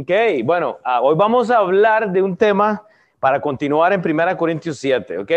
Ok, 0.00 0.10
bueno, 0.44 0.78
ah, 0.82 1.02
hoy 1.02 1.14
vamos 1.14 1.50
a 1.50 1.58
hablar 1.58 2.10
de 2.10 2.22
un 2.22 2.34
tema 2.34 2.82
para 3.18 3.38
continuar 3.38 3.92
en 3.92 4.00
1 4.00 4.36
Corintios 4.38 4.78
7, 4.78 5.18
ok. 5.18 5.30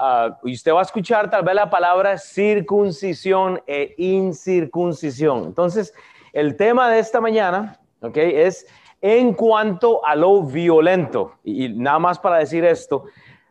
Uh, 0.00 0.48
y 0.48 0.54
usted 0.54 0.72
va 0.72 0.80
a 0.80 0.82
escuchar 0.82 1.30
tal 1.30 1.44
vez 1.44 1.54
la 1.54 1.70
palabra 1.70 2.18
circuncisión 2.18 3.62
e 3.68 3.94
incircuncisión. 3.98 5.44
Entonces, 5.44 5.94
el 6.32 6.56
tema 6.56 6.90
de 6.90 6.98
esta 6.98 7.20
mañana, 7.20 7.78
ok, 8.00 8.16
es 8.16 8.66
en 9.00 9.32
cuanto 9.32 10.04
a 10.04 10.16
lo 10.16 10.42
violento. 10.42 11.34
Y 11.44 11.68
nada 11.68 12.00
más 12.00 12.18
para 12.18 12.38
decir 12.38 12.64
esto, 12.64 13.04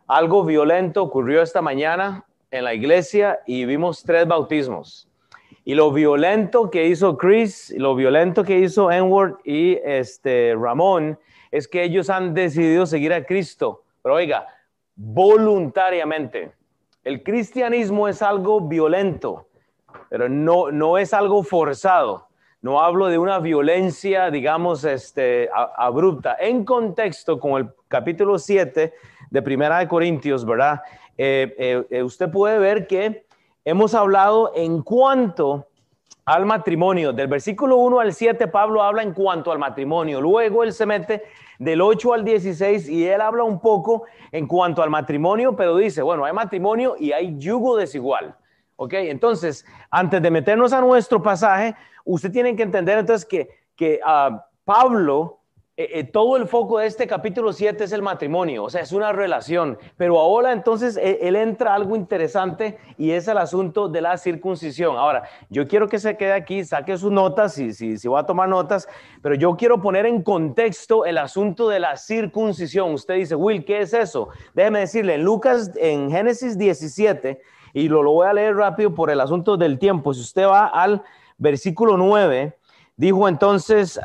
algo 0.06 0.44
violento 0.44 1.02
ocurrió 1.02 1.40
esta 1.40 1.62
mañana 1.62 2.26
en 2.50 2.64
la 2.64 2.74
iglesia 2.74 3.40
y 3.46 3.64
vimos 3.64 4.02
tres 4.02 4.26
bautismos. 4.26 5.09
Y 5.70 5.74
lo 5.76 5.92
violento 5.92 6.68
que 6.68 6.88
hizo 6.88 7.16
Chris, 7.16 7.72
lo 7.78 7.94
violento 7.94 8.42
que 8.42 8.58
hizo 8.58 8.90
Enward 8.90 9.36
y 9.44 9.78
este 9.84 10.52
Ramón, 10.60 11.16
es 11.52 11.68
que 11.68 11.84
ellos 11.84 12.10
han 12.10 12.34
decidido 12.34 12.86
seguir 12.86 13.12
a 13.12 13.24
Cristo. 13.24 13.84
Pero 14.02 14.16
oiga, 14.16 14.48
voluntariamente. 14.96 16.50
El 17.04 17.22
cristianismo 17.22 18.08
es 18.08 18.20
algo 18.20 18.60
violento, 18.62 19.46
pero 20.08 20.28
no, 20.28 20.72
no 20.72 20.98
es 20.98 21.14
algo 21.14 21.44
forzado. 21.44 22.26
No 22.62 22.80
hablo 22.80 23.06
de 23.06 23.18
una 23.18 23.38
violencia, 23.38 24.28
digamos, 24.32 24.82
este, 24.82 25.48
abrupta. 25.54 26.36
En 26.40 26.64
contexto 26.64 27.38
con 27.38 27.60
el 27.60 27.68
capítulo 27.86 28.40
7 28.40 28.92
de 29.30 29.42
Primera 29.42 29.78
de 29.78 29.86
Corintios, 29.86 30.44
¿verdad? 30.44 30.80
Eh, 31.16 31.54
eh, 31.56 31.86
eh, 31.90 32.02
usted 32.02 32.28
puede 32.28 32.58
ver 32.58 32.88
que 32.88 33.24
hemos 33.70 33.94
hablado 33.94 34.50
en 34.56 34.82
cuanto 34.82 35.68
al 36.24 36.44
matrimonio. 36.44 37.12
Del 37.12 37.28
versículo 37.28 37.76
1 37.76 38.00
al 38.00 38.12
7, 38.12 38.48
Pablo 38.48 38.82
habla 38.82 39.04
en 39.04 39.14
cuanto 39.14 39.52
al 39.52 39.60
matrimonio. 39.60 40.20
Luego 40.20 40.64
él 40.64 40.72
se 40.72 40.86
mete 40.86 41.22
del 41.60 41.80
8 41.80 42.14
al 42.14 42.24
16 42.24 42.88
y 42.88 43.06
él 43.06 43.20
habla 43.20 43.44
un 43.44 43.60
poco 43.60 44.02
en 44.32 44.48
cuanto 44.48 44.82
al 44.82 44.90
matrimonio, 44.90 45.54
pero 45.54 45.76
dice, 45.76 46.02
bueno, 46.02 46.24
hay 46.24 46.32
matrimonio 46.32 46.96
y 46.98 47.12
hay 47.12 47.38
yugo 47.38 47.76
desigual. 47.76 48.34
¿Ok? 48.74 48.94
Entonces, 48.94 49.64
antes 49.88 50.20
de 50.20 50.30
meternos 50.32 50.72
a 50.72 50.80
nuestro 50.80 51.22
pasaje, 51.22 51.76
usted 52.04 52.32
tiene 52.32 52.56
que 52.56 52.64
entender 52.64 52.98
entonces 52.98 53.24
que, 53.24 53.50
que 53.76 54.00
uh, 54.04 54.36
Pablo 54.64 55.39
eh, 55.82 56.00
eh, 56.00 56.04
todo 56.04 56.36
el 56.36 56.46
foco 56.46 56.78
de 56.78 56.86
este 56.86 57.06
capítulo 57.06 57.54
7 57.54 57.84
es 57.84 57.92
el 57.92 58.02
matrimonio, 58.02 58.64
o 58.64 58.68
sea, 58.68 58.82
es 58.82 58.92
una 58.92 59.12
relación. 59.12 59.78
Pero 59.96 60.20
ahora 60.20 60.52
entonces 60.52 60.98
e, 60.98 61.20
él, 61.22 61.36
entra 61.36 61.74
algo 61.74 61.96
interesante 61.96 62.76
y 62.98 63.12
es 63.12 63.28
el 63.28 63.38
asunto 63.38 63.88
de 63.88 64.02
la 64.02 64.18
circuncisión. 64.18 64.98
Ahora, 64.98 65.22
yo 65.48 65.66
quiero 65.66 65.88
que 65.88 65.98
se 65.98 66.18
quede 66.18 66.34
aquí, 66.34 66.64
saque 66.66 66.98
sus 66.98 67.10
notas, 67.10 67.54
si, 67.54 67.72
si, 67.72 67.96
si 67.96 68.08
va 68.08 68.20
a 68.20 68.26
tomar 68.26 68.46
notas, 68.50 68.90
pero 69.22 69.34
yo 69.36 69.56
quiero 69.56 69.80
poner 69.80 70.04
en 70.04 70.22
contexto 70.22 71.06
el 71.06 71.16
asunto 71.16 71.70
de 71.70 71.80
la 71.80 71.96
circuncisión. 71.96 72.92
Usted 72.92 73.14
dice, 73.14 73.34
Will, 73.34 73.64
¿qué 73.64 73.80
es 73.80 73.94
eso? 73.94 74.28
Déjeme 74.52 74.80
decirle, 74.80 75.14
en 75.14 75.24
Lucas, 75.24 75.72
en 75.76 76.10
Génesis 76.10 76.58
17, 76.58 77.40
y 77.72 77.88
lo, 77.88 78.02
lo 78.02 78.12
voy 78.12 78.26
a 78.26 78.34
leer 78.34 78.54
rápido 78.54 78.94
por 78.94 79.10
el 79.10 79.18
asunto 79.18 79.56
del 79.56 79.78
tiempo, 79.78 80.12
si 80.12 80.20
usted 80.20 80.46
va 80.46 80.66
al 80.66 81.02
versículo 81.38 81.96
9, 81.96 82.54
dijo 82.96 83.26
entonces... 83.28 83.98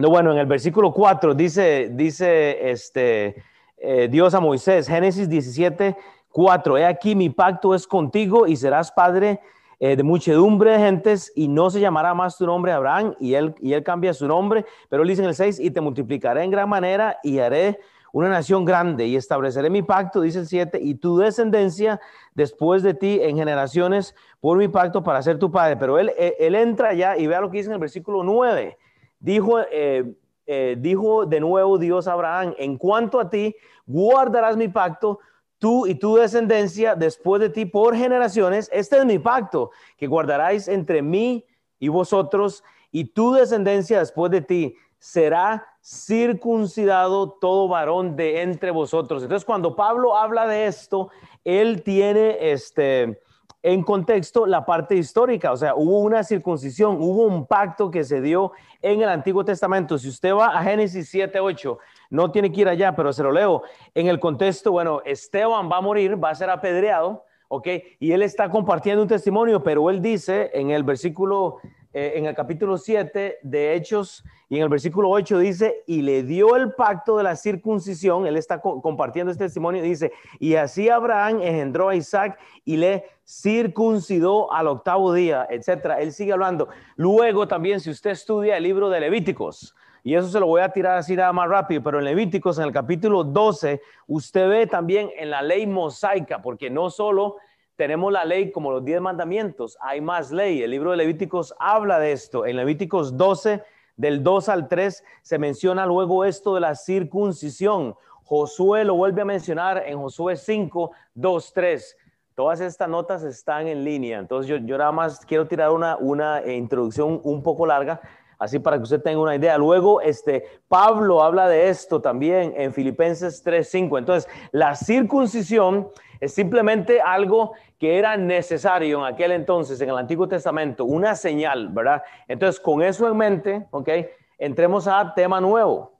No, 0.00 0.08
bueno, 0.08 0.32
en 0.32 0.38
el 0.38 0.46
versículo 0.46 0.94
4 0.94 1.34
dice, 1.34 1.90
dice 1.92 2.70
este, 2.70 3.44
eh, 3.76 4.08
Dios 4.10 4.32
a 4.32 4.40
Moisés, 4.40 4.88
Génesis 4.88 5.28
17, 5.28 5.94
4, 6.32 6.78
he 6.78 6.86
aquí 6.86 7.14
mi 7.14 7.28
pacto 7.28 7.74
es 7.74 7.86
contigo 7.86 8.46
y 8.46 8.56
serás 8.56 8.90
padre 8.90 9.40
eh, 9.78 9.96
de 9.96 10.02
muchedumbre 10.02 10.70
de 10.70 10.78
gentes 10.78 11.30
y 11.36 11.48
no 11.48 11.68
se 11.68 11.80
llamará 11.80 12.14
más 12.14 12.38
tu 12.38 12.46
nombre 12.46 12.72
Abraham 12.72 13.14
y 13.20 13.34
él, 13.34 13.54
y 13.60 13.74
él 13.74 13.82
cambia 13.82 14.14
su 14.14 14.26
nombre, 14.26 14.64
pero 14.88 15.02
él 15.02 15.08
dice 15.10 15.20
en 15.20 15.28
el 15.28 15.34
6, 15.34 15.60
y 15.60 15.70
te 15.70 15.82
multiplicaré 15.82 16.44
en 16.44 16.50
gran 16.50 16.70
manera 16.70 17.18
y 17.22 17.38
haré 17.40 17.78
una 18.10 18.30
nación 18.30 18.64
grande 18.64 19.06
y 19.06 19.16
estableceré 19.16 19.68
mi 19.68 19.82
pacto, 19.82 20.22
dice 20.22 20.38
el 20.38 20.46
7, 20.46 20.78
y 20.80 20.94
tu 20.94 21.18
descendencia 21.18 22.00
después 22.34 22.82
de 22.82 22.94
ti 22.94 23.20
en 23.20 23.36
generaciones 23.36 24.14
por 24.40 24.56
mi 24.56 24.68
pacto 24.68 25.02
para 25.02 25.20
ser 25.20 25.38
tu 25.38 25.50
padre. 25.50 25.76
Pero 25.76 25.98
él, 25.98 26.10
él 26.16 26.54
entra 26.54 26.94
ya 26.94 27.18
y 27.18 27.26
vea 27.26 27.42
lo 27.42 27.50
que 27.50 27.58
dice 27.58 27.68
en 27.68 27.74
el 27.74 27.80
versículo 27.80 28.22
9. 28.22 28.78
Dijo, 29.20 29.60
eh, 29.60 30.16
eh, 30.46 30.76
dijo 30.78 31.26
de 31.26 31.38
nuevo 31.40 31.78
Dios 31.78 32.08
a 32.08 32.14
Abraham, 32.14 32.54
en 32.58 32.76
cuanto 32.76 33.20
a 33.20 33.30
ti, 33.30 33.54
guardarás 33.86 34.56
mi 34.56 34.66
pacto, 34.66 35.20
tú 35.58 35.86
y 35.86 35.94
tu 35.94 36.16
descendencia 36.16 36.94
después 36.94 37.40
de 37.40 37.50
ti 37.50 37.66
por 37.66 37.94
generaciones. 37.94 38.68
Este 38.72 38.96
es 38.96 39.04
mi 39.04 39.18
pacto 39.18 39.70
que 39.96 40.06
guardaráis 40.06 40.66
entre 40.66 41.02
mí 41.02 41.44
y 41.78 41.88
vosotros 41.88 42.64
y 42.90 43.04
tu 43.04 43.32
descendencia 43.32 43.98
después 44.00 44.32
de 44.32 44.40
ti. 44.40 44.74
Será 44.98 45.66
circuncidado 45.82 47.30
todo 47.40 47.68
varón 47.68 48.16
de 48.16 48.42
entre 48.42 48.70
vosotros. 48.70 49.22
Entonces, 49.22 49.46
cuando 49.46 49.76
Pablo 49.76 50.16
habla 50.16 50.46
de 50.46 50.66
esto, 50.66 51.10
él 51.44 51.82
tiene 51.82 52.52
este 52.52 53.22
en 53.62 53.82
contexto 53.82 54.46
la 54.46 54.64
parte 54.64 54.96
histórica, 54.96 55.52
o 55.52 55.56
sea, 55.56 55.74
hubo 55.74 56.00
una 56.00 56.24
circuncisión, 56.24 56.96
hubo 57.00 57.24
un 57.24 57.46
pacto 57.46 57.90
que 57.90 58.04
se 58.04 58.20
dio 58.20 58.52
en 58.80 59.02
el 59.02 59.08
Antiguo 59.08 59.44
Testamento. 59.44 59.98
Si 59.98 60.08
usted 60.08 60.34
va 60.34 60.58
a 60.58 60.62
Génesis 60.62 61.08
7, 61.10 61.40
8, 61.40 61.78
no 62.10 62.30
tiene 62.30 62.50
que 62.50 62.62
ir 62.62 62.68
allá, 62.68 62.96
pero 62.96 63.12
se 63.12 63.22
lo 63.22 63.32
leo. 63.32 63.62
En 63.94 64.06
el 64.06 64.18
contexto, 64.18 64.72
bueno, 64.72 65.02
Esteban 65.04 65.70
va 65.70 65.76
a 65.76 65.82
morir, 65.82 66.22
va 66.22 66.30
a 66.30 66.34
ser 66.34 66.48
apedreado, 66.48 67.24
¿ok? 67.48 67.68
Y 67.98 68.12
él 68.12 68.22
está 68.22 68.48
compartiendo 68.48 69.02
un 69.02 69.08
testimonio, 69.08 69.62
pero 69.62 69.90
él 69.90 70.00
dice 70.00 70.50
en 70.54 70.70
el 70.70 70.82
versículo 70.82 71.58
eh, 71.92 72.12
en 72.14 72.26
el 72.26 72.36
capítulo 72.36 72.78
7 72.78 73.38
de 73.42 73.74
Hechos 73.74 74.22
y 74.48 74.58
en 74.58 74.62
el 74.62 74.68
versículo 74.68 75.10
8 75.10 75.40
dice, 75.40 75.82
y 75.88 76.02
le 76.02 76.22
dio 76.22 76.54
el 76.54 76.72
pacto 76.74 77.16
de 77.16 77.24
la 77.24 77.34
circuncisión, 77.34 78.28
él 78.28 78.36
está 78.36 78.60
compartiendo 78.60 79.32
este 79.32 79.46
testimonio, 79.46 79.82
dice, 79.82 80.12
y 80.38 80.54
así 80.54 80.88
Abraham 80.88 81.40
engendró 81.42 81.88
a 81.88 81.96
Isaac 81.96 82.38
y 82.64 82.76
le 82.76 83.06
circuncidó 83.30 84.52
al 84.52 84.66
octavo 84.66 85.12
día, 85.12 85.46
etcétera. 85.48 86.00
Él 86.00 86.12
sigue 86.12 86.32
hablando. 86.32 86.68
Luego 86.96 87.46
también, 87.46 87.78
si 87.78 87.90
usted 87.90 88.10
estudia 88.10 88.56
el 88.56 88.64
libro 88.64 88.90
de 88.90 88.98
Levíticos, 88.98 89.74
y 90.02 90.14
eso 90.14 90.28
se 90.28 90.40
lo 90.40 90.46
voy 90.46 90.62
a 90.62 90.70
tirar 90.70 90.96
así 90.98 91.14
nada 91.14 91.32
más 91.32 91.48
rápido, 91.48 91.82
pero 91.82 91.98
en 91.98 92.06
Levíticos, 92.06 92.58
en 92.58 92.64
el 92.64 92.72
capítulo 92.72 93.22
12, 93.22 93.80
usted 94.08 94.48
ve 94.48 94.66
también 94.66 95.10
en 95.16 95.30
la 95.30 95.42
ley 95.42 95.66
mosaica, 95.66 96.42
porque 96.42 96.70
no 96.70 96.90
solo 96.90 97.36
tenemos 97.76 98.12
la 98.12 98.24
ley 98.24 98.50
como 98.50 98.72
los 98.72 98.84
diez 98.84 99.00
mandamientos, 99.00 99.78
hay 99.80 100.00
más 100.00 100.32
ley. 100.32 100.62
El 100.62 100.72
libro 100.72 100.90
de 100.90 100.96
Levíticos 100.96 101.54
habla 101.58 102.00
de 102.00 102.12
esto. 102.12 102.46
En 102.46 102.56
Levíticos 102.56 103.16
12, 103.16 103.62
del 103.96 104.24
2 104.24 104.48
al 104.48 104.66
3, 104.66 105.04
se 105.22 105.38
menciona 105.38 105.86
luego 105.86 106.24
esto 106.24 106.54
de 106.54 106.62
la 106.62 106.74
circuncisión. 106.74 107.94
Josué 108.24 108.84
lo 108.84 108.94
vuelve 108.94 109.22
a 109.22 109.26
mencionar 109.26 109.84
en 109.86 109.98
Josué 109.98 110.36
5, 110.36 110.90
2, 111.14 111.52
3. 111.52 111.96
Todas 112.40 112.62
estas 112.62 112.88
notas 112.88 113.22
están 113.22 113.68
en 113.68 113.84
línea. 113.84 114.18
Entonces 114.18 114.48
yo, 114.48 114.56
yo 114.56 114.78
nada 114.78 114.92
más 114.92 115.26
quiero 115.26 115.46
tirar 115.46 115.72
una, 115.72 115.98
una 115.98 116.42
introducción 116.50 117.20
un 117.22 117.42
poco 117.42 117.66
larga, 117.66 118.00
así 118.38 118.58
para 118.58 118.78
que 118.78 118.84
usted 118.84 119.02
tenga 119.02 119.20
una 119.20 119.36
idea. 119.36 119.58
Luego, 119.58 120.00
este, 120.00 120.46
Pablo 120.66 121.22
habla 121.22 121.48
de 121.48 121.68
esto 121.68 122.00
también 122.00 122.54
en 122.56 122.72
Filipenses 122.72 123.42
3, 123.42 123.68
5. 123.68 123.98
Entonces, 123.98 124.32
la 124.52 124.74
circuncisión 124.74 125.90
es 126.18 126.32
simplemente 126.32 127.02
algo 127.02 127.52
que 127.78 127.98
era 127.98 128.16
necesario 128.16 129.00
en 129.00 129.12
aquel 129.12 129.32
entonces, 129.32 129.78
en 129.82 129.90
el 129.90 129.98
Antiguo 129.98 130.26
Testamento, 130.26 130.86
una 130.86 131.16
señal, 131.16 131.68
¿verdad? 131.68 132.02
Entonces, 132.26 132.58
con 132.58 132.80
eso 132.80 133.06
en 133.06 133.18
mente, 133.18 133.66
¿ok? 133.70 133.90
Entremos 134.38 134.88
a 134.88 135.12
tema 135.14 135.42
nuevo. 135.42 135.99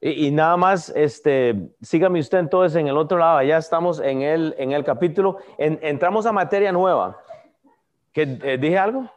Y, 0.00 0.30
nada 0.30 0.56
más, 0.56 0.90
este, 0.90 1.72
sígame 1.80 2.20
usted 2.20 2.38
entonces 2.38 2.76
en 2.80 2.86
el 2.86 2.96
otro 2.96 3.18
lado, 3.18 3.42
ya 3.42 3.58
estamos 3.58 3.98
en 3.98 4.22
el, 4.22 4.54
en 4.56 4.72
el 4.72 4.84
capítulo, 4.84 5.38
entramos 5.58 6.24
a 6.24 6.32
materia 6.32 6.70
nueva. 6.70 7.20
¿Qué, 8.12 8.38
eh, 8.42 8.58
¿Dije 8.58 8.78
algo? 8.78 9.10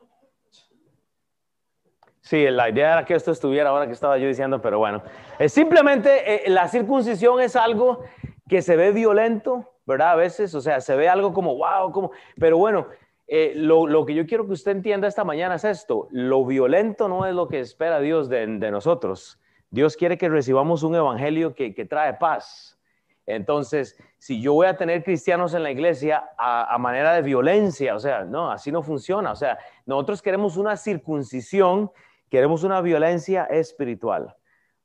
Sí, 2.21 2.49
la 2.49 2.69
idea 2.69 2.93
era 2.93 3.05
que 3.05 3.13
esto 3.13 3.31
estuviera 3.31 3.69
ahora 3.69 3.87
que 3.87 3.93
estaba 3.93 4.17
yo 4.17 4.27
diciendo, 4.27 4.61
pero 4.61 4.79
bueno. 4.79 5.03
Es 5.37 5.53
simplemente 5.53 6.47
eh, 6.47 6.49
la 6.49 6.67
circuncisión 6.67 7.41
es 7.41 7.55
algo 7.55 8.03
que 8.47 8.61
se 8.61 8.75
ve 8.75 8.91
violento, 8.91 9.73
¿verdad? 9.85 10.11
A 10.11 10.15
veces, 10.15 10.55
o 10.55 10.61
sea, 10.61 10.81
se 10.81 10.95
ve 10.95 11.09
algo 11.09 11.33
como, 11.33 11.57
wow, 11.57 11.91
como, 11.91 12.11
pero 12.39 12.57
bueno, 12.57 12.87
eh, 13.27 13.53
lo, 13.55 14.05
que 14.05 14.13
yo 14.13 14.25
quiero 14.25 14.45
que 14.45 14.53
usted 14.53 14.71
entienda 14.71 15.07
esta 15.07 15.23
mañana 15.23 15.55
es 15.55 15.63
esto, 15.63 16.07
lo 16.11 16.45
violento 16.45 17.07
no 17.07 17.25
es 17.25 17.33
lo 17.33 17.47
que 17.47 17.59
espera 17.59 17.99
Dios 17.99 18.29
de, 18.29 18.47
nosotros. 18.47 19.40
Dios 19.71 19.95
quiere 19.95 20.17
que 20.17 20.27
recibamos 20.27 20.83
un 20.83 20.95
evangelio 20.95 21.55
que, 21.55 21.71
trae 21.89 22.13
paz. 22.15 22.77
Entonces, 23.25 23.97
si 24.17 24.41
yo 24.41 24.53
voy 24.53 24.67
a 24.67 24.75
tener 24.75 25.01
cristianos 25.01 25.53
en 25.53 25.63
la 25.63 25.71
iglesia 25.71 26.29
a, 26.37 26.77
manera 26.77 27.13
de 27.13 27.21
violencia, 27.21 27.95
o 27.95 27.99
sea, 27.99 28.25
no, 28.25 28.51
así 28.51 28.69
no 28.69 28.83
funciona. 28.83 29.31
O 29.31 29.35
sea, 29.35 29.57
nosotros 29.85 30.21
queremos 30.21 30.57
una 30.57 30.75
circuncisión, 30.75 31.89
queremos 32.29 32.65
una 32.65 32.81
violencia 32.81 33.45
espiritual 33.45 34.35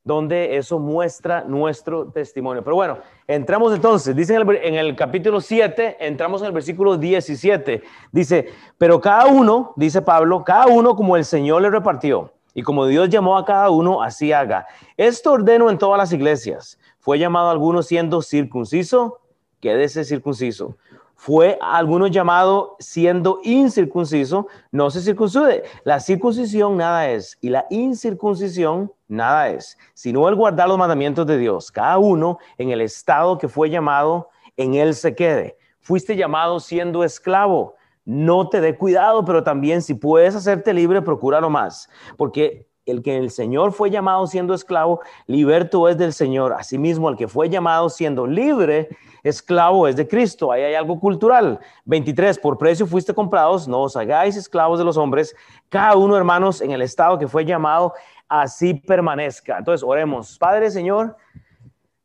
donde 0.04 0.56
eso 0.56 0.78
muestra 0.78 1.42
nuestro 1.42 2.12
testimonio. 2.12 2.62
Pero 2.62 2.76
bueno, 2.76 2.98
entramos 3.26 3.74
entonces, 3.74 4.14
dice 4.14 4.36
en 4.36 4.74
el, 4.76 4.94
capítulo 4.94 5.40
7, 5.40 5.96
entramos 5.98 6.42
en 6.42 6.46
el 6.46 6.52
versículo 6.52 6.96
17, 6.96 7.82
dice, 8.12 8.46
pero 8.78 9.00
cada 9.00 9.26
uno, 9.26 9.72
dice 9.74 10.02
Pablo, 10.02 10.44
cada 10.44 10.68
uno 10.68 10.94
como 10.94 11.16
el 11.16 11.24
Señor 11.24 11.60
le 11.62 11.70
repartió. 11.70 12.35
Y 12.56 12.62
como 12.62 12.86
Dios 12.86 13.10
llamó 13.10 13.36
a 13.36 13.44
cada 13.44 13.68
uno, 13.68 14.02
así 14.02 14.32
haga. 14.32 14.66
Esto 14.96 15.32
ordeno 15.32 15.68
en 15.68 15.76
todas 15.76 15.98
las 15.98 16.10
iglesias. 16.14 16.78
Fue 16.98 17.18
llamado 17.18 17.48
a 17.48 17.50
algunos 17.50 17.86
siendo 17.86 18.22
circunciso, 18.22 19.20
quédese 19.60 20.04
circunciso. 20.04 20.78
Fue 21.14 21.58
a 21.60 21.76
algunos 21.76 22.10
llamado 22.10 22.76
siendo 22.78 23.40
incircunciso, 23.44 24.46
no 24.72 24.90
se 24.90 25.02
circuncide. 25.02 25.64
La 25.84 26.00
circuncisión 26.00 26.78
nada 26.78 27.10
es 27.10 27.36
y 27.42 27.50
la 27.50 27.66
incircuncisión 27.68 28.90
nada 29.06 29.50
es, 29.50 29.76
sino 29.92 30.26
el 30.26 30.34
guardar 30.34 30.66
los 30.66 30.78
mandamientos 30.78 31.26
de 31.26 31.36
Dios. 31.36 31.70
Cada 31.70 31.98
uno 31.98 32.38
en 32.56 32.70
el 32.70 32.80
estado 32.80 33.36
que 33.36 33.48
fue 33.48 33.68
llamado, 33.68 34.30
en 34.56 34.72
él 34.72 34.94
se 34.94 35.14
quede. 35.14 35.58
Fuiste 35.80 36.16
llamado 36.16 36.58
siendo 36.58 37.04
esclavo 37.04 37.74
no 38.06 38.48
te 38.48 38.62
dé 38.62 38.78
cuidado, 38.78 39.24
pero 39.24 39.42
también 39.42 39.82
si 39.82 39.92
puedes 39.92 40.34
hacerte 40.34 40.72
libre, 40.72 41.02
procúralo 41.02 41.50
más, 41.50 41.90
porque 42.16 42.66
el 42.86 43.02
que 43.02 43.18
el 43.18 43.30
Señor 43.30 43.72
fue 43.72 43.90
llamado 43.90 44.26
siendo 44.28 44.54
esclavo, 44.54 45.00
liberto 45.26 45.88
es 45.88 45.98
del 45.98 46.12
Señor. 46.12 46.52
Asimismo, 46.52 47.08
el 47.10 47.16
que 47.16 47.26
fue 47.26 47.48
llamado 47.48 47.90
siendo 47.90 48.26
libre, 48.28 48.88
esclavo 49.24 49.88
es 49.88 49.96
de 49.96 50.06
Cristo. 50.06 50.52
Ahí 50.52 50.62
hay 50.62 50.74
algo 50.74 51.00
cultural. 51.00 51.58
23, 51.84 52.38
por 52.38 52.56
precio 52.56 52.86
fuiste 52.86 53.12
comprados, 53.12 53.66
no 53.66 53.82
os 53.82 53.96
hagáis 53.96 54.36
esclavos 54.36 54.78
de 54.78 54.84
los 54.84 54.96
hombres. 54.96 55.34
Cada 55.68 55.96
uno, 55.96 56.16
hermanos, 56.16 56.60
en 56.60 56.70
el 56.70 56.80
estado 56.80 57.18
que 57.18 57.26
fue 57.26 57.44
llamado, 57.44 57.92
así 58.28 58.74
permanezca. 58.74 59.58
Entonces, 59.58 59.84
oremos. 59.84 60.38
Padre, 60.38 60.70
Señor, 60.70 61.16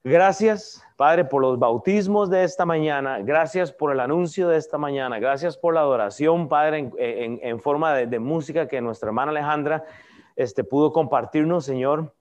gracias 0.04 0.84
Padre, 1.02 1.26
por 1.26 1.42
los 1.42 1.58
bautismos 1.58 2.30
de 2.30 2.44
esta 2.44 2.64
mañana, 2.64 3.18
gracias 3.22 3.72
por 3.72 3.92
el 3.92 4.00
anuncio 4.00 4.48
de 4.48 4.58
esta 4.58 4.78
mañana, 4.78 5.18
gracias 5.18 5.58
por 5.58 5.74
la 5.74 5.80
adoración, 5.80 6.48
Padre, 6.48 6.92
en, 7.00 7.60
forma 7.60 7.96
de, 7.96 8.20
música 8.20 8.68
que 8.68 8.80
nuestra 8.82 9.08
hermana 9.08 9.32
Alejandra 9.32 9.84
este, 10.36 10.64
pudo 10.64 10.94
compartirnos, 10.94 11.66
Señor. 11.66 12.14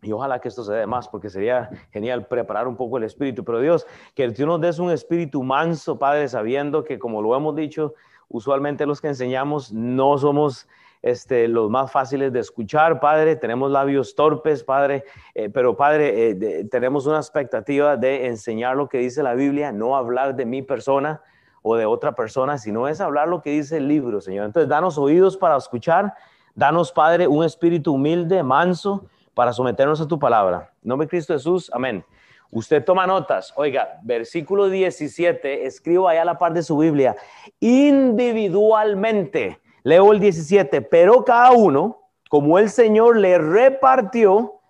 Y 0.00 0.12
ojalá 0.12 0.40
que 0.40 0.46
esto 0.46 0.62
se 0.62 0.74
dé 0.74 0.86
más, 0.86 1.08
porque 1.08 1.28
sería 1.28 1.70
genial 1.90 2.28
preparar 2.28 2.68
un 2.68 2.76
poco 2.76 2.98
el 2.98 3.02
espíritu. 3.02 3.44
Pero 3.44 3.58
Dios, 3.58 3.84
que 4.14 4.30
tú 4.30 4.46
nos 4.46 4.60
des 4.60 4.78
un 4.78 4.92
espíritu 4.92 5.42
manso, 5.42 5.98
Padre, 5.98 6.28
sabiendo 6.28 6.84
que, 6.84 7.00
como 7.00 7.22
lo 7.22 7.34
hemos 7.34 7.56
dicho, 7.56 7.94
usualmente 8.28 8.86
los 8.86 9.00
que 9.00 9.08
enseñamos 9.08 9.72
no 9.72 10.16
somos 10.18 10.68
este, 11.02 11.48
los 11.48 11.70
más 11.70 11.90
fáciles 11.90 12.32
de 12.32 12.40
escuchar, 12.40 13.00
Padre. 13.00 13.36
Tenemos 13.36 13.70
labios 13.70 14.14
torpes, 14.14 14.62
Padre, 14.62 15.04
eh, 15.34 15.48
pero 15.48 15.76
Padre, 15.76 16.30
eh, 16.30 16.64
tenemos 16.70 17.06
una 17.06 17.18
expectativa 17.18 17.96
de 17.96 18.26
enseñar 18.26 18.76
lo 18.76 18.88
que 18.88 18.98
dice 18.98 19.22
la 19.22 19.34
Biblia, 19.34 19.72
no 19.72 19.96
hablar 19.96 20.36
de 20.36 20.44
mi 20.44 20.62
persona 20.62 21.22
o 21.62 21.76
de 21.76 21.86
otra 21.86 22.14
persona, 22.14 22.58
sino 22.58 22.88
es 22.88 23.00
hablar 23.00 23.28
lo 23.28 23.42
que 23.42 23.50
dice 23.50 23.78
el 23.78 23.88
libro, 23.88 24.20
Señor. 24.20 24.46
Entonces, 24.46 24.68
danos 24.68 24.98
oídos 24.98 25.36
para 25.36 25.56
escuchar, 25.56 26.14
danos, 26.54 26.92
Padre, 26.92 27.26
un 27.26 27.44
espíritu 27.44 27.94
humilde, 27.94 28.42
manso, 28.42 29.06
para 29.34 29.52
someternos 29.52 30.00
a 30.00 30.08
tu 30.08 30.18
palabra. 30.18 30.72
En 30.82 30.88
nombre 30.88 31.06
de 31.06 31.10
Cristo 31.10 31.32
Jesús, 31.32 31.70
amén. 31.72 32.04
Usted 32.50 32.84
toma 32.84 33.06
notas. 33.06 33.52
Oiga, 33.56 34.00
versículo 34.02 34.68
17, 34.68 35.66
escribo 35.66 36.08
allá 36.08 36.24
la 36.24 36.36
parte 36.36 36.58
de 36.58 36.64
su 36.64 36.76
Biblia, 36.76 37.14
individualmente 37.60 39.60
Leo 39.82 40.12
el 40.12 40.20
17, 40.20 40.82
pero 40.82 41.24
cada 41.24 41.52
uno, 41.52 42.02
como 42.28 42.58
el 42.58 42.70
Señor 42.70 43.16
le 43.16 43.38
repartió 43.38 44.60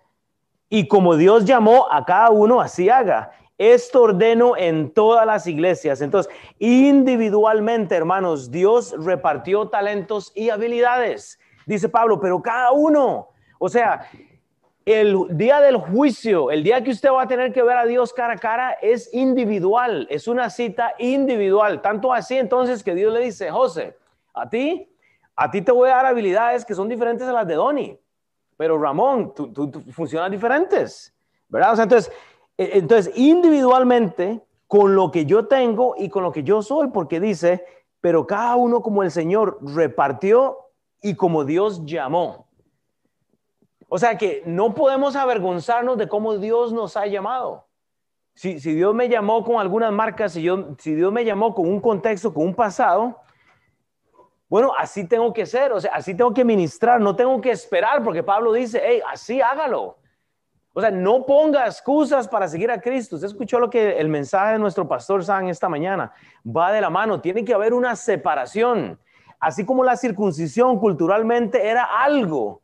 y 0.69 0.87
como 0.87 1.15
Dios 1.15 1.45
llamó 1.45 1.87
a 1.91 2.05
cada 2.05 2.29
uno, 2.29 2.61
así 2.61 2.89
haga. 2.89 3.31
Esto 3.57 4.03
ordeno 4.03 4.57
en 4.57 4.91
todas 4.91 5.25
las 5.25 5.45
iglesias. 5.45 6.01
Entonces, 6.01 6.33
individualmente, 6.57 7.95
hermanos, 7.95 8.49
Dios 8.49 8.95
repartió 8.97 9.67
talentos 9.67 10.31
y 10.33 10.49
habilidades. 10.49 11.39
Dice 11.67 11.89
Pablo, 11.89 12.19
pero 12.19 12.41
cada 12.41 12.71
uno, 12.71 13.29
o 13.59 13.69
sea, 13.69 14.07
el 14.85 15.37
día 15.37 15.59
del 15.61 15.77
juicio, 15.77 16.49
el 16.49 16.63
día 16.63 16.83
que 16.83 16.89
usted 16.89 17.11
va 17.11 17.23
a 17.23 17.27
tener 17.27 17.53
que 17.53 17.61
ver 17.61 17.77
a 17.77 17.85
Dios 17.85 18.13
cara 18.13 18.33
a 18.33 18.37
cara, 18.37 18.71
es 18.81 19.13
individual, 19.13 20.07
es 20.09 20.27
una 20.27 20.49
cita 20.49 20.93
individual. 20.97 21.81
Tanto 21.81 22.13
así 22.13 22.37
entonces 22.37 22.81
que 22.81 22.95
Dios 22.95 23.13
le 23.13 23.19
dice, 23.19 23.51
José, 23.51 23.95
a 24.33 24.49
ti 24.49 24.90
a 25.35 25.49
ti 25.49 25.61
te 25.61 25.71
voy 25.71 25.89
a 25.89 25.95
dar 25.95 26.05
habilidades 26.05 26.65
que 26.65 26.75
son 26.75 26.89
diferentes 26.89 27.27
a 27.27 27.33
las 27.33 27.47
de 27.47 27.55
Donnie, 27.55 27.99
pero 28.57 28.77
Ramón, 28.77 29.33
tú, 29.33 29.51
tú, 29.51 29.81
funcionas 29.91 30.29
diferentes, 30.29 31.13
¿verdad? 31.49 31.73
O 31.73 31.75
sea, 31.75 31.83
entonces, 31.83 32.11
e, 32.57 32.77
entonces, 32.77 33.11
individualmente, 33.17 34.41
con 34.67 34.95
lo 34.95 35.11
que 35.11 35.25
yo 35.25 35.47
tengo 35.47 35.95
y 35.97 36.07
con 36.07 36.23
lo 36.23 36.31
que 36.31 36.43
yo 36.43 36.61
soy, 36.61 36.87
porque 36.87 37.19
dice, 37.19 37.65
pero 37.99 38.25
cada 38.25 38.55
uno 38.55 38.81
como 38.81 39.03
el 39.03 39.11
Señor 39.11 39.59
repartió 39.61 40.57
y 41.01 41.15
como 41.15 41.43
Dios 41.43 41.85
llamó. 41.85 42.47
O 43.89 43.97
sea 43.97 44.17
que 44.17 44.43
no 44.45 44.73
podemos 44.73 45.17
avergonzarnos 45.17 45.97
de 45.97 46.07
cómo 46.07 46.37
Dios 46.37 46.71
nos 46.71 46.95
ha 46.95 47.05
llamado. 47.07 47.67
Si, 48.33 48.61
si 48.61 48.73
Dios 48.73 48.95
me 48.95 49.09
llamó 49.09 49.43
con 49.43 49.59
algunas 49.59 49.91
marcas, 49.91 50.31
si, 50.31 50.41
yo, 50.41 50.69
si 50.79 50.95
Dios 50.95 51.11
me 51.11 51.25
llamó 51.25 51.53
con 51.53 51.67
un 51.67 51.81
contexto, 51.81 52.33
con 52.33 52.45
un 52.45 52.55
pasado, 52.55 53.17
bueno, 54.51 54.73
así 54.77 55.07
tengo 55.07 55.31
que 55.31 55.45
ser, 55.45 55.71
o 55.71 55.79
sea, 55.79 55.93
así 55.93 56.13
tengo 56.13 56.33
que 56.33 56.43
ministrar, 56.43 56.99
no 56.99 57.15
tengo 57.15 57.39
que 57.39 57.51
esperar, 57.51 58.03
porque 58.03 58.21
Pablo 58.21 58.51
dice, 58.51 58.81
hey, 58.85 59.01
así 59.09 59.39
hágalo. 59.39 59.97
O 60.73 60.81
sea, 60.81 60.91
no 60.91 61.25
ponga 61.25 61.65
excusas 61.65 62.27
para 62.27 62.49
seguir 62.49 62.69
a 62.69 62.81
Cristo. 62.81 63.15
Usted 63.15 63.29
escuchó 63.29 63.61
lo 63.61 63.69
que 63.69 63.97
el 63.97 64.09
mensaje 64.09 64.51
de 64.51 64.59
nuestro 64.59 64.85
pastor 64.89 65.23
San 65.23 65.47
esta 65.47 65.69
mañana. 65.69 66.11
Va 66.45 66.73
de 66.73 66.81
la 66.81 66.89
mano, 66.89 67.21
tiene 67.21 67.45
que 67.45 67.53
haber 67.53 67.73
una 67.73 67.95
separación. 67.95 68.99
Así 69.39 69.63
como 69.65 69.85
la 69.85 69.95
circuncisión 69.95 70.79
culturalmente 70.79 71.65
era 71.65 71.85
algo. 71.85 72.61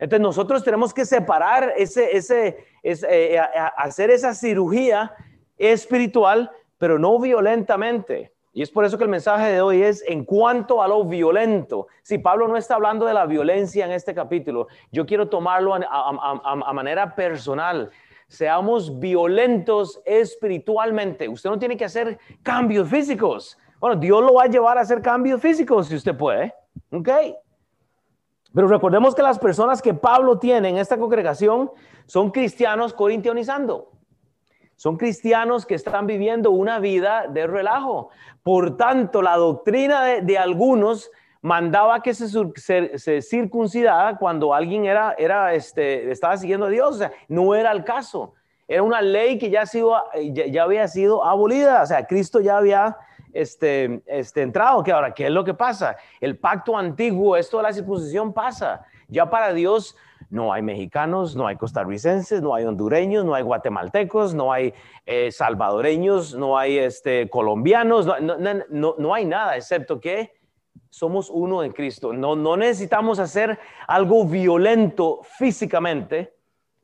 Entonces 0.00 0.22
nosotros 0.22 0.64
tenemos 0.64 0.92
que 0.92 1.04
separar 1.04 1.72
ese, 1.76 2.16
ese, 2.16 2.66
eh, 2.82 3.40
hacer 3.76 4.10
esa 4.10 4.34
cirugía 4.34 5.14
espiritual, 5.56 6.50
pero 6.78 6.98
no 6.98 7.20
violentamente. 7.20 8.32
Y 8.56 8.62
es 8.62 8.70
por 8.70 8.86
eso 8.86 8.96
que 8.96 9.04
el 9.04 9.10
mensaje 9.10 9.52
de 9.52 9.60
hoy 9.60 9.82
es 9.82 10.02
en 10.08 10.24
cuanto 10.24 10.82
a 10.82 10.88
lo 10.88 11.04
violento. 11.04 11.88
Si 12.02 12.16
Pablo 12.16 12.48
no 12.48 12.56
está 12.56 12.76
hablando 12.76 13.04
de 13.04 13.12
la 13.12 13.26
violencia 13.26 13.84
en 13.84 13.92
este 13.92 14.14
capítulo, 14.14 14.68
yo 14.90 15.04
quiero 15.04 15.28
tomarlo 15.28 15.74
a, 15.74 16.72
manera 16.72 17.14
personal. 17.14 17.90
Seamos 18.28 18.98
violentos 18.98 20.00
espiritualmente. 20.06 21.28
Usted 21.28 21.50
no 21.50 21.58
tiene 21.58 21.76
que 21.76 21.84
hacer 21.84 22.18
cambios 22.42 22.88
físicos. 22.88 23.58
Bueno, 23.78 23.96
Dios 23.96 24.22
lo 24.22 24.32
va 24.32 24.44
a 24.44 24.46
llevar 24.46 24.78
a 24.78 24.80
hacer 24.80 25.02
cambios 25.02 25.38
físicos 25.38 25.88
si 25.88 25.96
usted 25.96 26.16
puede. 26.16 26.54
¿Ok? 26.92 27.10
Pero 28.54 28.68
recordemos 28.68 29.14
que 29.14 29.20
las 29.20 29.38
personas 29.38 29.82
que 29.82 29.92
Pablo 29.92 30.38
tiene 30.38 30.70
en 30.70 30.78
esta 30.78 30.96
congregación 30.96 31.70
son 32.06 32.30
cristianos 32.30 32.94
corintianizando. 32.94 33.90
Son 34.76 34.98
cristianos 34.98 35.64
que 35.64 35.74
están 35.74 36.06
viviendo 36.06 36.50
una 36.50 36.78
vida 36.78 37.26
de 37.28 37.46
relajo. 37.46 38.10
Por 38.42 38.76
tanto, 38.76 39.22
la 39.22 39.36
doctrina 39.36 40.04
de, 40.04 40.38
algunos 40.38 41.10
mandaba 41.40 42.02
que 42.02 42.12
se, 42.12 43.22
circuncidara 43.22 44.18
cuando 44.18 44.52
alguien 44.52 44.84
era, 44.84 45.14
este, 45.54 46.10
estaba 46.10 46.36
siguiendo 46.36 46.66
a 46.66 46.68
Dios. 46.68 46.96
O 46.96 46.98
sea, 46.98 47.12
no 47.28 47.54
era 47.54 47.72
el 47.72 47.84
caso. 47.84 48.34
Era 48.68 48.82
una 48.82 49.00
ley 49.00 49.38
que 49.38 49.48
ya, 49.48 49.64
había 50.62 50.88
sido 50.88 51.24
abolida. 51.24 51.82
O 51.82 51.86
sea, 51.86 52.06
Cristo 52.06 52.40
ya 52.40 52.58
había 52.58 52.98
este, 53.32 54.02
este, 54.06 54.42
entrado. 54.42 54.82
Que 54.82 54.92
ahora, 54.92 55.14
¿qué 55.14 55.24
es 55.24 55.32
lo 55.32 55.42
que 55.42 55.54
pasa? 55.54 55.96
El 56.20 56.38
pacto 56.38 56.76
antiguo, 56.76 57.34
esto 57.36 57.56
de 57.56 57.62
la 57.62 57.72
circuncisión 57.72 58.34
pasa. 58.34 58.84
Ya 59.08 59.30
para 59.30 59.54
Dios 59.54 59.96
no 60.30 60.52
hay 60.52 60.62
mexicanos, 60.62 61.36
no 61.36 61.46
hay 61.46 61.56
costarricenses, 61.56 62.42
no 62.42 62.54
hay 62.54 62.64
hondureños, 62.64 63.24
no 63.24 63.34
hay 63.34 63.42
guatemaltecos, 63.42 64.34
no 64.34 64.52
hay 64.52 64.74
eh, 65.04 65.30
salvadoreños, 65.30 66.34
no 66.34 66.58
hay 66.58 66.78
este, 66.78 67.28
colombianos, 67.30 68.06
no, 68.06 69.14
hay 69.14 69.24
nada 69.24 69.56
excepto 69.56 70.00
que 70.00 70.32
somos 70.90 71.30
uno 71.30 71.62
en 71.62 71.72
Cristo. 71.72 72.12
No, 72.12 72.34
no 72.34 72.56
necesitamos 72.56 73.18
hacer 73.18 73.58
algo 73.86 74.24
violento 74.26 75.20
físicamente 75.38 76.34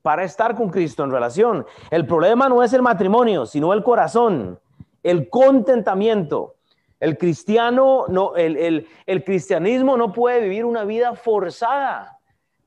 para 0.03 0.25
estar 0.25 0.55
con 0.55 0.69
Cristo 0.69 1.05
en 1.05 1.11
relación. 1.11 1.67
El 1.91 2.07
problema 2.07 2.49
no 2.49 2.63
es 2.63 2.73
el 2.73 2.83
matrimonio, 2.83 3.47
sino 3.47 3.73
el 3.73 3.83
corazón, 3.83 4.61
el 5.03 5.29
contentamiento. 5.29 6.57
El 7.01 7.19
cristiano, 7.19 8.05
no, 8.09 8.37
el, 8.37 8.87
el 9.07 9.25
cristianismo 9.25 9.97
no 9.97 10.13
puede 10.13 10.41
vivir 10.41 10.65
una 10.65 10.85
vida 10.85 11.17
forzada. 11.17 12.21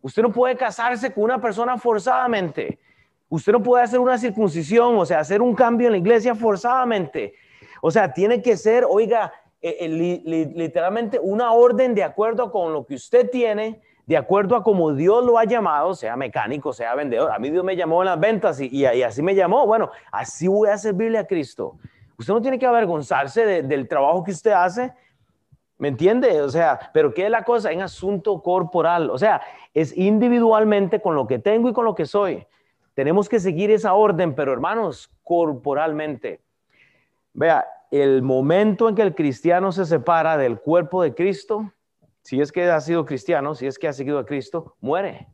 Usted 0.05 0.21
no 0.21 0.31
puede 0.31 0.55
casarse 0.55 1.11
con 1.11 1.23
una 1.23 1.41
persona 1.41 1.79
forzadamente. 1.79 2.77
Usted 3.27 3.53
no 3.53 3.63
puede 3.63 3.85
hacer 3.85 3.99
una 3.99 4.19
circuncisión, 4.19 4.95
o 4.99 5.03
sea, 5.03 5.17
hacer 5.17 5.41
un 5.41 5.55
cambio 5.55 5.87
en 5.87 5.93
la 5.93 5.97
iglesia 5.97 6.35
forzadamente. 6.35 7.33
O 7.81 7.89
sea, 7.89 8.13
tiene 8.13 8.39
que 8.39 8.55
ser, 8.55 8.85
oiga, 8.87 9.33
eh, 9.59 9.77
eh, 9.79 9.89
literalmente 10.53 11.17
una 11.19 11.53
orden 11.53 11.95
de 11.95 12.03
acuerdo 12.03 12.51
con 12.51 12.71
lo 12.71 12.85
que 12.85 12.93
usted 12.93 13.31
tiene, 13.31 13.81
de 14.05 14.15
acuerdo 14.15 14.55
a 14.55 14.61
como 14.61 14.93
Dios 14.93 15.25
lo 15.25 15.39
ha 15.39 15.45
llamado, 15.45 15.95
sea 15.95 16.15
mecánico, 16.15 16.71
sea 16.71 16.93
vendedor. 16.93 17.31
A 17.31 17.39
mí 17.39 17.49
Dios 17.49 17.63
me 17.63 17.75
llamó 17.75 18.03
en 18.03 18.09
las 18.09 18.19
ventas 18.19 18.61
y, 18.61 18.85
así 18.85 19.23
me 19.23 19.33
llamó. 19.33 19.65
Bueno, 19.65 19.89
así 20.11 20.47
voy 20.47 20.69
a 20.69 20.77
servirle 20.77 21.17
a 21.17 21.25
Cristo. 21.25 21.79
Usted 22.15 22.31
no 22.31 22.43
tiene 22.43 22.59
que 22.59 22.67
avergonzarse 22.67 23.63
del 23.63 23.87
trabajo 23.87 24.23
que 24.23 24.33
usted 24.33 24.51
hace 24.51 24.93
¿Me 25.77 25.89
entiende? 25.89 26.41
O 26.41 26.49
sea, 26.49 26.91
pero 26.93 27.13
¿qué 27.13 27.25
es 27.25 27.29
la 27.29 27.43
cosa? 27.43 27.71
En 27.71 27.81
asunto 27.81 28.41
corporal. 28.41 29.09
O 29.09 29.17
sea, 29.17 29.41
es 29.73 29.95
individualmente 29.97 31.01
con 31.01 31.15
lo 31.15 31.27
que 31.27 31.39
tengo 31.39 31.69
y 31.69 31.73
con 31.73 31.85
lo 31.85 31.95
que 31.95 32.05
soy. 32.05 32.45
Tenemos 32.93 33.27
que 33.27 33.41
seguir 33.41 33.71
esa 33.71 33.93
orden, 33.93 34.35
pero 34.35 34.53
hermanos, 34.53 35.11
corporalmente. 35.23 36.41
Vea, 37.33 37.67
el 37.91 38.21
momento 38.21 38.87
en 38.87 38.95
que 38.95 39.01
el 39.01 39.13
cristiano 39.13 39.73
se 39.73 39.85
separa 39.85 40.37
del 40.37 40.59
cuerpo 40.59 41.03
de 41.03 41.13
Cristo, 41.13 41.73
si 42.21 42.39
es 42.39 42.51
que 42.51 42.63
ha 42.63 42.79
sido 42.79 43.05
cristiano, 43.05 43.53
si 43.53 43.67
es 43.67 43.77
que 43.77 43.89
ha 43.89 43.93
seguido 43.93 44.17
a 44.17 44.25
Cristo, 44.25 44.77
muere. 44.79 45.27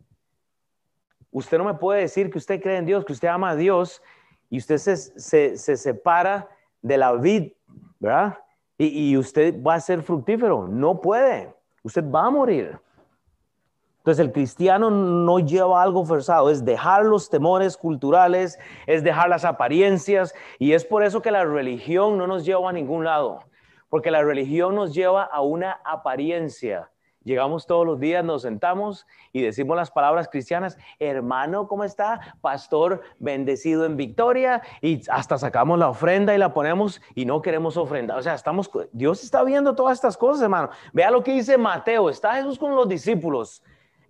Usted 1.30 1.60
no 1.60 1.64
me 1.64 1.76
puede 1.76 2.02
decir 2.02 2.32
que 2.32 2.40
usted 2.40 2.62
cree 2.62 2.78
en 2.78 2.86
Dios, 2.86 3.06
que 3.06 3.14
usted 3.14 3.28
ama 3.28 3.52
a 3.52 3.56
Dios 3.56 4.02
y 4.50 4.58
usted 4.58 4.78
se, 4.78 5.56
se 5.56 5.78
separa 5.78 6.50
de 6.82 6.98
la 6.98 7.14
vid, 7.14 7.54
¿verdad? 8.00 8.38
Y, 8.88 9.18
usted 9.18 9.62
va 9.62 9.76
a 9.76 9.80
ser 9.80 10.02
fructífero. 10.02 10.68
No 10.68 11.00
puede. 11.02 11.54
Usted 11.84 12.04
va 12.10 12.26
a 12.26 12.30
morir. 12.30 12.80
Entonces 14.00 14.26
el 14.26 14.32
cristiano 14.32 14.90
no 14.90 15.38
lleva 15.38 15.84
algo 15.84 16.04
forzado, 16.04 16.50
es 16.50 16.66
dejar 16.66 17.06
los 17.06 17.30
temores 17.30 17.78
culturales, 17.78 18.58
es 18.88 19.04
dejar 19.04 19.30
las 19.30 19.46
apariencias 19.46 20.34
y 20.58 20.74
es 20.74 20.84
por 20.84 21.04
eso 21.04 21.22
que 21.22 21.30
la 21.30 21.46
religión 21.46 22.18
no 22.18 22.26
nos 22.26 22.44
lleva 22.44 22.72
a 22.72 22.74
ningún 22.74 23.04
lado, 23.04 23.42
porque 23.90 24.10
la 24.10 24.24
religión 24.24 24.74
nos 24.74 24.96
lleva 24.96 25.24
a 25.24 25.42
una 25.42 25.74
apariencia 25.86 26.90
Llegamos 27.24 27.68
todos 27.68 27.86
los 27.86 28.00
días, 28.00 28.26
nos 28.26 28.42
sentamos 28.42 29.06
y 29.32 29.42
decimos 29.42 29.78
las 29.78 29.92
palabras 29.92 30.28
cristianas, 30.28 30.78
hermano, 30.98 31.68
¿cómo 31.68 31.84
está? 31.84 32.36
Pastor, 32.42 33.02
bendecido 33.20 33.86
en 33.86 33.96
victoria, 33.96 34.64
y 34.82 35.02
hasta 35.08 35.38
sacamos 35.38 35.78
la 35.78 35.90
ofrenda 35.90 36.34
y 36.34 36.40
la 36.40 36.54
ponemos 36.54 37.00
y 37.14 37.26
no 37.26 37.44
queremos 37.44 37.78
ofrenda. 37.78 38.16
O 38.16 38.24
sea, 38.24 38.34
estamos, 38.34 38.72
Dios 38.92 39.24
está 39.24 39.44
viendo 39.44 39.76
todas 39.76 40.00
estas 40.00 40.18
cosas, 40.18 40.42
hermano. 40.42 40.70
Vea 40.94 41.12
lo 41.12 41.24
que 41.24 41.34
dice 41.34 41.60
Mateo, 41.60 42.10
está 42.10 42.34
Jesús 42.34 42.58
con 42.58 42.76
los 42.76 42.90
discípulos 42.90 43.62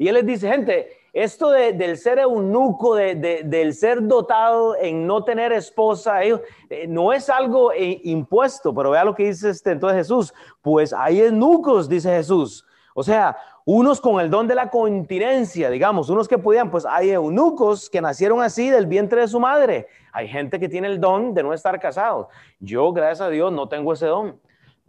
y 0.02 0.08
él 0.08 0.16
les 0.16 0.26
dice, 0.26 0.50
gente, 0.50 0.98
esto 1.14 1.52
del 1.52 1.96
ser 1.96 2.18
eunuco, 2.18 2.96
del 2.96 3.74
ser 3.76 4.08
dotado 4.08 4.76
en 4.76 5.06
no 5.06 5.24
tener 5.24 5.52
esposa, 5.52 6.24
eh, 6.24 6.40
no 6.88 7.14
es 7.14 7.30
algo 7.30 7.72
eh, 7.72 8.00
impuesto, 8.06 8.74
pero 8.74 8.90
vea 8.90 9.04
lo 9.04 9.14
que 9.14 9.26
dice 9.26 9.52
este, 9.52 9.72
entonces 9.72 9.98
Jesús, 10.00 10.34
pues 10.64 10.92
hay 10.92 11.20
eunucos, 11.20 11.88
dice 11.88 12.10
Jesús 12.10 12.66
o 12.94 13.04
sea, 13.04 13.38
unos 13.66 14.02
con 14.02 14.20
el 14.20 14.30
don 14.30 14.48
de 14.48 14.56
la 14.56 14.70
continencia, 14.70 15.70
digamos, 15.70 16.10
unos 16.10 16.28
que 16.28 16.38
podían, 16.38 16.70
pues 16.72 16.86
hay 16.86 17.12
eunucos 17.12 17.90
que 17.90 18.02
nacieron 18.02 18.42
así 18.42 18.70
del 18.70 18.86
vientre 18.86 19.22
de 19.22 19.28
su 19.28 19.40
madre. 19.40 19.88
Hay 20.12 20.28
gente 20.28 20.60
que 20.60 20.68
tiene 20.68 20.88
el 20.88 21.00
don 21.00 21.34
de 21.34 21.44
no 21.44 21.54
estar 21.54 21.80
casado. 21.80 22.30
Yo, 22.60 22.92
gracias 22.92 23.22
a 23.22 23.30
Dios, 23.30 23.52
no 23.52 23.70
tengo 23.70 23.94
ese 23.94 24.08
don. 24.08 24.40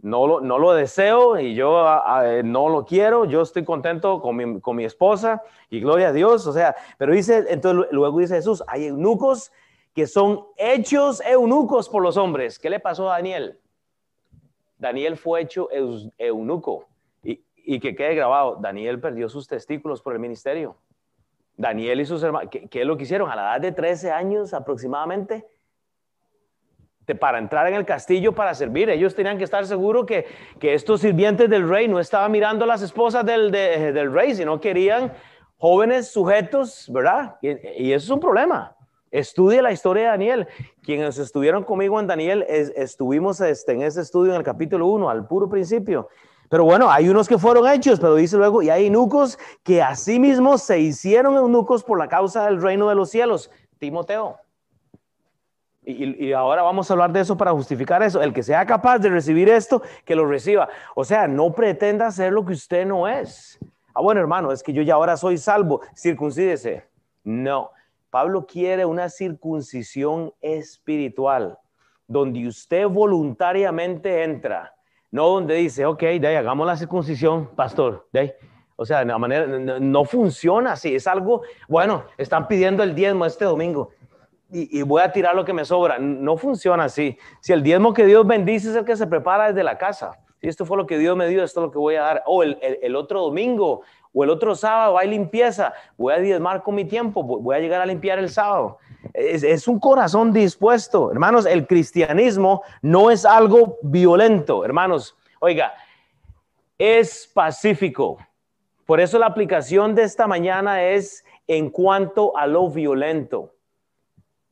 No 0.01 0.27
lo, 0.27 0.73
deseo 0.73 1.39
y 1.39 1.55
yo 1.55 1.85
no 2.43 2.67
lo 2.67 2.83
quiero. 2.83 3.23
Yo 3.23 3.41
estoy 3.41 3.63
contento 3.63 4.21
con 4.21 4.35
mi, 4.35 4.59
con 4.59 4.75
mi 4.75 4.83
esposa 4.83 5.41
y 5.69 5.79
gloria 5.79 6.09
a 6.09 6.11
Dios. 6.11 6.45
O 6.45 6.51
sea, 6.51 6.75
pero 6.97 7.13
dice, 7.13 7.45
entonces 7.47 7.87
luego 7.89 8.19
dice 8.19 8.35
Jesús, 8.35 8.61
hay 8.67 8.87
eunucos 8.87 9.53
que 9.93 10.05
son 10.05 10.45
hechos 10.57 11.21
eunucos 11.25 11.87
por 11.87 12.03
los 12.03 12.17
hombres. 12.17 12.59
¿Qué 12.59 12.69
le 12.69 12.81
pasó 12.81 13.09
a 13.09 13.13
Daniel? 13.13 13.61
Daniel 14.77 15.15
fue 15.15 15.39
hecho 15.39 15.69
eunuco 16.17 16.87
y 17.63 17.79
que 17.79 17.95
quede 17.95 18.15
grabado, 18.15 18.57
Daniel 18.61 18.99
perdió 18.99 19.29
sus 19.29 19.47
testículos 19.47 20.01
por 20.01 20.13
el 20.13 20.19
ministerio. 20.19 20.75
Daniel 21.55 22.01
y 22.01 22.05
sus 22.05 22.21
hermanos, 22.23 22.49
¿qué, 22.51 22.81
es 22.81 22.85
lo 22.85 22.97
que 22.97 23.03
hicieron? 23.03 23.29
A 23.29 23.35
la 23.35 23.43
edad 23.43 23.61
de 23.61 23.71
13 23.71 24.11
años 24.11 24.53
aproximadamente, 24.53 25.45
para 27.19 27.37
entrar 27.37 27.67
en 27.67 27.75
el 27.75 27.85
castillo 27.85 28.33
para 28.33 28.53
servir, 28.53 28.89
ellos 28.89 29.13
tenían 29.13 29.37
que 29.37 29.43
estar 29.43 29.65
seguros 29.65 30.05
que, 30.05 30.25
que 30.59 30.73
estos 30.73 31.01
sirvientes 31.01 31.49
del 31.49 31.67
rey 31.67 31.87
no 31.87 31.99
estaban 31.99 32.31
mirando 32.31 32.63
a 32.63 32.67
las 32.67 32.81
esposas 32.81 33.25
del, 33.25 33.51
del 33.51 34.13
rey, 34.13 34.33
sino 34.33 34.59
querían 34.59 35.11
jóvenes 35.57 36.11
sujetos, 36.11 36.89
¿verdad? 36.91 37.35
Y, 37.41 37.49
y, 37.83 37.93
eso 37.93 38.05
es 38.05 38.09
un 38.09 38.19
problema. 38.19 38.75
Estudie 39.11 39.61
la 39.61 39.71
historia 39.71 40.03
de 40.03 40.09
Daniel. 40.09 40.47
Quienes 40.81 41.17
estuvieron 41.17 41.63
conmigo 41.63 41.99
en 41.99 42.07
Daniel, 42.07 42.45
estuvimos 42.47 43.39
este, 43.41 43.73
en 43.73 43.83
ese 43.83 44.01
estudio 44.01 44.31
en 44.31 44.37
el 44.37 44.43
capítulo 44.43 44.87
1, 44.87 45.09
al 45.09 45.27
puro 45.27 45.49
principio. 45.49 46.09
Pero 46.49 46.65
bueno, 46.65 46.91
hay 46.91 47.09
unos 47.09 47.27
que 47.27 47.37
fueron 47.37 47.67
hechos, 47.67 47.99
pero 47.99 48.15
dice 48.15 48.37
luego, 48.37 48.61
y 48.61 48.69
hay 48.69 48.85
eunucos 48.85 49.39
que 49.63 49.81
asimismo 49.81 50.57
se 50.57 50.79
hicieron 50.79 51.35
eunucos 51.35 51.83
por 51.83 51.97
la 51.97 52.07
causa 52.07 52.45
del 52.45 52.61
reino 52.61 52.89
de 52.89 52.95
los 52.95 53.09
cielos. 53.09 53.49
Timoteo. 53.79 54.37
Y, 55.85 56.27
y, 56.27 56.31
ahora 56.31 56.61
vamos 56.61 56.89
a 56.89 56.93
hablar 56.93 57.11
de 57.11 57.19
eso 57.19 57.35
para 57.35 57.51
justificar 57.51 58.01
eso. 58.03 58.21
El 58.21 58.33
que 58.33 58.43
sea 58.43 58.65
capaz 58.65 58.99
de 58.99 59.09
recibir 59.09 59.49
esto, 59.49 59.81
que 60.05 60.15
lo 60.15 60.25
reciba. 60.25 60.69
O 60.95 61.03
sea, 61.03 61.27
no 61.27 61.51
pretenda 61.51 62.09
ser 62.11 62.31
lo 62.31 62.45
que 62.45 62.53
usted 62.53 62.85
no 62.85 63.07
es. 63.07 63.59
Ah, 63.93 64.01
bueno, 64.01 64.21
hermano, 64.21 64.51
es 64.51 64.63
que 64.63 64.73
yo 64.73 64.81
ya 64.81 64.93
ahora 64.93 65.17
soy 65.17 65.37
salvo. 65.37 65.81
Circuncídese. 65.95 66.87
No. 67.23 67.71
Pablo 68.09 68.45
quiere 68.45 68.85
una 68.85 69.09
circuncisión 69.09 70.33
espiritual, 70.39 71.57
donde 72.07 72.47
usted 72.47 72.87
voluntariamente 72.87 74.23
entra 74.23 74.73
no 75.13 75.27
donde 75.27 75.53
dice, 75.53 75.85
ok, 75.85 76.01
de 76.01 76.27
ahí 76.27 76.35
hagamos 76.35 76.65
la 76.65 76.75
circuncisión, 76.75 77.47
pastor, 77.55 78.07
de 78.11 78.19
ahí. 78.19 78.33
O 78.75 78.83
sea, 78.83 79.05
de 79.05 79.17
manera, 79.19 79.45
no, 79.45 80.05
funciona 80.05 80.71
así, 80.71 80.95
es 80.95 81.05
algo, 81.05 81.43
bueno, 81.67 82.05
están 82.17 82.47
pidiendo 82.47 82.81
el 82.81 82.95
diezmo 82.95 83.23
este 83.23 83.45
domingo 83.45 83.91
y, 84.51 84.81
voy 84.81 85.03
a 85.03 85.11
tirar 85.11 85.35
lo 85.35 85.45
que 85.45 85.53
me 85.53 85.65
sobra. 85.65 85.99
No 85.99 86.35
funciona 86.35 86.85
así. 86.85 87.15
Si 87.41 87.53
el 87.53 87.61
diezmo 87.61 87.93
que 87.93 88.07
Dios 88.07 88.25
bendice 88.25 88.71
es 88.71 88.75
el 88.75 88.85
que 88.85 88.95
se 88.95 89.05
prepara 89.05 89.49
desde 89.49 89.63
la 89.63 89.77
casa, 89.77 90.19
si 90.41 90.47
esto 90.47 90.65
fue 90.65 90.77
lo 90.77 90.87
que 90.87 90.97
Dios 90.97 91.15
me 91.15 91.27
dio, 91.27 91.43
esto 91.43 91.59
es 91.59 91.65
lo 91.67 91.71
que 91.71 91.77
voy 91.77 91.95
a 91.95 92.01
dar. 92.01 92.23
O 92.25 92.41
el, 92.41 92.57
el 92.61 92.95
otro 92.95 93.21
domingo 93.21 93.83
o 94.13 94.23
el 94.23 94.29
otro 94.29 94.55
sábado 94.55 94.97
hay 94.97 95.09
limpieza, 95.09 95.73
voy 95.97 96.13
a 96.13 96.19
diezmar 96.19 96.61
con 96.61 96.75
mi 96.75 96.85
tiempo, 96.85 97.23
voy 97.23 97.55
a 97.55 97.59
llegar 97.59 97.81
a 97.81 97.85
limpiar 97.85 98.19
el 98.19 98.29
sábado. 98.29 98.77
Es, 99.13 99.67
un 99.67 99.79
corazón 99.79 100.31
dispuesto. 100.31 101.11
Hermanos, 101.11 101.45
el 101.45 101.67
cristianismo 101.67 102.61
no 102.81 103.11
es 103.11 103.25
algo 103.25 103.77
violento. 103.81 104.63
Hermanos, 104.63 105.17
oiga, 105.39 105.73
es 106.77 107.29
pacífico. 107.33 108.17
Por 108.85 108.99
eso 108.99 109.17
la 109.17 109.25
aplicación 109.25 109.95
de 109.95 110.03
esta 110.03 110.27
mañana 110.27 110.83
es 110.83 111.25
en 111.47 111.69
cuanto 111.69 112.37
a 112.37 112.47
lo 112.47 112.69
violento. 112.69 113.53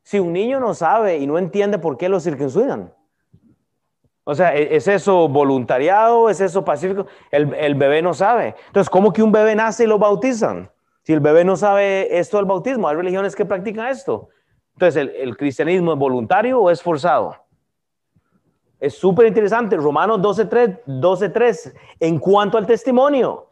Si 0.04 0.20
un 0.20 0.34
niño 0.34 0.60
no 0.60 0.74
sabe 0.74 1.18
y 1.18 1.28
no 1.28 1.38
entiende 1.38 1.78
por 1.78 1.98
qué 1.98 2.10
lo 2.10 2.20
circuncidan, 2.20 2.94
o 4.24 4.36
sea, 4.36 4.56
¿e-, 4.56 4.76
¿es 4.76 4.88
eso 4.88 5.28
voluntariado? 5.28 6.30
¿Es 6.30 6.42
eso 6.42 6.64
pacífico? 6.64 7.08
El, 7.32 7.54
el, 7.54 7.76
bebé 7.76 8.02
no 8.02 8.14
sabe. 8.14 8.56
Entonces, 8.68 8.90
¿cómo 8.90 9.14
que 9.14 9.24
un 9.24 9.32
bebé 9.32 9.56
nace 9.56 9.86
y 9.86 9.88
lo 9.88 10.00
bautizan? 10.00 10.70
Si 11.04 11.14
el 11.14 11.20
bebé 11.20 11.44
no 11.44 11.56
sabe 11.56 12.20
esto 12.20 12.38
del 12.38 12.46
bautismo, 12.46 12.88
hay 12.88 12.96
religiones 12.96 13.36
que 13.36 13.46
practican 13.46 13.88
esto. 13.88 14.30
Entonces, 14.74 15.10
¿el, 15.18 15.36
cristianismo 15.36 15.94
es 15.94 16.00
voluntario 16.00 16.60
o 16.60 16.70
es 16.70 16.82
forzado? 16.82 17.36
Es 18.80 18.98
súper 18.98 19.28
interesante. 19.28 19.76
Romanos 19.78 20.20
12.3, 20.20 20.82
12, 20.86 21.74
en 22.00 22.20
cuanto 22.20 22.58
al 22.58 22.66
testimonio. 22.66 23.48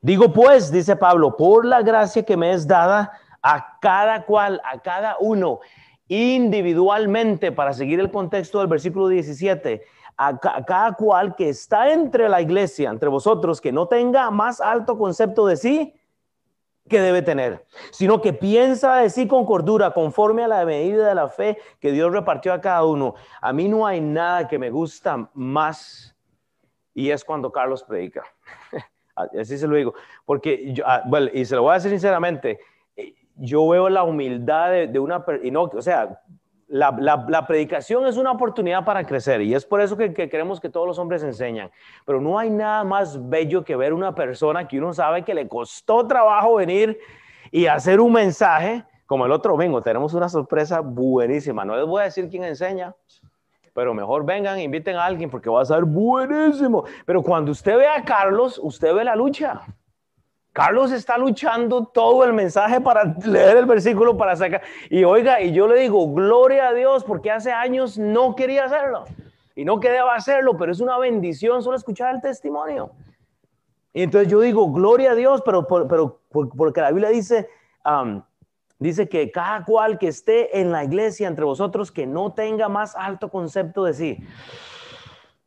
Digo 0.00 0.32
pues, 0.32 0.72
dice 0.72 0.96
Pablo, 0.96 1.36
por 1.36 1.66
la 1.66 1.82
gracia 1.82 2.22
que 2.22 2.36
me 2.36 2.52
es 2.52 2.66
dada 2.66 3.12
a 3.42 3.78
cada 3.80 4.24
cual, 4.24 4.60
a 4.64 4.78
cada 4.80 5.16
uno, 5.20 5.60
individualmente, 6.08 7.52
para 7.52 7.74
seguir 7.74 8.00
el 8.00 8.10
contexto 8.10 8.58
del 8.58 8.68
versículo 8.68 9.08
17, 9.08 9.82
a, 10.22 10.38
cada 10.38 10.92
cual 10.92 11.34
que 11.34 11.48
está 11.48 11.90
entre 11.90 12.28
la 12.28 12.42
iglesia, 12.42 12.90
entre 12.90 13.08
vosotros, 13.08 13.58
que 13.58 13.72
no 13.72 13.88
tenga 13.88 14.30
más 14.30 14.60
alto 14.60 14.98
concepto 14.98 15.46
de 15.46 15.56
sí 15.56 15.94
que 16.86 17.00
debe 17.00 17.22
tener, 17.22 17.64
sino 17.90 18.20
que 18.20 18.34
piensa 18.34 18.96
de 18.96 19.08
sí 19.08 19.26
con 19.26 19.46
cordura, 19.46 19.92
conforme 19.92 20.44
a 20.44 20.48
la 20.48 20.66
medida 20.66 21.08
de 21.08 21.14
la 21.14 21.28
fe 21.28 21.56
que 21.78 21.90
Dios 21.92 22.12
repartió 22.12 22.52
a 22.52 22.60
cada 22.60 22.84
uno. 22.84 23.14
A 23.40 23.52
mí 23.54 23.66
no 23.66 23.86
hay 23.86 24.02
nada 24.02 24.46
que 24.46 24.58
me 24.58 24.68
gusta 24.68 25.30
más 25.32 26.14
y 26.92 27.10
es 27.10 27.24
cuando 27.24 27.50
Carlos 27.50 27.82
predica. 27.82 28.22
Así 29.14 29.56
se 29.56 29.66
lo 29.66 29.76
digo, 29.76 29.94
porque 30.26 30.74
yo, 30.74 30.84
ah, 30.86 31.02
bueno, 31.06 31.30
y 31.32 31.46
se 31.46 31.54
lo 31.54 31.62
voy 31.62 31.72
a 31.72 31.74
decir 31.74 31.92
sinceramente, 31.92 32.60
eh, 32.94 33.14
yo 33.36 33.66
veo 33.68 33.88
la 33.88 34.02
humildad 34.02 34.70
de, 34.70 34.98
una, 34.98 35.24
y 35.42 35.50
no, 35.50 35.62
o 35.62 35.82
sea, 35.82 36.20
la, 36.70 37.46
predicación 37.48 38.06
es 38.06 38.16
una 38.16 38.30
oportunidad 38.30 38.84
para 38.84 39.04
crecer 39.04 39.42
y 39.42 39.54
es 39.54 39.64
por 39.64 39.80
eso 39.80 39.96
que, 39.96 40.12
queremos 40.12 40.60
que 40.60 40.68
todos 40.68 40.86
los 40.86 40.98
hombres 40.98 41.22
enseñan. 41.22 41.70
Pero 42.04 42.20
no 42.20 42.38
hay 42.38 42.48
nada 42.48 42.84
más 42.84 43.28
bello 43.28 43.64
que 43.64 43.74
ver 43.74 43.92
una 43.92 44.14
persona 44.14 44.68
que 44.68 44.78
uno 44.78 44.94
sabe 44.94 45.24
que 45.24 45.34
le 45.34 45.48
costó 45.48 46.06
trabajo 46.06 46.54
venir 46.54 46.98
y 47.50 47.66
hacer 47.66 48.00
un 48.00 48.12
mensaje 48.12 48.84
como 49.06 49.26
el 49.26 49.32
otro 49.32 49.52
domingo. 49.52 49.82
Tenemos 49.82 50.14
una 50.14 50.28
sorpresa 50.28 50.80
buenísima. 50.80 51.64
No 51.64 51.76
les 51.76 51.86
voy 51.86 52.02
a 52.02 52.04
decir 52.04 52.28
quién 52.28 52.44
enseña, 52.44 52.94
pero 53.74 53.92
mejor 53.92 54.24
vengan, 54.24 54.60
inviten 54.60 54.94
a 54.94 55.04
alguien 55.04 55.28
porque 55.28 55.50
va 55.50 55.62
a 55.62 55.64
ser 55.64 55.84
buenísimo. 55.84 56.84
Pero 57.04 57.20
cuando 57.20 57.50
usted 57.50 57.76
ve 57.76 57.88
a 57.88 58.04
Carlos, 58.04 58.60
usted 58.62 58.94
ve 58.94 59.02
la 59.02 59.16
lucha. 59.16 59.62
Carlos 60.60 60.92
está 60.92 61.16
luchando 61.16 61.86
todo 61.86 62.22
el 62.22 62.34
mensaje 62.34 62.82
para 62.82 63.16
leer 63.24 63.56
el 63.56 63.64
versículo 63.64 64.18
para 64.18 64.36
sacar. 64.36 64.60
Y 64.90 65.04
oiga, 65.04 65.40
y 65.40 65.52
yo 65.52 65.66
le 65.66 65.80
digo, 65.80 66.12
gloria 66.12 66.68
a 66.68 66.74
Dios, 66.74 67.02
porque 67.02 67.30
hace 67.30 67.50
años 67.50 67.96
no 67.96 68.36
quería 68.36 68.66
hacerlo. 68.66 69.06
Y 69.56 69.64
no 69.64 69.80
que 69.80 69.90
deba 69.90 70.14
hacerlo, 70.14 70.58
pero 70.58 70.70
es 70.70 70.80
una 70.80 70.98
bendición 70.98 71.62
solo 71.62 71.78
escuchar 71.78 72.14
el 72.14 72.20
testimonio. 72.20 72.90
Y 73.94 74.02
entonces 74.02 74.30
yo 74.30 74.38
digo, 74.40 74.70
gloria 74.70 75.12
a 75.12 75.14
Dios, 75.14 75.40
pero, 75.46 75.66
pero 75.66 76.20
porque 76.30 76.82
la 76.82 76.90
Biblia 76.90 77.08
dice, 77.08 77.48
dice 78.78 79.08
que 79.08 79.30
cada 79.30 79.64
cual 79.64 79.96
que 79.96 80.08
esté 80.08 80.60
en 80.60 80.72
la 80.72 80.84
iglesia 80.84 81.26
entre 81.26 81.46
vosotros, 81.46 81.90
que 81.90 82.06
no 82.06 82.34
tenga 82.34 82.68
más 82.68 82.94
alto 82.96 83.30
concepto 83.30 83.84
de 83.84 83.94
sí. 83.94 84.18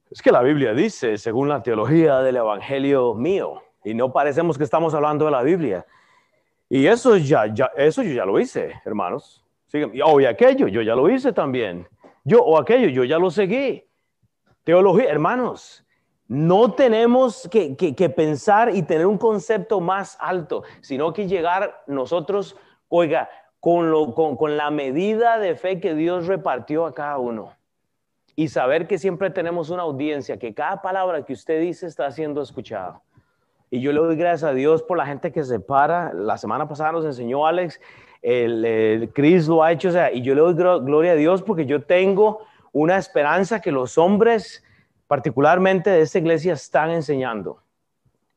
Es 0.09 0.23
que 0.23 0.31
la 0.31 0.41
Biblia 0.41 0.73
dice, 0.73 1.19
según 1.19 1.49
la 1.49 1.61
teología 1.61 2.17
del 2.21 2.37
Evangelio 2.37 3.13
mío, 3.13 3.61
y 3.83 3.93
no 3.93 4.11
parecemos 4.11 4.57
que 4.57 4.63
estamos 4.63 4.93
hablando 4.93 5.25
de 5.25 5.31
la 5.31 5.43
Biblia. 5.43 5.85
Y 6.69 6.87
eso 6.87 7.17
ya, 7.17 7.47
ya 7.53 7.71
eso 7.75 8.01
yo 8.03 8.13
ya 8.13 8.25
lo 8.25 8.39
hice, 8.39 8.73
hermanos. 8.85 9.43
Y, 9.73 10.01
oh, 10.01 10.19
y 10.19 10.25
aquello, 10.25 10.67
yo 10.67 10.81
ya 10.81 10.95
lo 10.95 11.09
hice 11.09 11.33
también. 11.33 11.87
Yo, 12.23 12.39
o 12.39 12.57
aquello, 12.57 12.89
yo 12.89 13.03
ya 13.03 13.17
lo 13.17 13.29
seguí. 13.29 13.85
Teología, 14.63 15.09
hermanos, 15.09 15.83
no 16.27 16.73
tenemos 16.73 17.49
que, 17.51 17.75
pensar 18.15 18.73
y 18.73 18.81
tener 18.83 19.05
un 19.05 19.17
concepto 19.17 19.81
más 19.81 20.17
alto, 20.19 20.63
sino 20.81 21.11
que 21.11 21.27
llegar 21.27 21.83
nosotros, 21.85 22.55
oiga, 22.87 23.29
con, 23.59 23.91
lo, 23.91 24.15
con, 24.15 24.57
la 24.57 24.71
medida 24.71 25.37
de 25.37 25.55
fe 25.55 25.79
que 25.79 25.93
Dios 25.95 26.27
repartió 26.27 26.85
a 26.85 26.93
cada 26.93 27.17
uno. 27.17 27.53
Y 28.35 28.47
saber 28.47 28.87
que 28.87 28.97
siempre 28.97 29.29
tenemos 29.29 29.69
una 29.69 29.83
audiencia, 29.83 30.37
que 30.37 30.53
cada 30.53 30.81
palabra 30.81 31.23
que 31.23 31.33
usted 31.33 31.61
dice 31.61 31.87
está 31.87 32.09
siendo 32.09 32.41
escuchada. 32.41 33.01
Y 33.73 33.81
yo 33.81 33.91
le 33.91 33.97
doy 33.97 34.15
gracias 34.15 34.43
a 34.43 34.53
Dios 34.53 34.83
por 34.83 34.99
la 34.99 35.05
gente 35.07 35.31
que 35.31 35.43
se 35.43 35.59
para. 35.59 36.13
La 36.13 36.37
semana 36.37 36.67
pasada 36.67 36.91
nos 36.91 37.05
enseñó 37.05 37.47
Alex, 37.47 37.81
el, 38.21 38.63
el 38.63 39.11
Chris 39.13 39.47
lo 39.47 39.63
ha 39.63 39.71
hecho, 39.71 39.89
o 39.89 39.91
sea, 39.91 40.11
y 40.11 40.21
yo 40.21 40.35
le 40.35 40.41
doy 40.41 40.53
gloria 40.53 41.13
a 41.13 41.15
Dios 41.15 41.41
porque 41.41 41.65
yo 41.65 41.81
tengo 41.81 42.41
una 42.71 42.97
esperanza 42.97 43.61
que 43.61 43.71
los 43.71 43.97
hombres, 43.97 44.63
particularmente 45.07 45.89
de 45.89 46.01
esta 46.01 46.19
iglesia, 46.19 46.53
están 46.53 46.91
enseñando. 46.91 47.63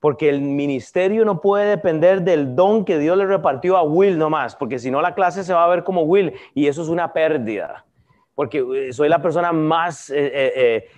Porque 0.00 0.30
el 0.30 0.40
ministerio 0.40 1.26
no 1.26 1.42
puede 1.42 1.68
depender 1.68 2.22
del 2.22 2.56
don 2.56 2.86
que 2.86 2.98
Dios 2.98 3.18
le 3.18 3.26
repartió 3.26 3.76
a 3.76 3.82
Will 3.82 4.16
nomás, 4.16 4.56
porque 4.56 4.78
si 4.78 4.90
no 4.90 5.02
la 5.02 5.14
clase 5.14 5.44
se 5.44 5.52
va 5.52 5.64
a 5.64 5.68
ver 5.68 5.84
como 5.84 6.04
Will 6.04 6.32
y 6.54 6.66
eso 6.66 6.80
es 6.80 6.88
una 6.88 7.12
pérdida. 7.12 7.84
Porque 8.34 8.64
eh, 8.74 8.92
soy 8.94 9.10
la 9.10 9.20
persona 9.20 9.52
más 9.52 10.08
eh, 10.08 10.14
eh, 10.32 10.88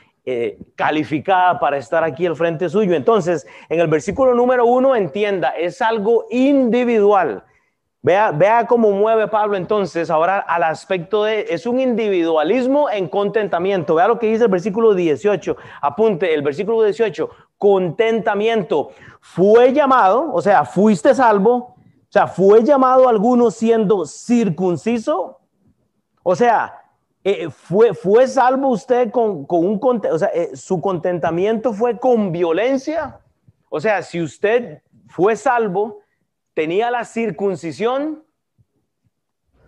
calificada 0.75 1.59
para 1.59 1.77
estar 1.77 2.05
aquí 2.05 2.27
al 2.27 2.37
frente 2.37 2.69
suyo. 2.69 2.95
Entonces, 2.95 3.47
en 3.69 3.81
el 3.81 3.89
versículo 3.89 4.35
número 4.35 4.67
uno, 4.67 4.95
entienda, 4.97 5.51
es 5.51 5.81
algo 5.83 6.27
individual. 6.31 7.45
Vea, 8.01 8.31
vea 8.31 8.67
cómo 8.67 8.93
mueve 8.93 9.27
Pablo 9.27 9.57
entonces 9.57 10.09
ahora 10.09 10.39
al 10.39 10.63
aspecto 10.63 11.25
de, 11.25 11.47
es 11.51 11.67
un 11.67 11.81
individualismo 11.81 12.89
en 12.89 13.09
contentamiento. 13.09 13.97
Vea 13.97 14.07
lo 14.07 14.19
que 14.19 14.29
dice 14.29 14.45
el 14.45 14.51
versículo 14.51 14.95
18. 14.95 15.57
Apunte 15.83 16.33
el 16.33 16.43
versículo 16.43 16.83
18. 16.83 17.29
Contentamiento. 17.59 18.91
Fue 19.21 19.73
llamado, 19.73 20.33
o 20.33 20.41
sea, 20.41 20.65
fuiste 20.65 21.13
salvo. 21.15 21.75
O 22.09 22.11
sea, 22.11 22.27
fue 22.27 22.63
llamado 22.63 23.09
alguno 23.09 23.51
siendo 23.51 24.07
circunciso. 24.07 25.41
O 26.23 26.37
sea, 26.37 26.75
eh, 27.25 27.51
fue, 27.51 27.95
fue 27.95 28.27
salvo 28.27 28.69
usted 28.69 29.11
con, 29.11 29.45
con 29.45 29.67
un, 29.67 29.81
o 30.11 30.19
sea, 30.19 30.29
eh, 30.29 30.55
su 30.55 30.81
contentamiento 30.81 31.73
fue 31.73 31.99
con 31.99 32.33
violencia. 32.33 33.21
O 33.71 33.81
sea, 33.81 34.03
si 34.03 34.21
usted 34.21 34.83
fue 35.09 35.37
salvo, 35.37 36.01
tenía 36.55 36.91
la 36.91 37.05
circuncisión, 37.05 38.25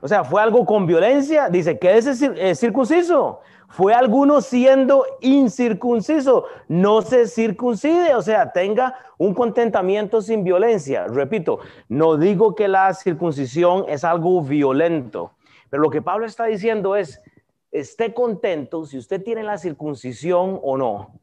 o 0.01 0.09
sea, 0.09 0.25
fue 0.25 0.41
algo 0.41 0.65
con 0.65 0.87
violencia, 0.87 1.49
dice, 1.51 1.79
que 1.79 1.99
ese 1.99 2.33
eh, 2.37 2.55
circunciso, 2.55 3.41
fue 3.69 3.95
alguno 3.95 4.41
siendo 4.41 5.05
incircunciso, 5.21 6.47
no 6.67 7.03
se 7.03 7.29
circuncide, 7.29 8.15
o 8.17 8.23
sea, 8.23 8.51
tenga 8.51 8.97
un 9.19 9.35
contentamiento 9.35 10.23
sin 10.23 10.43
violencia. 10.43 11.07
Repito, 11.07 11.61
no 11.89 12.17
digo 12.17 12.55
que 12.57 12.67
la 12.67 12.93
circuncisión 12.95 13.85
es 13.89 14.03
algo 14.03 14.43
violento, 14.43 15.33
pero 15.69 15.83
lo 15.83 15.91
que 15.91 16.03
Pablo 16.03 16.27
está 16.27 16.47
diciendo 16.47 16.97
es, 16.97 17.21
esté 17.73 18.15
contento 18.15 18.85
si 18.85 18.99
usted 18.99 19.23
tiene 19.23 19.43
la 19.43 19.59
circuncisión 19.59 20.59
o 20.63 20.77
no. 20.77 21.21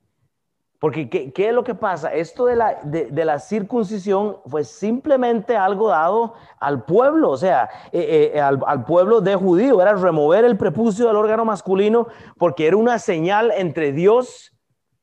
Porque 0.80 1.10
¿qué, 1.10 1.50
es 1.50 1.54
lo 1.54 1.64
que 1.64 1.74
pasa? 1.74 2.14
Esto 2.14 2.46
de 2.46 2.56
la, 2.56 2.80
de, 2.84 3.26
la, 3.26 3.40
circuncisión 3.40 4.38
fue 4.46 4.64
simplemente 4.64 5.58
algo 5.58 5.90
dado 5.90 6.36
al 6.60 6.86
pueblo, 6.86 7.32
o 7.32 7.38
sea, 7.38 7.68
eh, 7.92 8.34
eh, 8.36 8.40
al, 8.40 8.86
pueblo 8.86 9.20
de 9.20 9.36
judío, 9.36 9.82
era 9.82 9.94
remover 9.94 10.46
el 10.46 10.56
prepucio 10.56 11.08
del 11.08 11.16
órgano 11.16 11.46
masculino 11.46 12.08
porque 12.38 12.68
era 12.68 12.78
una 12.78 13.00
señal 13.00 13.52
entre 13.58 13.92
Dios 13.92 14.54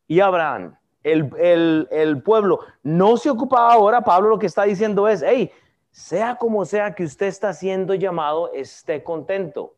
y 0.07 0.21
Abraham. 0.21 0.77
El, 1.03 1.89
el 1.91 2.23
pueblo 2.23 2.61
no 2.85 3.17
se 3.17 3.29
ocupaba 3.29 3.73
ahora, 3.73 4.03
Pablo 4.03 4.29
lo 4.29 4.39
que 4.39 4.47
está 4.47 4.63
diciendo 4.63 5.09
es, 5.09 5.25
hey, 5.27 5.51
sea 5.91 6.37
como 6.37 6.65
sea 6.65 6.95
que 6.95 7.03
usted 7.03 7.27
está 7.27 7.53
siendo 7.53 7.95
llamado, 7.95 8.53
esté 8.53 9.03
contento. 9.03 9.75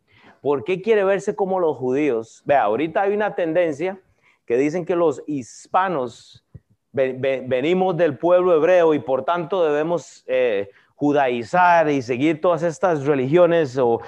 ¿Por 0.47 0.63
qué 0.63 0.81
quiere 0.81 1.03
verse 1.03 1.35
como 1.35 1.59
los 1.59 1.77
judíos? 1.77 2.41
Vea, 2.45 2.63
ahorita 2.63 3.03
hay 3.03 3.13
una 3.13 3.35
tendencia 3.35 3.99
que 4.47 4.57
dicen 4.57 4.85
que 4.87 4.95
los 4.95 5.21
hispanos 5.27 6.45
venimos 6.93 7.97
del 7.97 8.17
pueblo 8.17 8.55
hebreo 8.55 8.95
y 8.95 9.01
por 9.01 9.25
tanto 9.25 9.65
debemos 9.65 10.23
eh, 10.29 10.71
judaizar 10.95 11.91
y 11.91 12.01
seguir 12.01 12.41
todas 12.41 12.63
estas 12.63 13.07
religiones 13.07 13.77
o, 13.77 14.01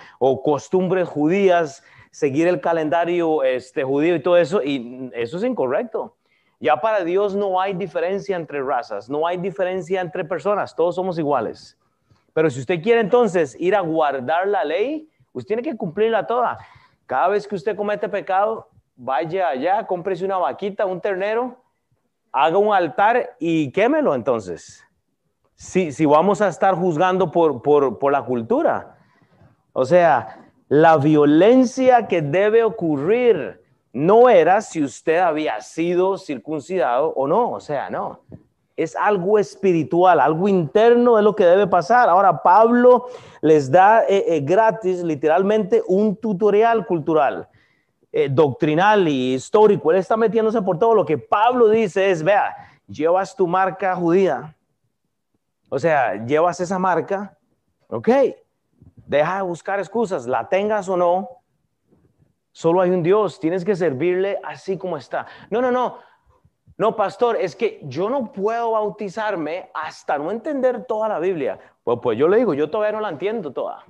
costumbres 0.45 1.09
judías, 1.09 1.83
seguir 2.13 2.47
el 2.47 2.61
calendario 2.61 3.43
este, 3.43 3.83
judío 3.83 4.15
y 4.15 4.23
todo 4.23 4.37
eso, 4.37 4.63
y 4.63 5.11
eso 5.15 5.39
es 5.39 5.43
incorrecto. 5.43 6.15
Ya 6.61 6.81
para 6.81 7.03
Dios 7.03 7.35
no 7.35 7.61
hay 7.61 7.75
diferencia 7.75 8.37
entre 8.37 8.63
razas, 8.63 9.11
no 9.11 9.27
hay 9.27 9.39
diferencia 9.39 10.01
entre 10.01 10.25
personas, 10.25 10.77
todos 10.77 10.95
somos 10.95 11.19
iguales. 11.19 11.77
Pero 12.33 12.49
si 12.49 12.61
usted 12.61 12.81
quiere 12.81 13.01
entonces 13.01 13.57
ir 13.59 13.75
a 13.75 13.81
guardar 13.81 14.47
la 14.47 14.63
ley, 14.65 15.08
usted 15.33 15.49
tiene 15.49 15.63
que 15.63 15.77
cumplirla 15.77 16.27
toda. 16.27 16.59
Cada 17.07 17.29
vez 17.29 17.47
que 17.47 17.55
usted 17.55 17.77
comete 17.77 18.09
pecado, 18.09 18.69
vaya 18.97 19.49
allá, 19.49 19.87
cómprese 19.87 20.25
una 20.25 20.39
vaquita, 20.39 20.85
un 20.85 21.01
ternero, 21.01 21.57
haga 22.33 22.59
un 22.59 22.75
altar 22.75 23.37
y 23.39 23.71
quémelo 23.73 24.15
entonces. 24.15 24.85
Si, 25.55 25.93
si 25.93 26.07
vamos 26.07 26.41
a 26.41 26.49
estar 26.49 26.75
juzgando 26.75 27.31
por, 27.31 27.63
por, 27.63 27.99
por 27.99 28.13
la 28.13 28.23
cultura. 28.25 28.97
O 29.73 29.85
sea, 29.85 30.51
la 30.69 30.97
violencia 30.97 32.07
que 32.07 32.23
debe 32.23 32.63
ocurrir 32.63 33.63
no 33.93 34.29
era 34.29 34.61
si 34.61 34.83
usted 34.83 35.19
había 35.19 35.61
sido 35.61 36.19
circuncidado 36.19 37.09
o 37.15 37.27
no. 37.27 37.51
O 37.51 37.61
sea, 37.61 37.91
no. 37.91 38.21
Es 38.79 38.95
algo 38.95 39.41
espiritual, 39.41 40.21
algo 40.21 40.47
interno 40.47 41.19
es 41.19 41.25
lo 41.25 41.35
que 41.35 41.45
debe 41.45 41.67
pasar. 41.67 42.09
Ahora, 42.09 42.43
Pablo 42.43 43.07
les 43.41 43.69
da 43.71 44.05
eh, 44.05 44.25
eh, 44.29 44.41
gratis, 44.41 45.03
literalmente, 45.03 45.83
un 45.89 46.15
tutorial 46.15 46.87
cultural. 46.87 47.49
Eh, 48.13 48.29
doctrinal 48.31 49.09
y 49.09 49.35
histórico, 49.35 49.91
él 49.91 49.99
está 49.99 50.17
metiéndose 50.17 50.63
por 50.63 50.79
todo. 50.79 50.95
Lo 50.95 51.05
que 51.05 51.19
Pablo 51.19 51.69
dice 51.69 52.11
es, 52.11 52.23
vea, 52.23 52.55
llevas 52.87 53.35
tu 53.35 53.49
marca 53.49 53.97
judía, 53.97 54.57
o 55.69 55.79
sea, 55.79 56.25
llevas 56.25 56.61
esa 56.61 56.79
marca, 56.79 57.37
ok, 57.89 58.09
deja 58.95 59.37
de 59.37 59.43
buscar 59.43 59.79
excusas, 59.79 60.27
la 60.27 60.49
tengas 60.49 60.89
o 60.89 60.97
no, 60.97 61.29
solo 62.53 62.81
hay 62.81 62.91
un 62.91 63.03
Dios, 63.03 63.41
tienes 63.41 63.65
que 63.65 63.77
servirle 63.77 64.39
así 64.43 64.79
como 64.79 64.97
está. 64.97 65.27
No, 65.51 65.61
no, 65.61 65.71
no, 65.73 65.99
no, 66.79 66.95
pastor, 66.95 67.37
es 67.37 67.57
que 67.57 67.81
yo 67.83 68.09
no 68.09 68.33
puedo 68.33 68.71
bautizarme 68.71 69.69
hasta 69.75 70.17
no 70.17 70.31
entender 70.31 70.85
toda 70.85 71.09
la 71.09 71.19
Biblia. 71.19 71.59
Pues, 71.83 71.99
pues 72.01 72.17
yo 72.17 72.29
le 72.29 72.39
digo, 72.39 72.55
yo 72.55 72.71
todavía 72.71 72.93
no 72.93 73.01
la 73.01 73.09
entiendo 73.09 73.53
toda, 73.53 73.85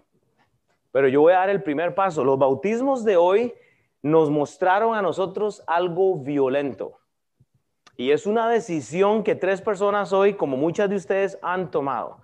pero 0.91 1.07
yo 1.07 1.21
voy 1.21 1.35
a 1.35 1.41
dar 1.41 1.51
el 1.51 1.63
primer 1.63 1.95
paso. 1.95 2.25
Los 2.25 2.39
bautismos 2.39 3.05
de 3.05 3.19
hoy 3.19 3.55
nos 4.03 4.31
mostraron 4.31 4.95
a 4.95 5.03
nosotros 5.03 5.63
algo 5.67 6.17
violento. 6.19 6.99
Y 7.97 8.13
es 8.13 8.27
una 8.27 8.49
decisión 8.49 9.23
que 9.23 9.35
tres 9.35 9.61
personas 9.61 10.13
hoy, 10.13 10.35
como 10.35 10.57
muchas 10.57 10.89
de 10.89 10.97
ustedes, 10.97 11.39
han 11.43 11.71
tomado. 11.71 12.19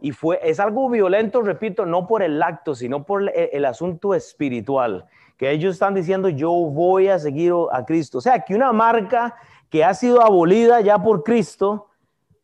Y 0.00 0.12
fue, 0.12 0.38
es 0.42 0.60
algo 0.60 0.88
violento, 0.88 1.42
repito, 1.42 1.84
no 1.84 2.06
por 2.06 2.22
el 2.22 2.42
acto, 2.42 2.74
sino 2.74 3.04
por 3.04 3.28
el, 3.34 3.64
asunto 3.64 4.14
espiritual. 4.14 5.06
Que 5.36 5.50
ellos 5.50 5.74
están 5.74 5.94
diciendo, 5.94 6.28
yo 6.28 6.52
voy 6.52 7.08
a 7.08 7.18
seguir 7.18 7.52
a 7.72 7.84
Cristo. 7.84 8.18
O 8.18 8.20
sea, 8.20 8.40
que 8.40 8.54
una 8.54 8.72
marca 8.72 9.34
que 9.70 9.84
ha 9.84 9.94
sido 9.94 10.22
abolida 10.22 10.80
ya 10.80 11.02
por 11.02 11.22
Cristo, 11.22 11.88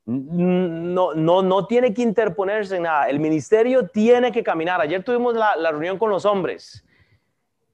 no, 0.04 1.14
no, 1.14 1.42
no 1.42 1.66
tiene 1.66 1.94
que 1.94 2.02
interponerse 2.02 2.76
en 2.76 2.82
nada. 2.82 3.08
El 3.08 3.20
ministerio 3.20 3.88
tiene 3.88 4.32
que 4.32 4.42
caminar. 4.42 4.80
Ayer 4.80 5.04
tuvimos 5.04 5.34
la, 5.34 5.54
la 5.56 5.70
reunión 5.70 5.98
con 5.98 6.10
los 6.10 6.24
hombres 6.24 6.84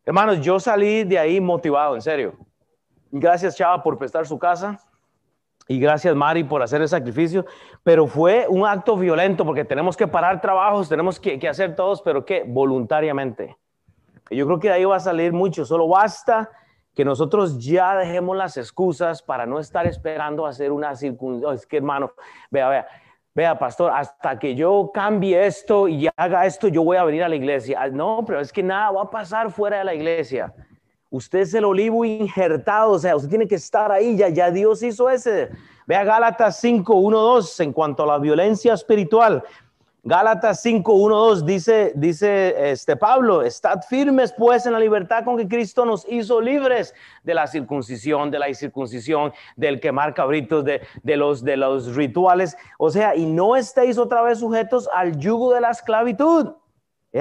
Hermanos, 0.08 0.40
yo 0.40 0.58
salí 0.58 1.04
de 1.04 1.18
ahí 1.18 1.38
motivado, 1.38 1.94
en 1.94 2.00
serio. 2.00 2.32
Gracias, 3.10 3.54
Chava, 3.54 3.82
por 3.82 3.98
prestar 3.98 4.26
su 4.26 4.38
casa. 4.38 4.80
Y 5.66 5.78
gracias, 5.78 6.16
Mari, 6.16 6.44
por 6.44 6.62
hacer 6.62 6.80
el 6.80 6.88
sacrificio. 6.88 7.44
Pero 7.82 8.06
fue 8.06 8.46
un 8.48 8.66
acto 8.66 8.96
violento 8.96 9.44
porque 9.44 9.66
tenemos 9.66 9.98
que 9.98 10.06
parar 10.08 10.40
trabajos, 10.40 10.88
tenemos 10.88 11.20
que, 11.20 11.46
hacer 11.46 11.76
todos, 11.76 12.00
pero 12.00 12.24
¿qué? 12.24 12.42
Voluntariamente. 12.46 13.58
Yo 14.30 14.46
creo 14.46 14.58
que 14.58 14.68
de 14.68 14.74
ahí 14.76 14.84
va 14.86 14.96
a 14.96 15.00
salir 15.00 15.34
mucho. 15.34 15.66
Solo 15.66 15.86
basta 15.86 16.48
que 16.98 17.04
nosotros 17.04 17.64
ya 17.64 17.96
dejemos 17.96 18.36
las 18.36 18.56
excusas 18.56 19.22
para 19.22 19.46
no 19.46 19.60
estar 19.60 19.86
esperando 19.86 20.44
hacer 20.44 20.72
una 20.72 20.96
circuncisión. 20.96 21.54
Es 21.54 21.64
que 21.64 21.76
hermano, 21.76 22.10
vea, 22.50 22.68
vea, 22.68 22.88
vea, 23.32 23.56
pastor, 23.56 23.92
hasta 23.94 24.36
que 24.36 24.56
yo 24.56 24.90
cambie 24.92 25.46
esto 25.46 25.86
y 25.86 26.08
haga 26.16 26.44
esto, 26.44 26.66
yo 26.66 26.82
voy 26.82 26.96
a 26.96 27.04
venir 27.04 27.22
a 27.22 27.28
la 27.28 27.36
iglesia. 27.36 27.78
Ah, 27.80 27.88
no, 27.88 28.24
pero 28.26 28.40
es 28.40 28.52
que 28.52 28.64
nada 28.64 28.90
va 28.90 29.02
a 29.02 29.10
pasar 29.10 29.52
fuera 29.52 29.78
de 29.78 29.84
la 29.84 29.94
iglesia. 29.94 30.52
Usted 31.08 31.38
es 31.38 31.54
el 31.54 31.66
olivo 31.66 32.04
injertado, 32.04 32.90
o 32.90 32.98
sea, 32.98 33.14
usted 33.14 33.28
tiene 33.28 33.46
que 33.46 33.54
estar 33.54 33.92
ahí, 33.92 34.16
ya, 34.16 34.28
ya 34.28 34.50
Dios 34.50 34.82
hizo 34.82 35.08
ese. 35.08 35.50
Vea 35.86 36.02
Gálatas 36.02 36.58
5, 36.58 36.92
1, 36.92 37.16
2 37.16 37.60
en 37.60 37.72
cuanto 37.72 38.02
a 38.02 38.06
la 38.06 38.18
violencia 38.18 38.74
espiritual. 38.74 39.44
Gálatas 40.08 40.62
5, 40.62 40.90
1, 40.90 41.16
2 41.16 41.44
dice, 41.44 41.92
dice 41.94 42.70
este 42.70 42.96
Pablo, 42.96 43.42
estad 43.42 43.82
firmes 43.82 44.32
pues 44.32 44.64
en 44.64 44.72
la 44.72 44.80
libertad 44.80 45.22
con 45.22 45.36
que 45.36 45.46
Cristo 45.46 45.84
nos 45.84 46.06
hizo 46.08 46.40
libres 46.40 46.94
de 47.24 47.34
la 47.34 47.46
circuncisión, 47.46 48.30
de 48.30 48.38
la 48.38 48.48
incircuncisión, 48.48 49.34
del 49.54 49.80
quemar 49.80 50.14
cabritos, 50.14 50.64
de, 50.64 50.80
de, 51.02 51.16
los, 51.18 51.44
de 51.44 51.58
los 51.58 51.94
rituales. 51.94 52.56
O 52.78 52.88
sea, 52.88 53.14
y 53.16 53.26
no 53.26 53.54
estéis 53.54 53.98
otra 53.98 54.22
vez 54.22 54.38
sujetos 54.38 54.88
al 54.94 55.18
yugo 55.18 55.52
de 55.52 55.60
la 55.60 55.72
esclavitud. 55.72 56.54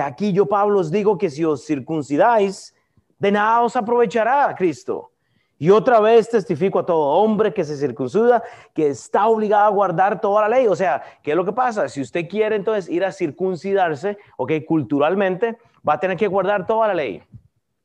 Aquí 0.01 0.31
yo, 0.31 0.45
Pablo, 0.45 0.79
os 0.79 0.89
digo 0.89 1.17
que 1.17 1.29
si 1.29 1.43
os 1.43 1.65
circuncidáis, 1.65 2.73
de 3.19 3.33
nada 3.33 3.63
os 3.63 3.75
aprovechará 3.75 4.55
Cristo. 4.55 5.11
Y 5.59 5.71
otra 5.71 5.99
vez 5.99 6.29
testifico 6.29 6.79
a 6.79 6.85
todo 6.85 6.99
hombre 6.99 7.53
que 7.53 7.63
se 7.63 7.77
circuncida 7.77 8.43
que 8.73 8.89
está 8.89 9.27
obligado 9.27 9.65
a 9.65 9.69
guardar 9.69 10.21
toda 10.21 10.47
la 10.47 10.49
ley. 10.57 10.67
O 10.67 10.75
sea, 10.75 11.01
¿qué 11.23 11.31
es 11.31 11.37
lo 11.37 11.45
que 11.45 11.53
pasa? 11.53 11.89
Si 11.89 11.99
usted 11.99 12.27
quiere 12.29 12.55
entonces 12.55 12.89
ir 12.89 13.03
a 13.03 13.11
circuncidarse, 13.11 14.17
ok, 14.37 14.51
culturalmente, 14.67 15.57
va 15.87 15.93
a 15.93 15.99
tener 15.99 16.15
que 16.15 16.27
guardar 16.27 16.67
toda 16.67 16.87
la 16.87 16.93
ley. 16.93 17.23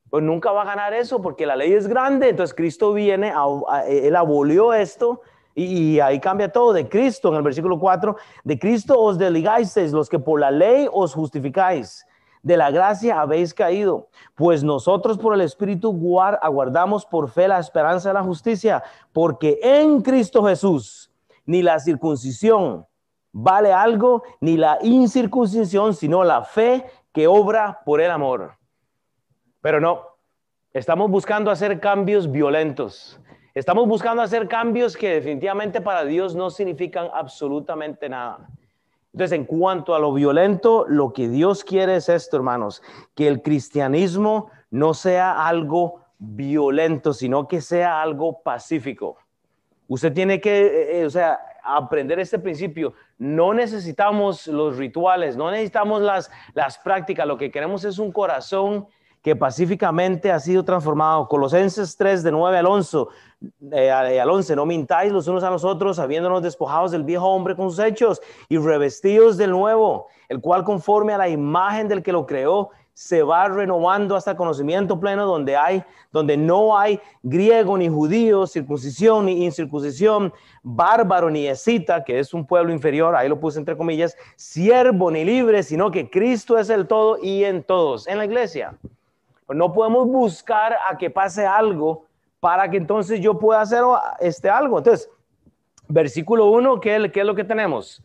Pues 0.09 0.23
nunca 0.23 0.51
va 0.51 0.61
a 0.61 0.65
ganar 0.65 0.93
eso 0.93 1.19
porque 1.19 1.47
la 1.47 1.55
ley 1.55 1.73
es 1.73 1.87
grande. 1.87 2.29
Entonces 2.29 2.53
Cristo 2.53 2.93
viene, 2.93 3.33
él 3.87 4.15
abolió 4.15 4.71
esto 4.71 5.21
y, 5.55 5.95
y, 5.95 5.99
ahí 5.99 6.19
cambia 6.19 6.51
todo. 6.51 6.73
De 6.73 6.87
Cristo, 6.87 7.29
en 7.29 7.35
el 7.35 7.41
versículo 7.41 7.79
4, 7.79 8.15
de 8.43 8.59
Cristo 8.59 8.99
os 8.99 9.17
desligáis 9.17 9.75
los 9.91 10.09
que 10.09 10.19
por 10.19 10.39
la 10.39 10.51
ley 10.51 10.87
os 10.91 11.15
justificáis 11.15 12.05
de 12.43 12.57
la 12.57 12.69
gracia 12.71 13.21
habéis 13.21 13.53
caído, 13.53 14.09
pues 14.35 14.63
nosotros 14.63 15.17
por 15.17 15.33
el 15.33 15.41
Espíritu 15.41 15.97
aguardamos 16.41 17.05
por 17.05 17.29
fe 17.29 17.47
la 17.47 17.57
esperanza 17.57 18.09
de 18.09 18.13
la 18.13 18.23
justicia, 18.23 18.83
porque 19.13 19.59
en 19.63 20.01
Cristo 20.01 20.43
Jesús 20.43 21.09
ni 21.45 21.63
la 21.63 21.79
circuncisión 21.79 22.85
vale 23.31 23.71
algo, 23.71 24.23
ni 24.41 24.57
la 24.57 24.77
incircuncisión, 24.81 25.93
sino 25.95 26.23
la 26.23 26.43
fe 26.43 26.85
que 27.13 27.27
obra 27.27 27.79
por 27.85 28.01
el 28.01 28.11
amor. 28.11 28.57
Pero 29.61 29.79
no, 29.79 30.01
estamos 30.73 31.09
buscando 31.09 31.49
hacer 31.49 31.79
cambios 31.79 32.29
violentos. 32.29 33.19
Estamos 33.55 33.87
buscando 33.87 34.21
hacer 34.21 34.47
cambios 34.47 34.97
que 34.97 35.09
definitivamente 35.09 35.79
para 35.79 36.03
Dios 36.03 36.35
no 36.35 36.49
significan 36.49 37.07
absolutamente 37.13 38.09
nada. 38.09 38.49
Entonces, 39.13 39.37
en 39.37 39.45
cuanto 39.45 39.93
a 39.93 39.99
lo 39.99 40.11
violento, 40.11 40.85
lo 40.87 41.13
que 41.13 41.29
Dios 41.29 41.63
quiere 41.63 41.97
es 41.97 42.09
esto, 42.09 42.35
hermanos, 42.35 42.81
que 43.13 43.27
el 43.27 43.43
cristianismo 43.43 44.49
no 44.71 44.95
sea 44.95 45.47
algo 45.47 46.01
violento, 46.17 47.13
sino 47.13 47.47
que 47.47 47.61
sea 47.61 48.01
algo 48.01 48.41
pacífico. 48.41 49.17
Usted 49.87 50.13
tiene 50.13 50.41
que, 50.41 50.65
eh, 50.65 51.01
eh, 51.01 51.05
o 51.05 51.09
sea, 51.11 51.39
aprender 51.63 52.19
este 52.19 52.39
principio. 52.39 52.93
No 53.19 53.53
necesitamos 53.53 54.47
los 54.47 54.77
rituales, 54.77 55.37
no 55.37 55.51
necesitamos 55.51 56.01
las, 56.01 56.31
las 56.55 56.79
prácticas, 56.79 57.27
lo 57.27 57.37
que 57.37 57.51
queremos 57.51 57.85
es 57.85 57.99
un 57.99 58.11
corazón 58.11 58.87
que 59.23 59.37
pacíficamente 59.37 60.31
ha 60.31 60.39
sido 60.39 60.63
transformado. 60.65 61.27
Colosenses 61.29 61.95
3, 61.95 62.23
de 62.23 62.31
9 62.31 62.57
al 62.57 62.65
11, 62.67 62.97
eh, 63.71 63.89
al 63.89 64.29
11, 64.29 64.55
no 64.55 64.65
mintáis 64.65 65.13
los 65.13 65.27
unos 65.27 65.43
a 65.45 65.49
los 65.49 65.63
otros, 65.63 65.97
habiéndonos 65.97 66.43
despojados 66.43 66.91
del 66.91 67.03
viejo 67.03 67.25
hombre 67.25 67.55
con 67.55 67.69
sus 67.69 67.79
hechos 67.79 68.21
y 68.49 68.57
revestidos 68.57 69.37
del 69.37 69.51
nuevo, 69.51 70.07
el 70.27 70.41
cual 70.41 70.65
conforme 70.65 71.13
a 71.13 71.17
la 71.17 71.29
imagen 71.29 71.87
del 71.87 72.03
que 72.03 72.11
lo 72.11 72.25
creó, 72.25 72.69
se 72.93 73.23
va 73.23 73.47
renovando 73.47 74.15
hasta 74.15 74.35
conocimiento 74.35 74.99
pleno 74.99 75.25
donde 75.25 75.55
hay, 75.55 75.83
donde 76.11 76.37
no 76.37 76.77
hay 76.77 76.99
griego 77.23 77.77
ni 77.77 77.87
judío, 77.87 78.45
circuncisión 78.45 79.25
ni 79.25 79.45
incircuncisión, 79.45 80.33
bárbaro 80.61 81.29
ni 81.31 81.47
escita, 81.47 82.03
que 82.03 82.19
es 82.19 82.33
un 82.33 82.45
pueblo 82.45 82.73
inferior, 82.73 83.15
ahí 83.15 83.29
lo 83.29 83.39
puse 83.39 83.57
entre 83.57 83.77
comillas, 83.77 84.15
siervo 84.35 85.09
ni 85.09 85.23
libre, 85.23 85.63
sino 85.63 85.89
que 85.89 86.09
Cristo 86.09 86.59
es 86.59 86.69
el 86.69 86.87
todo 86.87 87.17
y 87.23 87.45
en 87.45 87.63
todos, 87.63 88.05
en 88.05 88.17
la 88.17 88.25
iglesia. 88.25 88.77
No 89.49 89.73
podemos 89.73 90.07
buscar 90.07 90.77
a 90.89 90.97
que 90.97 91.09
pase 91.09 91.45
algo 91.45 92.05
para 92.39 92.69
que 92.69 92.77
entonces 92.77 93.19
yo 93.19 93.37
pueda 93.37 93.61
hacer 93.61 93.83
este 94.19 94.49
algo. 94.49 94.77
Entonces, 94.79 95.09
versículo 95.87 96.47
1, 96.47 96.79
¿qué, 96.79 97.11
¿qué, 97.13 97.19
es 97.21 97.25
lo 97.25 97.35
que 97.35 97.43
tenemos? 97.43 98.01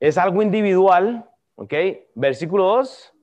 Es 0.00 0.18
algo 0.18 0.42
individual, 0.42 1.28
¿ok? 1.56 1.74
Versículo 2.14 2.64
2, 2.64 3.14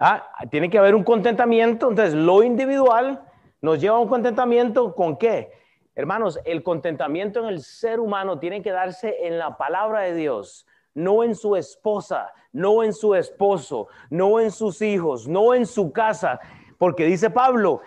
ah, 0.00 0.30
tiene 0.50 0.70
que 0.70 0.78
haber 0.78 0.94
un 0.94 1.04
contentamiento. 1.04 1.90
Entonces, 1.90 2.14
lo 2.14 2.42
individual 2.42 3.22
nos 3.60 3.80
lleva 3.80 3.96
a 3.96 4.00
un 4.00 4.08
contentamiento 4.08 4.94
con 4.94 5.16
qué? 5.16 5.52
Hermanos, 5.94 6.38
el 6.44 6.62
contentamiento 6.62 7.40
en 7.40 7.46
el 7.46 7.60
ser 7.60 7.98
humano 7.98 8.38
tiene 8.38 8.62
que 8.62 8.70
darse 8.70 9.26
en 9.26 9.36
la 9.36 9.56
palabra 9.56 10.02
de 10.02 10.14
Dios 10.14 10.67
no 10.98 11.22
en 11.22 11.34
su 11.34 11.56
esposa, 11.56 12.32
no 12.52 12.82
en 12.82 12.92
su 12.92 13.14
esposo, 13.14 13.88
no 14.10 14.40
en 14.40 14.50
sus 14.50 14.82
hijos, 14.82 15.28
no 15.28 15.54
en 15.54 15.64
su 15.64 15.92
casa, 15.92 16.40
porque 16.76 17.04
dice 17.04 17.30
Pablo, 17.30 17.80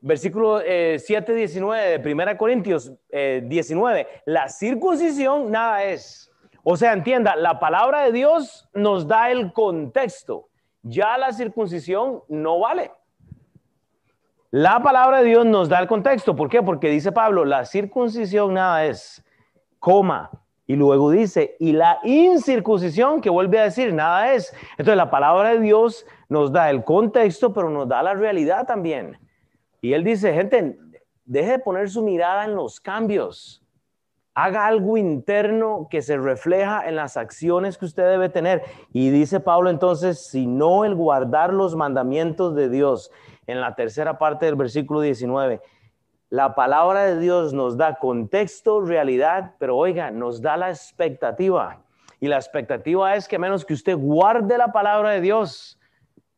versículo 0.00 0.60
7, 0.60 1.34
19 1.34 1.98
de 1.98 2.12
1 2.12 2.36
Corintios 2.36 2.92
19, 3.10 4.00
eh, 4.00 4.06
la 4.26 4.48
circuncisión 4.48 5.50
nada 5.50 5.84
es. 5.84 6.30
O 6.62 6.76
sea, 6.76 6.92
entienda, 6.92 7.34
la 7.34 7.58
palabra 7.58 8.02
de 8.02 8.12
Dios 8.12 8.68
nos 8.74 9.08
da 9.08 9.30
el 9.30 9.52
contexto, 9.52 10.48
ya 10.82 11.16
la 11.16 11.32
circuncisión 11.32 12.22
no 12.28 12.60
vale. 12.60 12.92
La 14.50 14.82
palabra 14.82 15.18
de 15.18 15.24
Dios 15.24 15.44
nos 15.44 15.68
da 15.68 15.78
el 15.78 15.86
contexto. 15.86 16.34
¿Por 16.34 16.48
qué? 16.48 16.62
Porque 16.62 16.88
dice 16.88 17.12
Pablo, 17.12 17.44
la 17.44 17.66
circuncisión 17.66 18.54
nada 18.54 18.86
es, 18.86 19.22
coma, 19.78 20.30
y 20.68 20.76
luego 20.76 21.10
dice, 21.10 21.56
y 21.58 21.72
la 21.72 21.98
incircuncisión, 22.04 23.22
que 23.22 23.30
vuelve 23.30 23.58
a 23.58 23.64
decir, 23.64 23.94
nada 23.94 24.34
es. 24.34 24.54
Entonces 24.72 24.96
la 24.98 25.10
palabra 25.10 25.54
de 25.54 25.60
Dios 25.60 26.04
nos 26.28 26.52
da 26.52 26.68
el 26.68 26.84
contexto, 26.84 27.54
pero 27.54 27.70
nos 27.70 27.88
da 27.88 28.02
la 28.02 28.12
realidad 28.12 28.66
también. 28.66 29.18
Y 29.80 29.94
él 29.94 30.04
dice, 30.04 30.34
gente, 30.34 30.78
deje 31.24 31.52
de 31.52 31.58
poner 31.58 31.88
su 31.88 32.02
mirada 32.02 32.44
en 32.44 32.54
los 32.54 32.80
cambios. 32.80 33.64
Haga 34.34 34.66
algo 34.66 34.98
interno 34.98 35.88
que 35.90 36.02
se 36.02 36.18
refleja 36.18 36.86
en 36.86 36.96
las 36.96 37.16
acciones 37.16 37.78
que 37.78 37.86
usted 37.86 38.04
debe 38.04 38.28
tener. 38.28 38.62
Y 38.92 39.08
dice 39.08 39.40
Pablo 39.40 39.70
entonces, 39.70 40.26
si 40.26 40.46
no 40.46 40.84
el 40.84 40.94
guardar 40.94 41.50
los 41.50 41.76
mandamientos 41.76 42.54
de 42.54 42.68
Dios, 42.68 43.10
en 43.46 43.62
la 43.62 43.74
tercera 43.74 44.18
parte 44.18 44.44
del 44.44 44.56
versículo 44.56 45.00
19 45.00 45.62
la 46.30 46.54
palabra 46.54 47.04
de 47.04 47.18
Dios 47.18 47.52
nos 47.52 47.76
da 47.76 47.94
contexto, 47.94 48.82
realidad, 48.82 49.54
pero 49.58 49.76
oiga, 49.76 50.10
nos 50.10 50.42
da 50.42 50.56
la 50.56 50.68
expectativa. 50.70 51.82
Y 52.20 52.28
la 52.28 52.36
expectativa 52.36 53.14
es 53.14 53.26
que 53.26 53.38
menos 53.38 53.64
que 53.64 53.74
usted 53.74 53.96
guarde 53.96 54.58
la 54.58 54.72
palabra 54.72 55.10
de 55.10 55.20
Dios, 55.20 55.78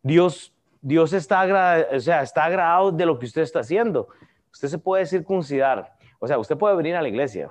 Dios, 0.02 0.54
Dios 0.80 1.12
está, 1.12 1.86
o 1.92 2.00
sea, 2.00 2.22
está 2.22 2.44
agradado 2.44 2.92
de 2.92 3.06
lo 3.06 3.18
que 3.18 3.26
usted 3.26 3.42
está 3.42 3.60
haciendo. 3.60 4.08
Usted 4.52 4.68
se 4.68 4.78
puede 4.78 5.06
circuncidar. 5.06 5.96
O 6.18 6.26
sea, 6.26 6.38
usted 6.38 6.56
puede 6.56 6.76
venir 6.76 6.94
a 6.96 7.02
la 7.02 7.08
iglesia. 7.08 7.50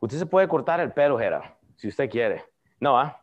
Usted 0.00 0.18
se 0.18 0.26
puede 0.26 0.48
cortar 0.48 0.80
el 0.80 0.92
pelo, 0.92 1.18
Jera, 1.18 1.56
si 1.76 1.88
usted 1.88 2.10
quiere. 2.10 2.44
No, 2.80 2.98
¿ah? 2.98 3.21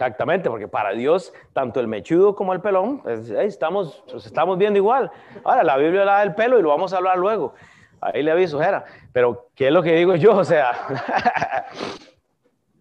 Exactamente, 0.00 0.48
porque 0.48 0.66
para 0.66 0.92
Dios, 0.92 1.30
tanto 1.52 1.78
el 1.78 1.86
mechudo 1.86 2.34
como 2.34 2.54
el 2.54 2.62
pelón, 2.62 3.02
pues, 3.02 3.28
estamos, 3.28 4.02
pues, 4.10 4.24
estamos 4.24 4.56
viendo 4.56 4.78
igual. 4.78 5.10
Ahora, 5.44 5.62
la 5.62 5.76
Biblia 5.76 6.00
habla 6.00 6.20
del 6.20 6.34
pelo 6.34 6.58
y 6.58 6.62
lo 6.62 6.70
vamos 6.70 6.94
a 6.94 6.96
hablar 6.96 7.18
luego. 7.18 7.52
Ahí 8.00 8.22
le 8.22 8.30
aviso, 8.30 8.58
Jera. 8.58 8.82
Pero, 9.12 9.48
¿qué 9.54 9.66
es 9.66 9.72
lo 9.74 9.82
que 9.82 9.94
digo 9.94 10.14
yo? 10.14 10.34
O 10.38 10.44
sea, 10.44 11.66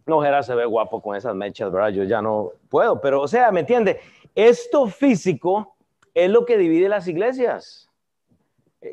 no, 0.05 0.21
Jera 0.21 0.41
se 0.43 0.55
ve 0.55 0.63
guapo 0.63 1.01
con 1.01 1.13
esas 1.17 1.35
mechas, 1.35 1.69
¿verdad? 1.69 1.89
Yo 1.89 2.05
ya 2.05 2.21
no 2.21 2.51
puedo, 2.69 3.01
pero, 3.01 3.21
o 3.21 3.27
sea, 3.27 3.51
¿me 3.51 3.59
entiende? 3.59 3.99
Esto 4.33 4.87
físico 4.87 5.75
es 6.13 6.29
lo 6.29 6.45
que 6.45 6.57
divide 6.57 6.87
las 6.87 7.05
iglesias. 7.09 7.89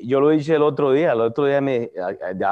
Yo 0.02 0.18
lo 0.18 0.30
dije 0.30 0.56
el 0.56 0.64
otro 0.64 0.90
día, 0.90 1.12
el 1.12 1.20
otro 1.20 1.44
día 1.44 1.60
me, 1.60 1.92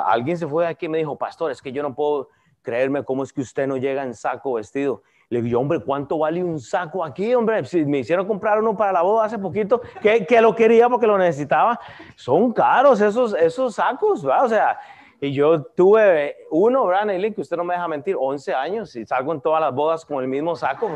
alguien 0.06 0.38
se 0.38 0.46
fue 0.46 0.68
aquí 0.68 0.86
y 0.86 0.88
me 0.88 0.98
dijo, 0.98 1.18
pastor, 1.18 1.50
es 1.50 1.60
que 1.60 1.72
yo 1.72 1.82
no 1.82 1.96
puedo 1.96 2.28
creerme 2.62 3.02
cómo 3.04 3.24
es 3.24 3.32
que 3.32 3.40
usted 3.40 3.66
no 3.66 3.76
llega 3.76 4.04
en 4.04 4.14
saco 4.14 4.52
vestido. 4.52 5.02
Le 5.34 5.42
digo, 5.42 5.58
hombre, 5.58 5.80
¿cuánto 5.80 6.18
vale 6.18 6.44
un 6.44 6.60
saco 6.60 7.04
aquí, 7.04 7.34
hombre? 7.34 7.64
Si 7.64 7.84
me 7.84 7.98
hicieron 7.98 8.24
comprar 8.24 8.60
uno 8.60 8.76
para 8.76 8.92
la 8.92 9.02
boda 9.02 9.24
hace 9.24 9.36
poquito, 9.36 9.80
que, 10.00 10.24
que 10.24 10.40
lo 10.40 10.54
quería 10.54 10.88
porque 10.88 11.08
lo 11.08 11.18
necesitaba. 11.18 11.80
Son 12.14 12.52
caros 12.52 13.00
esos, 13.00 13.34
esos 13.34 13.74
sacos, 13.74 14.22
¿verdad? 14.22 14.44
O 14.44 14.48
sea, 14.48 14.78
y 15.20 15.32
yo 15.32 15.64
tuve 15.64 16.36
uno, 16.52 16.86
¿verdad, 16.86 17.06
Nelly? 17.06 17.32
Que 17.32 17.40
usted 17.40 17.56
no 17.56 17.64
me 17.64 17.74
deja 17.74 17.88
mentir, 17.88 18.14
11 18.16 18.54
años 18.54 18.94
y 18.94 19.04
salgo 19.04 19.32
en 19.32 19.40
todas 19.40 19.60
las 19.60 19.74
bodas 19.74 20.04
con 20.04 20.22
el 20.22 20.28
mismo 20.28 20.54
saco. 20.54 20.88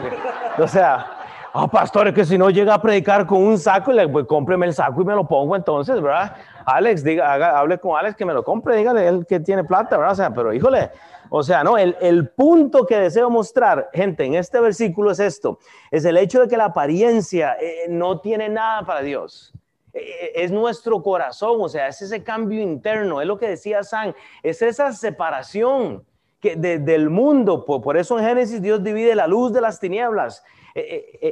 o 0.59 0.69
sea, 0.69 1.18
ah, 1.53 1.69
pastor, 1.69 2.09
es 2.09 2.15
que 2.15 2.25
si 2.25 2.39
no 2.39 2.51
llega 2.51 2.75
a 2.75 2.83
predicar 2.83 3.27
con 3.27 3.43
un 3.43 3.59
saco, 3.59 3.93
le, 3.93 4.09
pues 4.09 4.27
cómpreme 4.27 4.67
el 4.67 4.75
saco 4.75 5.03
y 5.03 5.05
me 5.05 5.15
lo 5.15 5.27
pongo 5.27 5.57
entonces, 5.57 6.01
¿verdad? 6.01 6.37
Alex, 6.65 7.03
diga, 7.03 7.59
hable 7.59 7.79
con 7.79 7.97
Alex 7.97 8.17
que 8.17 8.25
me 8.25 8.35
lo 8.35 8.45
compre, 8.45 8.77
dígale 8.77 9.07
él 9.07 9.27
que 9.27 9.41
tiene 9.41 9.65
plata, 9.65 9.97
¿verdad? 9.97 10.13
O 10.13 10.17
sea, 10.17 10.31
pero 10.31 10.53
híjole, 10.53 10.91
o 11.31 11.43
sea, 11.43 11.63
no, 11.65 11.77
el, 11.79 11.97
el, 12.01 12.29
punto 12.29 12.87
que 12.87 12.97
deseo 12.99 13.31
mostrar, 13.31 13.91
gente, 13.93 14.25
en 14.25 14.35
este 14.35 14.61
versículo 14.61 15.11
es 15.11 15.21
esto, 15.21 15.59
es 15.91 16.05
el 16.05 16.17
hecho 16.17 16.41
de 16.41 16.49
que 16.49 16.57
la 16.57 16.67
apariencia 16.67 17.57
eh, 17.61 17.87
no 17.89 18.21
tiene 18.21 18.49
nada 18.49 18.83
para 18.83 19.03
Dios. 19.03 19.53
Eh, 19.93 20.01
eh, 20.01 20.33
es 20.37 20.51
nuestro 20.51 21.03
corazón, 21.03 21.59
o 21.61 21.69
sea, 21.69 21.89
es 21.89 22.01
ese 22.03 22.23
cambio 22.23 22.61
interno, 22.61 23.21
es 23.21 23.27
lo 23.27 23.39
que 23.39 23.49
decía 23.49 23.83
San, 23.83 24.15
es 24.43 24.63
esa 24.63 24.93
separación 24.93 26.05
que 26.41 26.55
del 26.55 27.11
mundo, 27.11 27.65
por, 27.65 27.83
por, 27.83 27.97
eso 27.97 28.17
en 28.17 28.25
Génesis 28.25 28.63
Dios 28.63 28.83
divide 28.85 29.17
la 29.17 29.27
luz 29.27 29.53
de 29.53 29.61
las 29.61 29.81
tinieblas, 29.81 30.45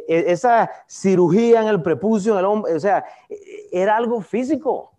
esa 0.08 0.70
cirugía 0.86 1.62
en 1.62 1.68
el 1.68 1.82
prepucio, 1.82 2.32
en 2.34 2.38
el 2.38 2.44
hombre, 2.44 2.74
o 2.74 2.80
sea, 2.80 3.04
era 3.72 3.96
algo 3.96 4.20
físico, 4.20 4.92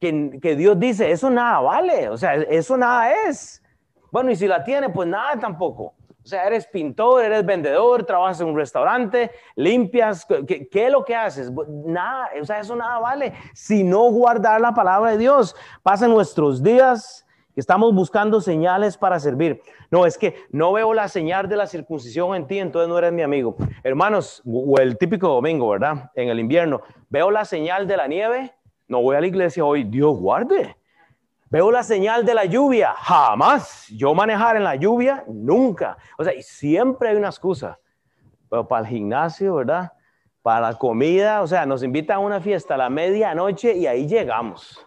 que, 0.00 0.38
que 0.40 0.56
Dios 0.56 0.78
dice, 0.78 1.10
eso 1.10 1.30
nada 1.30 1.60
vale, 1.60 2.08
o 2.08 2.16
sea, 2.16 2.34
eso 2.34 2.76
nada 2.76 3.12
es. 3.28 3.62
Bueno, 4.10 4.30
y 4.30 4.36
si 4.36 4.46
la 4.46 4.62
tiene, 4.62 4.88
pues 4.90 5.08
nada 5.08 5.38
tampoco. 5.38 5.94
O 6.26 6.28
sea, 6.28 6.44
eres 6.44 6.66
pintor, 6.66 7.24
eres 7.24 7.46
vendedor, 7.46 8.04
trabajas 8.04 8.40
en 8.40 8.48
un 8.48 8.56
restaurante, 8.56 9.30
limpias, 9.54 10.26
¿qué, 10.46 10.68
es 10.72 10.90
lo 10.90 11.04
que 11.04 11.14
haces? 11.14 11.52
Nada, 11.84 12.30
o 12.40 12.44
sea, 12.44 12.58
eso 12.58 12.74
nada 12.74 12.98
vale. 12.98 13.32
Si 13.54 13.84
no 13.84 14.10
guardar 14.10 14.60
la 14.60 14.72
palabra 14.72 15.12
de 15.12 15.18
Dios, 15.18 15.54
pasan 15.84 16.10
nuestros 16.10 16.62
días 16.62 17.25
estamos 17.60 17.94
buscando 17.94 18.40
señales 18.40 18.96
para 18.96 19.18
servir. 19.18 19.62
No, 19.90 20.06
es 20.06 20.18
que 20.18 20.36
no 20.50 20.72
veo 20.72 20.94
la 20.94 21.08
señal 21.08 21.48
de 21.48 21.56
la 21.56 21.66
circuncisión 21.66 22.34
en 22.34 22.46
ti, 22.46 22.58
entonces 22.58 22.88
no 22.88 22.98
eres 22.98 23.12
mi 23.12 23.22
amigo. 23.22 23.56
Hermanos, 23.82 24.42
o 24.46 24.78
el 24.78 24.98
típico 24.98 25.28
domingo, 25.28 25.68
¿verdad? 25.70 26.10
En 26.14 26.28
el 26.28 26.38
invierno, 26.38 26.82
veo 27.08 27.30
la 27.30 27.44
señal 27.44 27.86
de 27.86 27.96
la 27.96 28.06
nieve, 28.06 28.54
no 28.88 29.02
voy 29.02 29.16
a 29.16 29.20
la 29.20 29.26
iglesia 29.26 29.64
hoy, 29.64 29.84
Dios 29.84 30.16
guarde. 30.18 30.76
Veo 31.48 31.70
la 31.70 31.82
señal 31.82 32.24
de 32.24 32.34
la 32.34 32.44
lluvia, 32.44 32.92
jamás. 32.96 33.86
Yo 33.88 34.14
manejar 34.14 34.56
en 34.56 34.64
la 34.64 34.74
lluvia, 34.74 35.24
nunca. 35.28 35.96
O 36.18 36.24
sea, 36.24 36.32
siempre 36.40 37.10
hay 37.10 37.16
una 37.16 37.28
excusa. 37.28 37.78
Pero 38.50 38.66
para 38.66 38.82
el 38.82 38.88
gimnasio, 38.88 39.54
¿verdad? 39.54 39.92
Para 40.42 40.72
la 40.72 40.78
comida, 40.78 41.42
o 41.42 41.46
sea, 41.46 41.64
nos 41.64 41.82
invitan 41.82 42.16
a 42.16 42.20
una 42.20 42.40
fiesta 42.40 42.74
a 42.74 42.78
la 42.78 42.90
medianoche 42.90 43.76
y 43.76 43.86
ahí 43.86 44.06
llegamos. 44.06 44.84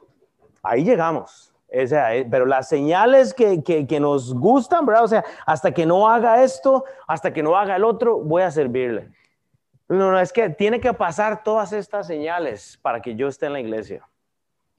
Ahí 0.61 0.83
llegamos. 0.83 1.48
O 1.71 1.87
sea, 1.87 2.15
eh, 2.15 2.27
pero 2.29 2.45
las 2.45 2.67
señales 2.67 3.33
que, 3.33 3.63
que, 3.63 3.99
nos 3.99 4.33
gustan, 4.33 4.85
¿verdad? 4.85 5.03
O 5.03 5.07
sea, 5.07 5.23
hasta 5.45 5.71
que 5.71 5.85
no 5.85 6.09
haga 6.09 6.43
esto, 6.43 6.83
hasta 7.07 7.31
que 7.31 7.43
no 7.43 7.55
haga 7.55 7.75
el 7.75 7.83
otro, 7.83 8.19
voy 8.19 8.41
a 8.41 8.51
servirle. 8.51 9.09
No, 9.87 10.11
no, 10.11 10.19
es 10.19 10.33
que 10.33 10.49
tiene 10.49 10.79
que 10.79 10.93
pasar 10.93 11.43
todas 11.43 11.73
estas 11.73 12.07
señales 12.07 12.79
para 12.81 13.01
que 13.01 13.15
yo 13.15 13.27
esté 13.27 13.47
en 13.47 13.53
la 13.53 13.59
iglesia 13.59 14.07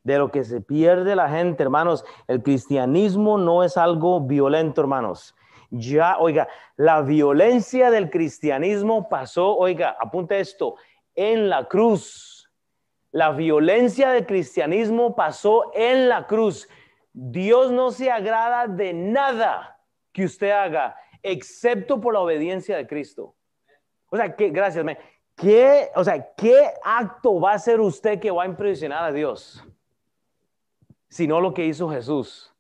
de 0.03 0.19
lo 0.19 0.31
que 0.31 0.45
se 0.45 0.61
pierde 0.61 1.15
la 1.17 1.29
gente, 1.29 1.63
hermanos. 1.63 2.05
El 2.27 2.43
cristianismo 2.43 3.39
no 3.39 3.63
es 3.63 3.77
algo 3.77 4.21
violento, 4.21 4.81
hermanos. 4.81 5.35
Ya, 5.71 6.19
oiga, 6.19 6.49
la 6.77 7.03
violencia 7.03 7.91
del 7.91 8.11
cristianismo 8.11 9.09
pasó, 9.09 9.57
oiga, 9.57 9.97
apunte 10.01 10.41
esto, 10.41 10.77
en 11.15 11.49
la 11.49 11.67
cruz. 11.67 12.51
La 13.13 13.31
violencia 13.31 14.11
del 14.11 14.27
cristianismo 14.27 15.15
pasó 15.15 15.71
en 15.75 16.09
la 16.09 16.27
cruz. 16.27 16.69
Dios 17.13 17.73
no 17.73 17.91
se 17.91 18.11
agrada 18.11 18.67
de 18.67 18.93
nada 18.93 19.79
que 20.13 20.25
usted 20.25 20.51
haga, 20.51 20.97
excepto 21.23 22.01
por 22.01 22.15
la 22.15 22.21
obediencia 22.21 22.77
de 22.77 22.87
Cristo. 22.87 23.35
O 24.11 24.17
sea, 24.17 24.35
que, 24.35 24.51
gracias, 24.51 24.85
¿qué, 25.37 25.89
o 25.95 26.05
sea, 26.05 26.35
¿qué 26.37 26.71
acto 26.83 27.41
va 27.41 27.53
a 27.53 27.55
hacer 27.55 27.81
usted 27.81 28.19
que 28.19 28.31
va 28.31 28.45
a 28.45 28.47
impresionar 28.47 29.05
a 29.05 29.13
Dios? 29.13 29.65
sino 31.11 31.41
lo 31.41 31.53
que 31.53 31.67
hizo 31.67 31.91
Jesús. 31.91 32.55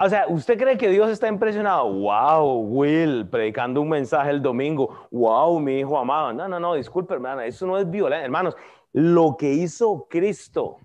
O 0.00 0.08
sea, 0.08 0.26
¿usted 0.26 0.58
cree 0.58 0.76
que 0.76 0.88
Dios 0.88 1.08
está 1.10 1.28
impresionado? 1.28 1.92
Wow, 1.92 2.62
Will, 2.66 3.28
predicando 3.28 3.80
un 3.80 3.90
mensaje 3.90 4.30
el 4.30 4.42
domingo. 4.42 5.06
Wow, 5.12 5.60
mi 5.60 5.78
hijo 5.78 5.96
amado. 5.96 6.32
No, 6.32 6.48
no, 6.48 6.58
no, 6.58 6.74
disculpe, 6.74 7.14
hermana, 7.14 7.46
eso 7.46 7.64
no 7.64 7.78
es 7.78 7.88
violento. 7.88 8.24
Hermanos, 8.24 8.56
lo 8.92 9.36
que 9.36 9.52
hizo 9.52 10.08
Cristo 10.10 10.78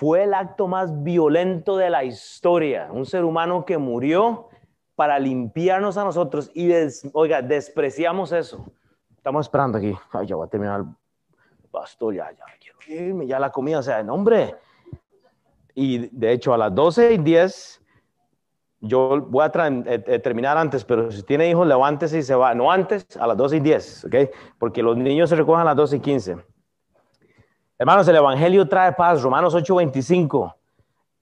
fue 0.00 0.24
el 0.24 0.32
acto 0.32 0.66
más 0.66 1.02
violento 1.02 1.76
de 1.76 1.90
la 1.90 2.04
historia. 2.04 2.88
Un 2.90 3.04
ser 3.04 3.22
humano 3.22 3.66
que 3.66 3.76
murió 3.76 4.48
para 4.94 5.18
limpiarnos 5.18 5.98
a 5.98 6.04
nosotros 6.04 6.50
y, 6.54 6.70
oiga, 7.12 7.42
despreciamos 7.42 8.32
eso. 8.32 8.64
Estamos 9.14 9.44
esperando 9.44 9.76
aquí. 9.76 9.94
Ay, 10.10 10.26
ya 10.26 10.36
voy 10.36 10.46
a 10.46 10.48
terminar 10.48 10.86
pastor, 11.70 12.14
ya, 12.14 12.30
ya 12.32 12.44
quiero 12.58 12.78
irme, 12.88 13.26
ya 13.26 13.38
la 13.38 13.52
comida. 13.52 13.80
O 13.80 13.82
sea, 13.82 14.02
no, 14.02 14.14
hombre 14.14 14.56
y 15.74 16.08
de 16.10 16.32
hecho 16.32 16.54
a 16.54 16.56
las 16.56 16.74
12 16.74 17.12
y 17.12 17.18
10, 17.18 17.82
yo 18.80 19.20
voy 19.28 19.44
a 19.44 19.68
eh, 19.68 20.02
eh, 20.06 20.18
terminar 20.18 20.56
antes, 20.56 20.82
pero 20.82 21.10
si 21.10 21.22
tiene 21.24 21.50
hijos, 21.50 21.66
levántese 21.66 22.20
y 22.20 22.22
se 22.22 22.34
va. 22.34 22.54
No 22.54 22.72
antes, 22.72 23.04
a 23.20 23.26
las 23.26 23.36
12 23.36 23.58
y 23.58 23.60
10, 23.60 24.04
¿ok? 24.06 24.14
Porque 24.58 24.82
los 24.82 24.96
niños 24.96 25.28
se 25.28 25.36
recogen 25.36 25.60
a 25.60 25.64
las 25.64 25.76
12 25.76 25.96
y 25.96 26.00
15. 26.00 26.36
Hermanos, 27.80 28.06
el 28.08 28.16
Evangelio 28.16 28.68
trae 28.68 28.92
paz, 28.92 29.22
Romanos 29.22 29.54
8:25. 29.54 30.54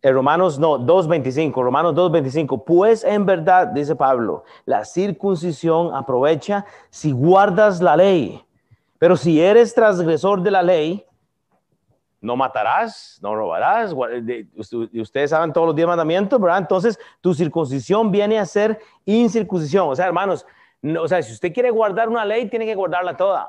Eh, 0.02 0.10
Romanos 0.10 0.58
no, 0.58 0.76
2.25, 0.76 1.62
Romanos 1.62 1.94
2.25. 1.94 2.64
Pues 2.64 3.04
en 3.04 3.24
verdad, 3.24 3.68
dice 3.68 3.94
Pablo, 3.94 4.42
la 4.64 4.84
circuncisión 4.84 5.94
aprovecha 5.94 6.66
si 6.90 7.12
guardas 7.12 7.80
la 7.80 7.96
ley. 7.96 8.44
Pero 8.98 9.16
si 9.16 9.40
eres 9.40 9.72
transgresor 9.72 10.42
de 10.42 10.50
la 10.50 10.64
ley, 10.64 11.06
no 12.20 12.34
matarás, 12.34 13.20
no 13.22 13.36
robarás, 13.36 13.94
ustedes 14.94 15.30
saben 15.30 15.52
todos 15.52 15.68
los 15.68 15.76
diez 15.76 15.86
mandamientos, 15.86 16.40
¿verdad? 16.40 16.58
Entonces, 16.58 16.98
tu 17.20 17.34
circuncisión 17.34 18.10
viene 18.10 18.36
a 18.36 18.44
ser 18.44 18.80
incircuncisión. 19.04 19.88
O 19.88 19.94
sea, 19.94 20.06
hermanos, 20.06 20.44
o 21.00 21.06
sea, 21.06 21.22
si 21.22 21.34
usted 21.34 21.52
quiere 21.52 21.70
guardar 21.70 22.08
una 22.08 22.24
ley, 22.24 22.50
tiene 22.50 22.66
que 22.66 22.74
guardarla 22.74 23.16
toda. 23.16 23.48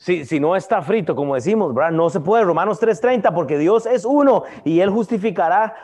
Si, 0.00 0.24
si 0.24 0.40
no 0.40 0.56
está 0.56 0.80
frito, 0.80 1.14
como 1.14 1.34
decimos. 1.34 1.74
No 1.92 2.08
se 2.08 2.20
puede. 2.20 2.42
Romanos 2.44 2.80
3:30, 2.80 3.34
porque 3.34 3.58
Dios 3.58 3.84
es 3.84 4.06
uno 4.06 4.44
y 4.64 4.80
Él 4.80 4.88
justificará 4.88 5.74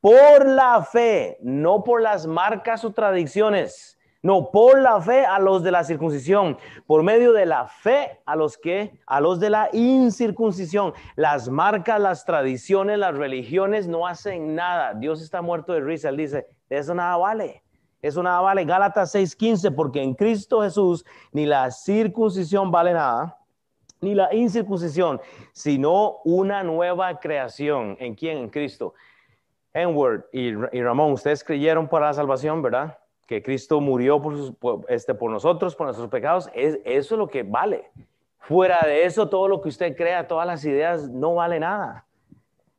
por 0.00 0.46
la 0.46 0.82
fe, 0.82 1.36
no 1.42 1.84
por 1.84 2.00
las 2.00 2.26
marcas 2.26 2.82
o 2.84 2.92
tradiciones. 2.92 3.98
No, 4.20 4.50
por 4.50 4.80
la 4.80 5.00
fe 5.00 5.24
a 5.24 5.38
los 5.38 5.62
de 5.62 5.70
la 5.70 5.84
circuncisión, 5.84 6.58
por 6.86 7.04
medio 7.04 7.32
de 7.32 7.46
la 7.46 7.68
fe 7.68 8.20
a 8.26 8.34
los 8.34 8.58
que, 8.58 8.98
a 9.06 9.20
los 9.20 9.38
de 9.38 9.48
la 9.48 9.68
incircuncisión. 9.72 10.92
Las 11.14 11.48
marcas, 11.48 12.00
las 12.00 12.24
tradiciones, 12.24 12.98
las 12.98 13.16
religiones 13.16 13.86
no 13.86 14.08
hacen 14.08 14.56
nada. 14.56 14.94
Dios 14.94 15.22
está 15.22 15.40
muerto 15.40 15.72
de 15.72 15.82
risa. 15.82 16.08
Él 16.08 16.16
dice, 16.16 16.48
eso 16.68 16.94
nada 16.94 17.16
vale. 17.16 17.62
Eso 18.00 18.22
nada 18.22 18.40
vale. 18.40 18.64
Gálatas 18.64 19.14
6:15, 19.14 19.74
porque 19.74 20.02
en 20.02 20.14
Cristo 20.14 20.62
Jesús 20.62 21.04
ni 21.32 21.46
la 21.46 21.70
circuncisión 21.70 22.70
vale 22.70 22.94
nada, 22.94 23.38
ni 24.00 24.14
la 24.14 24.32
incircuncisión, 24.34 25.20
sino 25.52 26.18
una 26.24 26.62
nueva 26.62 27.18
creación. 27.18 27.96
¿En 28.00 28.14
quién? 28.14 28.38
En 28.38 28.48
Cristo. 28.48 28.94
Enward 29.72 30.24
y, 30.32 30.52
Ramón, 30.54 31.12
ustedes 31.12 31.44
creyeron 31.44 31.88
para 31.88 32.06
la 32.06 32.14
salvación, 32.14 32.62
¿verdad? 32.62 32.98
que 33.28 33.42
Cristo 33.42 33.78
murió 33.78 34.22
por, 34.22 34.86
este, 34.88 35.14
por 35.14 35.30
nosotros, 35.30 35.76
por 35.76 35.86
nuestros 35.86 36.08
pecados, 36.08 36.48
es, 36.54 36.78
eso 36.82 37.14
es 37.14 37.18
lo 37.18 37.28
que 37.28 37.42
vale. 37.42 37.90
Fuera 38.38 38.80
de 38.86 39.04
eso, 39.04 39.28
todo 39.28 39.46
lo 39.48 39.60
que 39.60 39.68
usted 39.68 39.94
crea, 39.94 40.26
todas 40.26 40.46
las 40.46 40.64
ideas, 40.64 41.10
no 41.10 41.34
vale 41.34 41.60
nada. 41.60 42.06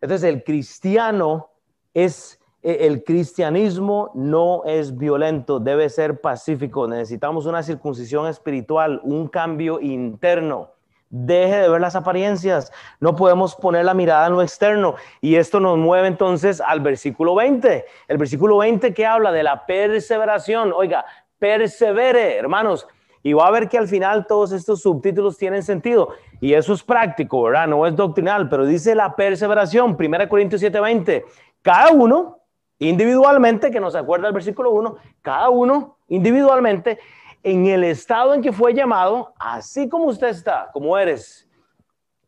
Entonces, 0.02 0.28
el 0.28 0.44
cristiano 0.44 1.52
es, 1.94 2.40
e, 2.64 2.88
el 2.88 3.04
cristianismo 3.04 4.10
no 4.16 4.64
es 4.66 4.98
violento, 4.98 5.60
debe 5.60 5.88
ser 5.90 6.20
pacífico. 6.20 6.88
Necesitamos 6.88 7.46
una 7.46 7.62
circuncisión 7.62 8.26
espiritual, 8.26 9.02
un 9.04 9.28
cambio 9.28 9.80
interno. 9.80 10.72
Deje 11.12 11.56
de 11.56 11.70
ver 11.70 11.82
las 11.82 11.96
apariencias. 11.96 12.72
No 13.00 13.16
podemos 13.16 13.56
poner 13.56 13.84
la 13.84 13.96
mirada 13.96 14.28
en 14.28 14.34
lo 14.34 14.44
externo. 14.44 14.96
Y 15.22 15.36
esto 15.36 15.60
nos 15.60 15.78
mueve 15.78 16.08
entonces 16.08 16.62
al 16.62 16.82
versículo 16.82 17.34
20. 17.34 17.86
El 18.08 18.18
versículo 18.18 18.58
20 18.58 18.94
que 18.94 19.08
habla 19.08 19.32
de 19.32 19.42
la 19.42 19.66
perseveración. 19.66 20.72
Oiga, 20.72 21.06
persevere, 21.40 22.38
hermanos. 22.38 22.88
Y 23.24 23.34
va 23.34 23.48
a 23.48 23.52
ver 23.52 23.68
que 23.68 23.78
al 23.78 23.88
final 23.88 24.28
todos 24.28 24.52
estos 24.52 24.82
subtítulos 24.82 25.36
tienen 25.38 25.64
sentido. 25.64 26.10
Y 26.40 26.54
eso 26.54 26.74
es 26.74 26.84
práctico, 26.84 27.42
¿verdad? 27.42 27.68
No 27.68 27.88
es 27.88 27.96
doctrinal, 27.96 28.48
pero 28.48 28.66
dice 28.66 28.94
la 28.94 29.16
perseveración. 29.16 29.98
1 29.98 30.30
Corintios 30.30 30.62
7:20. 30.62 31.26
Cada 31.64 31.92
uno 31.92 32.38
individualmente, 32.78 33.72
que 33.72 33.80
nos 33.80 33.96
acuerda 33.96 34.28
el 34.28 34.34
versículo 34.34 34.72
1, 34.72 34.96
cada 35.22 35.50
uno 35.50 35.98
individualmente 36.08 37.00
en 37.44 37.68
el 37.68 37.84
estado 37.84 38.34
en 38.34 38.42
que 38.42 38.52
fue 38.52 38.74
llamado, 38.74 39.34
así 39.40 39.88
como 39.88 40.06
usted 40.06 40.28
está, 40.28 40.70
como 40.74 40.98
eres, 40.98 41.48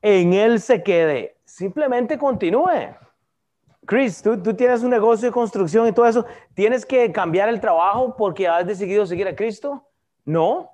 en 0.02 0.34
él 0.34 0.60
se 0.60 0.82
quede. 0.82 1.38
Simplemente 1.44 2.18
continúe. 2.18 2.96
Chris, 3.86 4.22
¿tú, 4.22 4.38
tienes 4.54 4.84
un 4.84 4.90
negocio 4.90 5.28
de 5.28 5.34
construcción 5.34 5.88
y 5.88 5.92
todo 5.92 6.06
eso, 6.06 6.26
¿tienes 6.54 6.86
que 6.86 7.12
cambiar 7.12 7.50
el 7.50 7.60
trabajo 7.60 8.16
porque 8.16 8.48
has 8.48 8.66
decidido 8.66 9.06
seguir 9.06 9.28
a 9.28 9.36
Cristo? 9.36 9.86
No. 10.24 10.72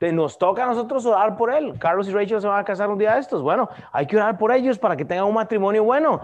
nos 0.00 0.38
toca 0.38 0.64
a 0.64 0.66
nosotros 0.66 1.04
orar 1.04 1.36
por 1.36 1.52
él. 1.52 1.78
Carlos 1.78 2.08
y 2.08 2.12
Rachel 2.12 2.40
se 2.40 2.46
van 2.46 2.60
a 2.60 2.64
casar 2.64 2.88
un 2.88 2.98
día 2.98 3.14
de 3.14 3.20
estos. 3.20 3.42
Bueno, 3.42 3.68
hay 3.92 4.06
que 4.06 4.16
orar 4.16 4.38
por 4.38 4.52
ellos 4.52 4.78
para 4.78 4.96
que 4.96 5.04
tengan 5.04 5.26
un 5.26 5.34
matrimonio 5.34 5.84
bueno. 5.84 6.22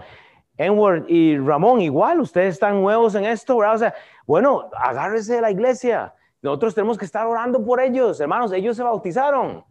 Enward 0.57 1.05
y 1.07 1.37
Ramón, 1.37 1.81
igual, 1.81 2.19
ustedes 2.19 2.55
están 2.55 2.81
nuevos 2.81 3.13
en 3.13 3.25
esto, 3.25 3.57
¿verdad? 3.57 3.75
O 3.75 3.77
sea, 3.77 3.93
bueno, 4.25 4.71
agárrese 4.75 5.35
de 5.35 5.41
la 5.41 5.51
iglesia. 5.51 6.15
Nosotros 6.47 6.75
tenemos 6.75 6.97
que 6.97 7.05
estar 7.05 7.25
orando 7.27 7.63
por 7.63 7.79
ellos, 7.79 8.19
hermanos. 8.19 8.51
Ellos 8.51 8.77
se 8.77 8.83
bautizaron. 8.83 9.63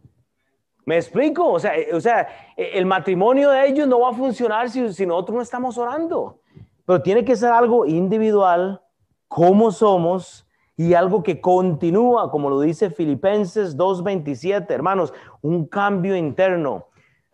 ¿Me 0.85 0.95
explico? 0.95 1.51
O 1.51 1.59
sea, 1.59 1.77
eh, 1.77 1.89
o 1.93 1.99
sea, 1.99 2.27
eh, 2.55 2.71
el 2.73 2.85
matrimonio 2.85 3.49
de 3.51 3.67
ellos 3.67 3.87
no 3.87 3.99
va 3.99 4.09
a 4.09 4.13
funcionar 4.13 4.69
si, 4.69 4.93
si 4.93 5.05
nosotros 5.05 5.35
no 5.35 5.41
estamos 5.41 5.77
orando. 5.77 6.39
Pero 6.85 7.01
tiene 7.01 7.25
que 7.25 7.35
ser 7.35 7.51
algo 7.51 7.85
individual, 7.85 8.81
como 9.27 9.71
somos, 9.71 10.47
y 10.77 10.93
algo 10.93 11.23
que 11.23 11.41
continúa, 11.41 12.29
como 12.29 12.51
lo 12.51 12.61
dice 12.61 12.91
Filipenses 12.91 13.75
2.27, 13.75 14.69
hermanos, 14.69 15.11
un 15.41 15.65
cambio 15.65 16.15
interno. 16.15 16.86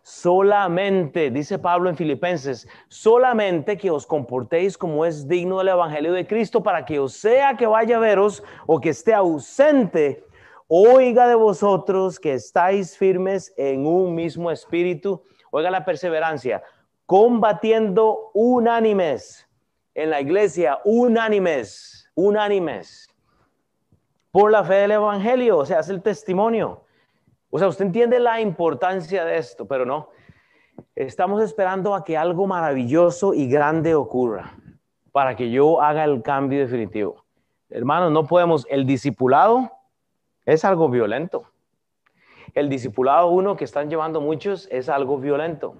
Solamente, 0.06 1.30
dice 1.30 1.58
Pablo 1.58 1.88
en 1.88 1.96
Filipenses, 1.96 2.68
solamente 2.88 3.78
que 3.78 3.90
os 3.90 4.04
comportéis 4.04 4.76
como 4.76 5.06
es 5.06 5.26
digno 5.26 5.56
del 5.56 5.68
Evangelio 5.68 6.12
de 6.12 6.26
Cristo 6.26 6.62
para 6.62 6.84
que 6.84 6.98
os 6.98 7.14
sea 7.14 7.56
que 7.56 7.66
vaya 7.66 7.96
a 7.96 8.00
veros 8.00 8.42
o 8.66 8.78
que 8.78 8.90
esté 8.90 9.14
ausente, 9.14 10.22
oiga 10.68 11.26
de 11.26 11.34
vosotros 11.34 12.20
que 12.20 12.34
estáis 12.34 12.98
firmes 12.98 13.54
en 13.56 13.86
un 13.86 14.14
mismo 14.14 14.50
espíritu, 14.50 15.22
oiga 15.50 15.70
la 15.70 15.86
perseverancia, 15.86 16.62
combatiendo 17.06 18.30
unánimes 18.34 19.48
en 19.94 20.10
la 20.10 20.20
iglesia, 20.20 20.80
unánimes, 20.84 22.10
unánimes 22.14 23.08
por 24.30 24.50
la 24.50 24.64
fe 24.64 24.74
del 24.74 24.90
Evangelio, 24.90 25.56
o 25.56 25.64
sea, 25.64 25.80
es 25.80 25.88
el 25.88 26.02
testimonio. 26.02 26.83
O 27.54 27.58
sea, 27.60 27.68
usted 27.68 27.84
entiende 27.84 28.18
la 28.18 28.40
importancia 28.40 29.24
de 29.24 29.36
esto, 29.36 29.64
pero 29.68 29.86
no. 29.86 30.08
Estamos 30.96 31.40
esperando 31.40 31.94
a 31.94 32.02
que 32.02 32.16
algo 32.16 32.48
maravilloso 32.48 33.32
y 33.32 33.48
grande 33.48 33.94
ocurra 33.94 34.56
para 35.12 35.36
que 35.36 35.52
yo 35.52 35.80
haga 35.80 36.02
el 36.02 36.20
cambio 36.20 36.58
definitivo. 36.58 37.24
Hermanos, 37.70 38.10
no 38.10 38.26
podemos, 38.26 38.66
el 38.68 38.86
discipulado 38.86 39.70
es 40.44 40.64
algo 40.64 40.88
violento. 40.88 41.44
El 42.54 42.68
discipulado 42.68 43.28
uno 43.28 43.54
que 43.54 43.62
están 43.62 43.88
llevando 43.88 44.20
muchos 44.20 44.66
es 44.72 44.88
algo 44.88 45.18
violento, 45.18 45.76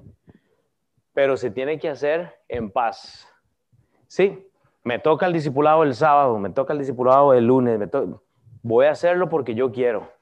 pero 1.12 1.37
se 1.37 1.50
tiene 1.50 1.80
que 1.80 1.88
hacer 1.88 2.37
en 2.46 2.70
paz. 2.70 3.26
Sí, 4.06 4.48
me 4.84 5.00
toca 5.00 5.26
el 5.26 5.32
discipulado 5.32 5.82
el 5.82 5.96
sábado, 5.96 6.38
me 6.38 6.50
toca 6.50 6.72
el 6.72 6.78
discipulado 6.78 7.34
el 7.34 7.48
lunes, 7.48 7.80
me 7.80 7.88
voy 8.62 8.87
a 8.87 8.92
hacerlo 8.92 9.28
porque 9.28 9.56
yo 9.56 9.72
quiero. 9.72 10.14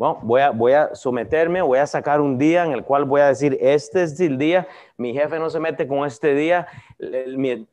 Bueno, 0.00 0.18
voy 0.22 0.40
a, 0.40 0.48
voy 0.48 0.72
a 0.72 0.94
someterme, 0.94 1.60
voy 1.60 1.78
a 1.78 1.86
sacar 1.86 2.22
un 2.22 2.38
día 2.38 2.64
en 2.64 2.72
el 2.72 2.84
cual 2.84 3.04
voy 3.04 3.20
a 3.20 3.26
decir, 3.26 3.58
este 3.60 4.02
es 4.04 4.18
el 4.18 4.38
día, 4.38 4.66
mi 4.96 5.12
jefe 5.12 5.38
no 5.38 5.50
se 5.50 5.60
mete 5.60 5.86
con 5.86 6.06
este 6.06 6.34
día, 6.34 6.66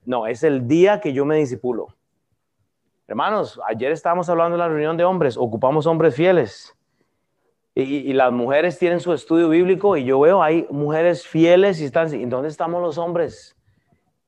no, 0.03 0.27
es 0.27 0.43
el 0.43 0.67
día 0.67 0.99
que 0.99 1.13
yo 1.13 1.23
me 1.23 1.37
disipulo. 1.37 1.87
Hermanos, 3.07 3.61
ayer 3.65 3.93
estábamos 3.93 4.27
hablando 4.27 4.57
de 4.57 4.59
la 4.59 4.67
reunión 4.67 4.97
de 4.97 5.05
hombres, 5.05 5.37
ocupamos 5.37 5.87
hombres 5.87 6.15
fieles. 6.15 6.75
Y, 7.73 8.11
las 8.11 8.33
mujeres 8.33 8.77
tienen 8.77 8.99
su 8.99 9.13
estudio 9.13 9.47
bíblico 9.47 9.95
y 9.95 10.03
yo 10.03 10.19
veo, 10.19 10.43
hay 10.43 10.67
mujeres 10.69 11.25
fieles 11.25 11.79
y 11.79 11.85
están, 11.85 12.13
¿y 12.13 12.25
dónde 12.25 12.49
estamos 12.49 12.81
los 12.81 12.97
hombres? 12.97 13.55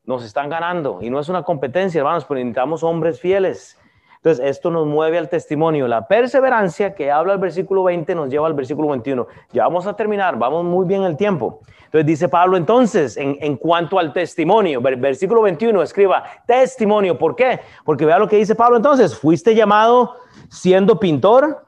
Nos 0.06 0.24
están 0.24 0.48
ganando 0.48 1.00
y 1.02 1.10
no 1.10 1.20
es 1.20 1.28
una 1.28 1.44
competencia, 1.44 2.00
hermanos, 2.00 2.24
pero 2.24 2.38
necesitamos 2.38 2.82
hombres 2.82 3.20
fieles. 3.20 3.78
Entonces, 4.22 4.46
esto 4.46 4.70
nos 4.70 4.86
mueve 4.86 5.18
al 5.18 5.30
testimonio. 5.30 5.88
La 5.88 6.06
perseverancia 6.06 6.94
que 6.94 7.10
habla 7.10 7.34
el 7.34 7.40
versículo 7.40 7.84
20 7.84 8.16
nos 8.16 8.30
lleva 8.30 8.48
al 8.48 8.54
versículo 8.54 8.90
21. 8.90 9.26
Ya 9.54 9.64
vamos 9.64 9.88
a 9.88 9.96
terminar, 9.96 10.38
vamos 10.38 10.66
muy 10.66 10.86
bien 10.86 11.04
el 11.04 11.16
tiempo. 11.16 11.62
Entonces 11.86 12.06
dice 12.06 12.28
Pablo 12.28 12.58
entonces, 12.58 13.16
en, 13.16 13.56
cuanto 13.56 13.98
al 13.98 14.12
testimonio, 14.12 14.82
versículo 14.82 15.42
21, 15.44 15.82
escriba 15.82 16.24
testimonio. 16.46 17.18
¿Por 17.18 17.34
qué? 17.34 17.62
Porque 17.86 18.06
vea 18.06 18.20
lo 18.20 18.28
que 18.28 18.36
dice 18.36 18.56
Pablo 18.56 18.76
entonces. 18.76 19.18
Fuiste 19.18 19.56
llamado 19.56 20.18
siendo 20.50 21.00
pintor, 21.00 21.66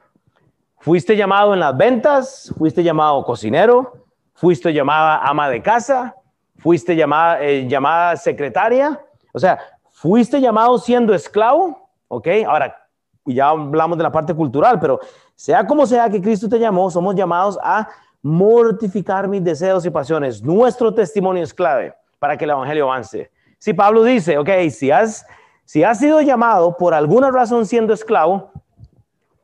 fuiste 0.78 1.16
llamado 1.16 1.54
en 1.54 1.60
las 1.60 1.74
ventas, 1.74 2.54
fuiste 2.58 2.82
llamado 2.84 3.24
cocinero, 3.24 3.94
fuiste 4.34 4.74
llamada 4.74 5.22
ama 5.24 5.48
de 5.48 5.62
casa, 5.62 6.16
fuiste 6.58 6.94
llamada, 6.94 7.42
eh, 7.42 7.66
llamada 7.66 8.14
secretaria. 8.16 9.00
O 9.32 9.38
sea, 9.38 9.58
fuiste 9.90 10.40
llamado 10.40 10.78
siendo 10.78 11.14
esclavo, 11.14 11.81
¿Ok? 12.14 12.28
Ahora, 12.46 12.76
ya 13.24 13.48
hablamos 13.48 13.96
de 13.96 14.04
la 14.04 14.12
parte 14.12 14.34
cultural, 14.34 14.78
pero 14.78 15.00
sea 15.34 15.66
como 15.66 15.86
sea 15.86 16.10
que 16.10 16.20
Cristo 16.20 16.46
te 16.46 16.58
llamó, 16.58 16.90
somos 16.90 17.14
llamados 17.14 17.58
a 17.62 17.88
mortificar 18.20 19.26
mis 19.28 19.42
deseos 19.42 19.86
y 19.86 19.90
pasiones. 19.90 20.42
Nuestro 20.42 20.92
testimonio 20.92 21.42
es 21.42 21.54
clave 21.54 21.94
para 22.18 22.36
que 22.36 22.44
el 22.44 22.50
Evangelio 22.50 22.84
avance. 22.84 23.30
Si 23.56 23.72
Pablo 23.72 24.04
dice, 24.04 24.36
ok, 24.36 24.50
si 24.68 24.90
has, 24.90 25.26
si 25.64 25.84
has 25.84 26.00
sido 26.00 26.20
llamado 26.20 26.76
por 26.76 26.92
alguna 26.92 27.30
razón 27.30 27.64
siendo 27.64 27.94
esclavo, 27.94 28.50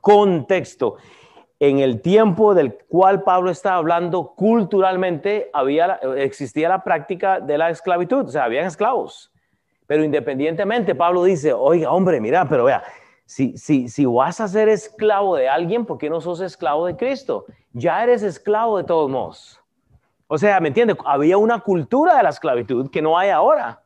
contexto. 0.02 0.96
En 1.60 1.78
el 1.78 2.02
tiempo 2.02 2.54
del 2.54 2.74
cual 2.74 3.22
Pablo 3.22 3.50
está 3.50 3.76
hablando, 3.76 4.34
culturalmente 4.36 5.48
había, 5.54 5.98
existía 6.18 6.68
la 6.68 6.84
práctica 6.84 7.40
de 7.40 7.56
la 7.56 7.70
esclavitud, 7.70 8.26
o 8.26 8.28
sea, 8.28 8.44
habían 8.44 8.66
esclavos. 8.66 9.32
Pero 9.88 10.04
independientemente, 10.04 10.94
Pablo 10.94 11.24
dice, 11.24 11.50
oiga, 11.50 11.90
hombre, 11.90 12.20
mira, 12.20 12.46
pero 12.46 12.64
vea, 12.64 12.84
si, 13.24 13.56
si, 13.56 13.88
si 13.88 14.04
vas 14.04 14.38
a 14.38 14.46
ser 14.46 14.68
esclavo 14.68 15.34
de 15.34 15.48
alguien, 15.48 15.86
¿por 15.86 15.96
qué 15.96 16.10
no 16.10 16.20
sos 16.20 16.42
esclavo 16.42 16.84
de 16.84 16.94
Cristo? 16.94 17.46
Ya 17.72 18.04
eres 18.04 18.22
esclavo 18.22 18.76
de 18.76 18.84
todos 18.84 19.10
modos. 19.10 19.58
O 20.26 20.36
sea, 20.36 20.60
¿me 20.60 20.68
entiende? 20.68 20.94
Había 21.06 21.38
una 21.38 21.60
cultura 21.60 22.18
de 22.18 22.22
la 22.22 22.28
esclavitud 22.28 22.90
que 22.90 23.00
no 23.00 23.16
hay 23.16 23.30
ahora. 23.30 23.82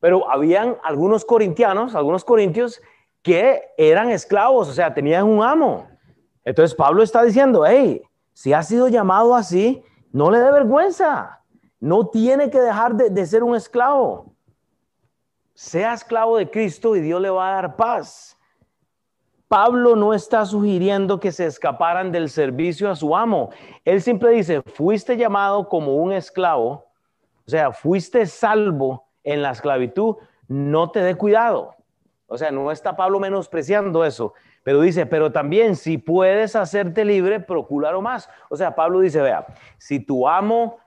Pero 0.00 0.28
habían 0.28 0.76
algunos 0.82 1.24
corintianos, 1.24 1.94
algunos 1.94 2.24
corintios 2.24 2.82
que 3.22 3.62
eran 3.78 4.10
esclavos, 4.10 4.68
o 4.68 4.72
sea, 4.72 4.92
tenían 4.92 5.26
un 5.26 5.44
amo. 5.44 5.86
Entonces 6.44 6.74
Pablo 6.74 7.04
está 7.04 7.22
diciendo, 7.22 7.64
hey, 7.64 8.02
si 8.32 8.52
ha 8.52 8.64
sido 8.64 8.88
llamado 8.88 9.36
así, 9.36 9.80
no 10.10 10.28
le 10.28 10.40
dé 10.40 10.50
vergüenza. 10.50 11.44
No 11.78 12.08
tiene 12.08 12.50
que 12.50 12.60
dejar 12.60 12.96
de, 12.96 13.10
de 13.10 13.26
ser 13.26 13.44
un 13.44 13.54
esclavo 13.54 14.29
sea 15.60 15.92
esclavo 15.92 16.38
de 16.38 16.50
Cristo 16.50 16.96
y 16.96 17.02
Dios 17.02 17.20
le 17.20 17.28
va 17.28 17.50
a 17.50 17.54
dar 17.56 17.76
paz. 17.76 18.38
Pablo 19.46 19.94
no 19.94 20.14
está 20.14 20.46
sugiriendo 20.46 21.20
que 21.20 21.32
se 21.32 21.44
escaparan 21.44 22.12
del 22.12 22.30
servicio 22.30 22.90
a 22.90 22.96
su 22.96 23.14
amo. 23.14 23.50
Él 23.84 24.00
siempre 24.00 24.30
dice, 24.30 24.62
fuiste 24.62 25.18
llamado 25.18 25.68
como 25.68 25.96
un 25.96 26.12
esclavo, 26.12 26.86
o 27.46 27.50
sea, 27.50 27.72
fuiste 27.72 28.24
salvo 28.24 29.06
en 29.22 29.42
la 29.42 29.50
esclavitud, 29.50 30.16
no 30.48 30.90
te 30.90 31.00
dé 31.00 31.14
cuidado. 31.14 31.76
O 32.26 32.38
sea, 32.38 32.50
no 32.50 32.70
está 32.70 32.96
Pablo 32.96 33.20
menospreciando 33.20 34.06
eso, 34.06 34.32
pero 34.62 34.80
dice, 34.80 35.04
pero 35.04 35.30
también 35.30 35.76
si 35.76 35.98
puedes 35.98 36.56
hacerte 36.56 37.04
libre, 37.04 37.38
procúralo 37.38 38.00
más. 38.00 38.30
O 38.48 38.56
sea, 38.56 38.74
Pablo 38.74 39.00
dice, 39.00 39.20
vea, 39.20 39.44
si 39.76 40.00
tu 40.00 40.26
amo 40.26 40.78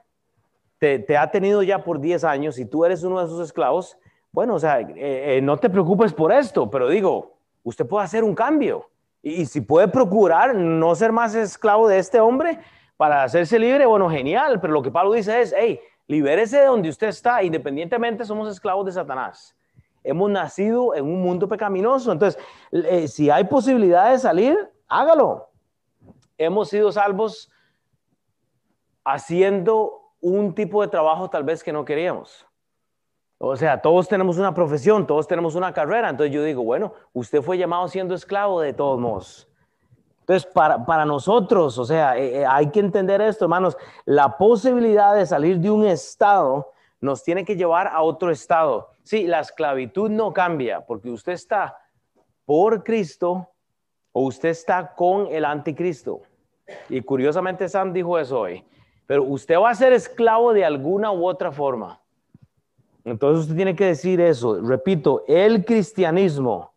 te, 0.80 0.98
te 0.98 1.16
ha 1.16 1.30
tenido 1.30 1.62
ya 1.62 1.84
por 1.84 2.00
10 2.00 2.24
años 2.24 2.58
y 2.58 2.66
tú 2.66 2.86
eres 2.86 3.04
uno 3.04 3.22
de 3.22 3.28
sus 3.28 3.40
esclavos, 3.40 4.00
bueno, 4.34 4.56
o 4.56 4.60
sea, 4.60 4.80
eh, 4.82 5.38
eh, 5.38 5.42
no 5.44 5.58
te 5.58 5.70
preocupes 5.70 6.12
por 6.12 6.32
esto, 6.32 6.68
pero 6.68 6.90
digo, 6.90 7.34
usted 7.62 7.86
puede 7.86 8.04
hacer 8.04 8.24
un 8.24 8.34
cambio. 8.34 8.90
Y, 9.22 9.46
si 9.46 9.62
puede 9.62 9.88
procurar 9.88 10.56
no 10.56 10.96
ser 10.96 11.12
más 11.12 11.36
esclavo 11.36 11.88
de 11.88 12.00
este 12.00 12.20
hombre 12.20 12.60
para 12.98 13.24
hacerse 13.24 13.60
libre, 13.60 13.86
bueno, 13.86 14.10
genial. 14.10 14.60
Pero 14.60 14.74
lo 14.74 14.82
que 14.82 14.90
Pablo 14.90 15.14
dice 15.14 15.40
es, 15.40 15.54
hey, 15.56 15.80
libérese 16.08 16.58
de 16.58 16.66
donde 16.66 16.90
usted 16.90 17.10
está, 17.10 17.44
independientemente 17.44 18.26
somos 18.26 18.50
esclavos 18.52 18.88
de 18.88 18.92
Satanás. 18.92 19.56
Hemos 20.04 20.32
nacido 20.32 20.96
en 20.96 21.06
un 21.06 21.22
mundo 21.22 21.48
pecaminoso. 21.48 22.12
Entonces, 22.12 22.44
eh, 22.72 23.08
si 23.08 23.30
hay 23.30 23.44
posibilidad 23.44 24.10
de 24.10 24.18
salir, 24.18 24.58
hágalo. 24.88 25.48
Hemos 26.40 26.70
sido 26.70 26.92
salvos 26.92 27.52
haciendo 29.06 30.12
un 30.22 30.56
tipo 30.56 30.82
de 30.82 30.88
trabajo 30.88 31.30
tal 31.30 31.44
vez 31.44 31.64
que 31.64 31.72
no 31.72 31.86
queríamos. 31.86 32.48
O 33.46 33.58
sea, 33.58 33.82
todos 33.82 34.08
tenemos 34.08 34.38
una 34.38 34.54
profesión, 34.54 35.06
todos 35.06 35.28
tenemos 35.28 35.56
una 35.56 35.74
carrera. 35.74 36.10
Entonces 36.10 36.34
yo 36.34 36.46
digo, 36.46 36.64
bueno, 36.64 36.94
usted 37.12 37.42
fue 37.42 37.58
llamado 37.58 37.90
siendo 37.90 38.16
esclavo 38.16 38.62
de 38.62 38.72
todos 38.72 38.98
modos. 38.98 39.50
Entonces, 40.22 40.50
para, 40.50 40.86
para 40.86 41.04
nosotros, 41.04 41.78
o 41.78 41.84
sea, 41.84 42.18
eh, 42.18 42.40
eh, 42.40 42.46
hay 42.46 42.70
que 42.70 42.80
entender 42.80 43.20
esto, 43.20 43.44
hermanos, 43.44 43.76
la 44.06 44.38
posibilidad 44.38 45.14
de 45.14 45.26
salir 45.26 45.60
de 45.60 45.70
un 45.70 45.86
estado 45.86 46.72
nos 47.02 47.22
tiene 47.22 47.44
que 47.44 47.58
llevar 47.58 47.88
a 47.88 48.02
otro 48.02 48.32
estado. 48.32 48.92
Sí, 49.04 49.28
la 49.28 49.42
esclavitud 49.42 50.10
no 50.10 50.32
cambia 50.32 50.80
porque 50.80 51.10
usted 51.10 51.34
está 51.34 51.78
por 52.46 52.82
Cristo 52.82 53.50
o 54.14 54.22
usted 54.22 54.50
está 54.50 54.96
con 54.96 55.28
el 55.30 55.44
anticristo. 55.44 56.22
Y 56.88 57.02
curiosamente 57.02 57.68
Sam 57.68 57.92
dijo 57.92 58.18
eso 58.18 58.40
hoy. 58.40 58.64
Pero 59.06 59.26
usted 59.26 59.58
va 59.60 59.72
a 59.72 59.76
ser 59.76 59.92
esclavo 59.92 60.54
de 60.54 60.64
alguna 60.64 61.12
u 61.12 61.28
otra 61.28 61.52
forma. 61.52 62.00
Entonces 63.06 63.44
usted 63.44 63.56
tiene 63.56 63.76
que 63.76 63.86
decir 63.86 64.22
eso. 64.22 64.62
Repito, 64.62 65.24
el 65.28 65.66
cristianismo 65.66 66.74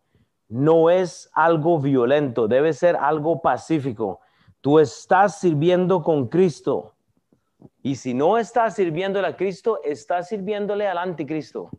no 0.49 0.89
es 0.89 1.29
algo 1.33 1.79
violento, 1.79 2.47
debe 2.47 2.73
ser 2.73 2.95
algo 2.95 3.41
pacífico. 3.41 4.19
Tú 4.61 4.79
estás 4.79 5.39
sirviendo 5.39 6.03
con 6.03 6.27
Cristo. 6.27 6.93
Y 7.81 7.95
si 7.95 8.13
no 8.13 8.37
estás 8.37 8.75
sirviéndole 8.75 9.27
a 9.27 9.35
Cristo, 9.35 9.79
estás 9.83 10.29
sirviéndole 10.29 10.87
al 10.87 10.97
anticristo. 10.97 11.69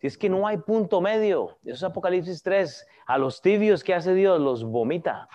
Si 0.00 0.06
es 0.06 0.18
que 0.18 0.28
no 0.28 0.46
hay 0.46 0.58
punto 0.58 1.00
medio, 1.00 1.56
eso 1.64 1.74
es 1.74 1.82
Apocalipsis 1.82 2.42
3, 2.42 2.86
a 3.06 3.18
los 3.18 3.40
tibios 3.40 3.82
que 3.82 3.94
hace 3.94 4.12
Dios 4.12 4.38
los 4.40 4.64
vomita. 4.64 5.28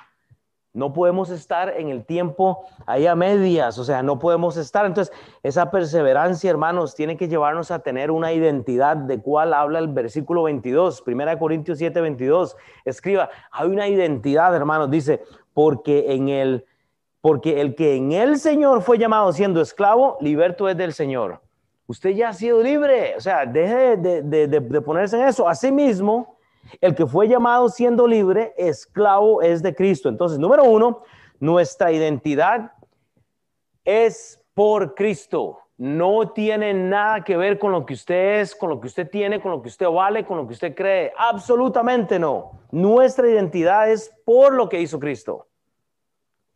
No 0.72 0.94
podemos 0.94 1.32
estar 1.32 1.74
en 1.78 1.90
el 1.90 2.06
tiempo 2.06 2.66
ahí 2.86 3.08
a 3.08 3.16
medias, 3.16 3.80
o 3.80 3.84
sea, 3.84 4.04
no 4.04 4.20
podemos 4.20 4.56
estar. 4.56 4.86
Entonces, 4.86 5.14
esa 5.42 5.72
perseverancia, 5.72 6.50
hermanos, 6.50 6.94
tiene 6.94 7.18
que 7.18 7.28
llevarnos 7.28 7.72
a 7.72 7.80
tener 7.80 8.12
una 8.12 8.34
identidad 8.34 8.96
de 8.96 9.20
cuál 9.20 9.56
habla 9.56 9.80
el 9.80 9.88
versículo 9.88 10.44
22, 10.44 11.04
1 11.06 11.40
Corintios 11.40 11.80
7, 11.80 12.02
22. 12.02 12.56
Escriba, 12.86 13.30
hay 13.52 13.68
una 13.68 13.88
identidad, 13.88 14.56
hermanos, 14.56 14.92
dice, 14.92 15.24
porque 15.56 16.14
en 16.14 16.30
el, 16.30 16.66
porque 17.22 17.62
el 17.62 17.74
que 17.74 17.96
en 17.96 18.12
el 18.12 18.38
Señor 18.38 18.84
fue 18.84 19.00
llamado 19.00 19.34
siendo 19.34 19.62
esclavo, 19.62 20.18
liberto 20.22 20.70
es 20.70 20.78
del 20.78 20.94
Señor. 20.94 21.42
Usted 21.88 22.12
ya 22.12 22.30
ha 22.30 22.34
sido 22.34 22.62
libre, 22.62 23.16
o 23.18 23.22
sea, 23.22 23.48
deje 23.48 23.98
de, 23.98 24.22
de, 24.22 24.48
de, 24.48 24.60
de 24.62 24.82
ponerse 24.82 25.20
en 25.20 25.28
eso. 25.28 25.50
Asimismo, 25.50 26.38
el 26.82 26.96
que 26.96 27.06
fue 27.06 27.28
llamado 27.28 27.70
siendo 27.70 28.08
libre, 28.08 28.54
esclavo 28.58 29.42
es 29.42 29.62
de 29.62 29.76
Cristo. 29.76 30.10
Entonces, 30.10 30.40
número 30.40 30.64
uno, 30.64 31.02
nuestra 31.40 31.92
identidad 31.92 32.74
es 33.84 34.42
por 34.54 34.96
Cristo. 34.96 35.60
No 35.78 36.32
tiene 36.32 36.74
nada 36.74 37.24
que 37.24 37.38
ver 37.38 37.58
con 37.58 37.72
lo 37.72 37.86
que 37.86 37.94
usted 37.94 38.42
es, 38.42 38.54
con 38.54 38.70
lo 38.70 38.82
que 38.82 38.88
usted 38.88 39.10
tiene, 39.10 39.42
con 39.42 39.52
lo 39.52 39.62
que 39.62 39.70
usted 39.70 39.88
vale, 39.88 40.26
con 40.26 40.38
lo 40.38 40.46
que 40.46 40.54
usted 40.54 40.76
cree. 40.76 41.14
Absolutamente 41.18 42.20
no. 42.20 42.60
Nuestra 42.72 43.30
identidad 43.30 43.90
es 43.90 44.14
por 44.26 44.54
lo 44.54 44.68
que 44.68 44.82
hizo 44.82 45.00
Cristo. 45.00 45.48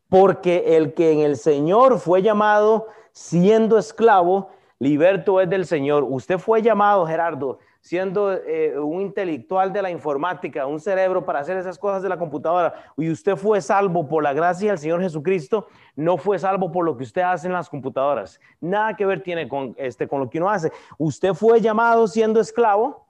Porque 0.09 0.75
el 0.75 0.93
que 0.93 1.11
en 1.13 1.19
el 1.21 1.37
Señor 1.37 1.99
fue 1.99 2.21
llamado 2.21 2.87
siendo 3.13 3.77
esclavo, 3.77 4.49
liberto 4.79 5.39
es 5.39 5.49
del 5.49 5.65
Señor. 5.65 6.03
Usted 6.03 6.37
fue 6.37 6.61
llamado, 6.61 7.07
Gerardo, 7.07 7.59
siendo 7.83 8.31
eh, 8.31 8.79
un 8.79 9.01
intelectual 9.01 9.73
de 9.73 9.81
la 9.81 9.91
informática, 9.91 10.65
un 10.65 10.79
cerebro 10.79 11.25
para 11.25 11.39
hacer 11.39 11.57
esas 11.57 11.77
cosas 11.77 12.01
de 12.01 12.07
la 12.07 12.17
computadora, 12.17 12.73
y 12.95 13.11
usted 13.11 13.35
fue 13.35 13.59
salvo 13.59 14.07
por 14.07 14.23
la 14.23 14.31
gracia 14.31 14.69
del 14.69 14.79
Señor 14.79 15.01
Jesucristo, 15.01 15.67
no 15.93 16.15
fue 16.15 16.39
salvo 16.39 16.71
por 16.71 16.85
lo 16.85 16.95
que 16.95 17.03
usted 17.03 17.23
hace 17.23 17.47
en 17.47 17.53
las 17.53 17.69
computadoras. 17.69 18.39
Nada 18.61 18.95
que 18.95 19.05
ver 19.05 19.21
tiene 19.21 19.49
con, 19.49 19.75
este, 19.77 20.07
con 20.07 20.21
lo 20.21 20.29
que 20.29 20.37
uno 20.37 20.49
hace. 20.49 20.71
Usted 20.97 21.33
fue 21.33 21.59
llamado 21.59 22.07
siendo 22.07 22.39
esclavo 22.39 23.05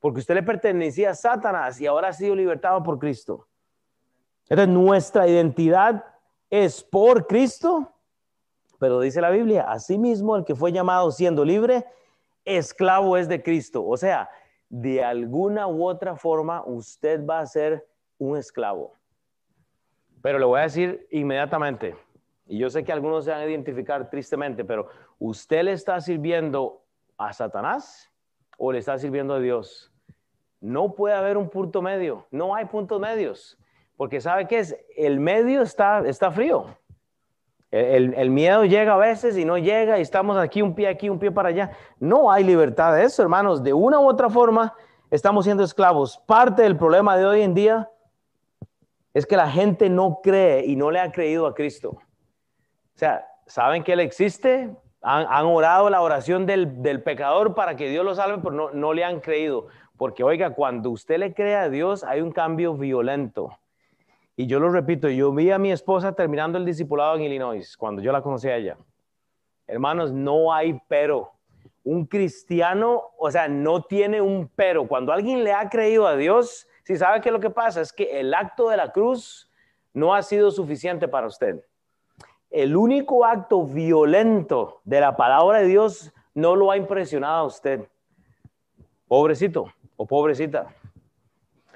porque 0.00 0.18
usted 0.18 0.34
le 0.34 0.42
pertenecía 0.42 1.10
a 1.10 1.14
Satanás 1.14 1.80
y 1.80 1.86
ahora 1.86 2.08
ha 2.08 2.12
sido 2.12 2.34
libertado 2.34 2.82
por 2.82 2.98
Cristo. 2.98 3.46
Nuestra 4.66 5.28
identidad 5.28 6.04
es 6.50 6.82
por 6.82 7.28
Cristo, 7.28 7.92
pero 8.80 8.98
dice 8.98 9.20
la 9.20 9.30
Biblia, 9.30 9.70
asimismo 9.70 10.34
el 10.34 10.44
que 10.44 10.56
fue 10.56 10.72
llamado 10.72 11.12
siendo 11.12 11.44
libre, 11.44 11.86
esclavo 12.44 13.16
es 13.16 13.28
de 13.28 13.42
Cristo. 13.42 13.84
O 13.84 13.96
sea, 13.96 14.28
de 14.68 15.04
alguna 15.04 15.66
u 15.66 15.84
otra 15.84 16.16
forma 16.16 16.62
usted 16.64 17.24
va 17.24 17.40
a 17.40 17.46
ser 17.46 17.86
un 18.18 18.36
esclavo. 18.36 18.94
Pero 20.22 20.38
le 20.38 20.44
voy 20.44 20.60
a 20.60 20.62
decir 20.62 21.06
inmediatamente, 21.10 21.96
y 22.46 22.58
yo 22.58 22.70
sé 22.70 22.84
que 22.84 22.92
algunos 22.92 23.24
se 23.24 23.30
van 23.30 23.40
a 23.40 23.46
identificar 23.46 24.08
tristemente, 24.08 24.64
pero 24.64 24.88
¿usted 25.18 25.64
le 25.64 25.72
está 25.72 26.00
sirviendo 26.00 26.84
a 27.18 27.32
Satanás 27.32 28.10
o 28.56 28.72
le 28.72 28.78
está 28.78 28.98
sirviendo 28.98 29.34
a 29.34 29.40
Dios? 29.40 29.92
No 30.60 30.94
puede 30.94 31.14
haber 31.14 31.36
un 31.36 31.48
punto 31.48 31.82
medio, 31.82 32.26
no 32.30 32.54
hay 32.54 32.66
puntos 32.66 33.00
medios, 33.00 33.58
porque 33.96 34.20
¿sabe 34.20 34.46
qué 34.46 34.60
es? 34.60 34.76
El 34.96 35.18
medio 35.18 35.62
está, 35.62 36.06
está 36.06 36.30
frío. 36.30 36.76
El, 37.72 38.28
miedo 38.28 38.66
llega 38.66 38.92
a 38.92 38.98
veces 38.98 39.38
y 39.38 39.46
no 39.46 39.56
llega 39.56 39.98
y 39.98 40.02
estamos 40.02 40.36
aquí 40.36 40.60
un 40.60 40.74
pie 40.74 40.88
aquí, 40.88 41.08
un 41.08 41.18
pie 41.18 41.30
para 41.30 41.48
allá. 41.48 41.70
No 41.98 42.30
hay 42.30 42.44
libertad 42.44 42.94
de 42.94 43.04
eso, 43.04 43.22
hermanos. 43.22 43.62
De 43.62 43.72
una 43.72 43.98
u 43.98 44.06
otra 44.06 44.28
forma 44.28 44.74
estamos 45.10 45.46
siendo 45.46 45.64
esclavos. 45.64 46.22
Parte 46.26 46.62
del 46.62 46.76
problema 46.76 47.16
de 47.16 47.24
hoy 47.24 47.40
en 47.40 47.54
día 47.54 47.90
es 49.14 49.24
que 49.24 49.38
la 49.38 49.50
gente 49.50 49.88
no 49.88 50.20
cree 50.22 50.66
y 50.66 50.76
no 50.76 50.90
le 50.90 51.00
ha 51.00 51.10
creído 51.10 51.46
a 51.46 51.54
Cristo. 51.54 51.92
O 51.92 52.98
sea, 52.98 53.26
saben 53.46 53.82
que 53.82 53.94
Él 53.94 54.00
existe, 54.00 54.76
han, 55.00 55.46
orado 55.46 55.88
la 55.88 56.02
oración 56.02 56.44
del, 56.44 57.02
pecador 57.02 57.54
para 57.54 57.74
que 57.74 57.88
Dios 57.88 58.04
lo 58.04 58.14
salve, 58.14 58.36
pero 58.42 58.54
no, 58.54 58.70
no 58.72 58.92
le 58.92 59.02
han 59.02 59.20
creído. 59.20 59.68
Porque 59.96 60.22
oiga, 60.22 60.50
cuando 60.50 60.90
usted 60.90 61.16
le 61.16 61.32
cree 61.32 61.56
a 61.56 61.70
Dios 61.70 62.04
hay 62.04 62.20
un 62.20 62.32
cambio 62.32 62.74
violento. 62.74 63.58
Y 64.42 64.48
yo 64.48 64.58
lo 64.58 64.70
repito, 64.70 65.08
yo 65.08 65.30
vi 65.32 65.52
a 65.52 65.58
mi 65.60 65.70
esposa 65.70 66.16
terminando 66.16 66.58
el 66.58 66.64
discipulado 66.64 67.14
en 67.14 67.22
Illinois, 67.22 67.76
cuando 67.76 68.02
yo 68.02 68.10
la 68.10 68.22
conocí 68.22 68.48
a 68.48 68.56
ella. 68.56 68.76
Hermanos, 69.68 70.10
no 70.10 70.52
hay 70.52 70.80
pero. 70.88 71.30
Un 71.84 72.06
cristiano, 72.06 73.04
o 73.16 73.30
sea, 73.30 73.46
no 73.46 73.82
tiene 73.82 74.20
un 74.20 74.50
pero. 74.56 74.88
Cuando 74.88 75.12
alguien 75.12 75.44
le 75.44 75.52
ha 75.52 75.68
creído 75.68 76.08
a 76.08 76.16
Dios, 76.16 76.66
si 76.82 76.96
sabe 76.96 77.20
que 77.20 77.30
lo 77.30 77.38
que 77.38 77.50
pasa 77.50 77.80
es 77.82 77.92
que 77.92 78.18
el 78.18 78.34
acto 78.34 78.68
de 78.68 78.78
la 78.78 78.90
cruz 78.90 79.48
no 79.94 80.12
ha 80.12 80.22
sido 80.22 80.50
suficiente 80.50 81.06
para 81.06 81.28
usted. 81.28 81.64
El 82.50 82.74
único 82.74 83.24
acto 83.24 83.64
violento 83.64 84.80
de 84.82 84.98
la 84.98 85.14
palabra 85.14 85.60
de 85.60 85.66
Dios 85.66 86.12
no 86.34 86.56
lo 86.56 86.72
ha 86.72 86.76
impresionado 86.76 87.44
a 87.44 87.46
usted. 87.46 87.86
Pobrecito 89.06 89.72
o 89.96 90.04
pobrecita. 90.04 90.66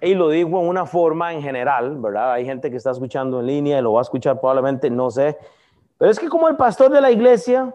Y 0.00 0.14
lo 0.14 0.28
digo 0.28 0.60
en 0.60 0.68
una 0.68 0.84
forma 0.84 1.32
en 1.32 1.40
general, 1.40 1.96
¿verdad? 1.98 2.32
Hay 2.32 2.44
gente 2.44 2.70
que 2.70 2.76
está 2.76 2.90
escuchando 2.90 3.40
en 3.40 3.46
línea 3.46 3.78
y 3.78 3.82
lo 3.82 3.94
va 3.94 4.00
a 4.00 4.02
escuchar 4.02 4.38
probablemente, 4.38 4.90
no 4.90 5.10
sé. 5.10 5.38
Pero 5.98 6.10
es 6.10 6.18
que 6.18 6.28
como 6.28 6.48
el 6.48 6.56
pastor 6.56 6.90
de 6.90 7.00
la 7.00 7.10
iglesia, 7.10 7.74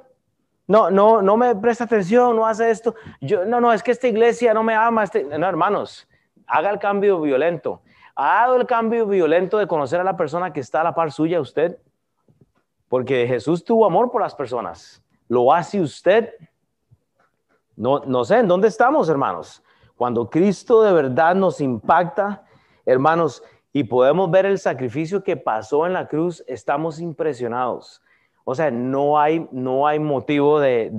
no, 0.68 0.92
no, 0.92 1.22
no 1.22 1.36
me 1.36 1.56
presta 1.56 1.86
atención, 1.86 2.36
no 2.36 2.46
hace 2.46 2.70
esto. 2.70 2.94
Yo, 3.20 3.46
no, 3.46 3.60
no, 3.60 3.74
es 3.74 3.82
que 3.82 3.92
esta 3.92 4.08
iglesia 4.08 4.54
no 4.54 4.64
me 4.64 4.76
ama. 4.76 5.04
Este... 5.04 5.24
No, 5.24 5.48
hermanos, 5.48 6.08
haga 6.46 6.70
el 6.70 6.80
cambio 6.80 7.20
violento. 7.20 7.82
¿Ha 8.16 8.42
dado 8.42 8.58
el 8.58 8.68
cambio 8.68 9.08
violento 9.08 9.58
de 9.58 9.68
conocer 9.68 10.00
a 10.00 10.04
la 10.04 10.16
persona 10.16 10.54
que 10.54 10.60
está 10.60 10.82
a 10.82 10.84
la 10.84 10.94
par 10.94 11.12
suya 11.12 11.42
usted? 11.42 11.78
Porque 12.88 13.26
Jesús 13.28 13.64
tuvo 13.64 13.86
amor 13.86 14.12
por 14.12 14.22
las 14.22 14.36
personas. 14.36 15.02
¿Lo 15.28 15.52
hace 15.52 15.82
usted? 15.82 16.30
No, 17.76 18.00
no 18.06 18.24
sé, 18.24 18.38
¿en 18.40 18.48
dónde 18.48 18.68
estamos, 18.68 19.10
hermanos? 19.10 19.64
Cuando 20.02 20.32
Cristo 20.32 20.82
de 20.82 20.93
verdad 20.93 21.36
nos 21.36 21.62
impacta, 21.62 22.43
hermanos, 22.88 23.43
y 23.72 23.84
podemos 23.84 24.32
ver 24.32 24.47
el 24.47 24.58
sacrificio 24.58 25.24
que 25.24 25.38
pasó 25.38 25.86
en 25.86 25.93
la 25.93 26.08
cruz, 26.08 26.43
estamos 26.47 26.99
impresionados. 26.99 28.02
O 28.43 28.56
sea, 28.56 28.72
no 28.72 29.20
hay, 29.20 29.47
no 29.52 29.86
hay 29.86 29.99
motivo 29.99 30.60
de, 30.60 30.89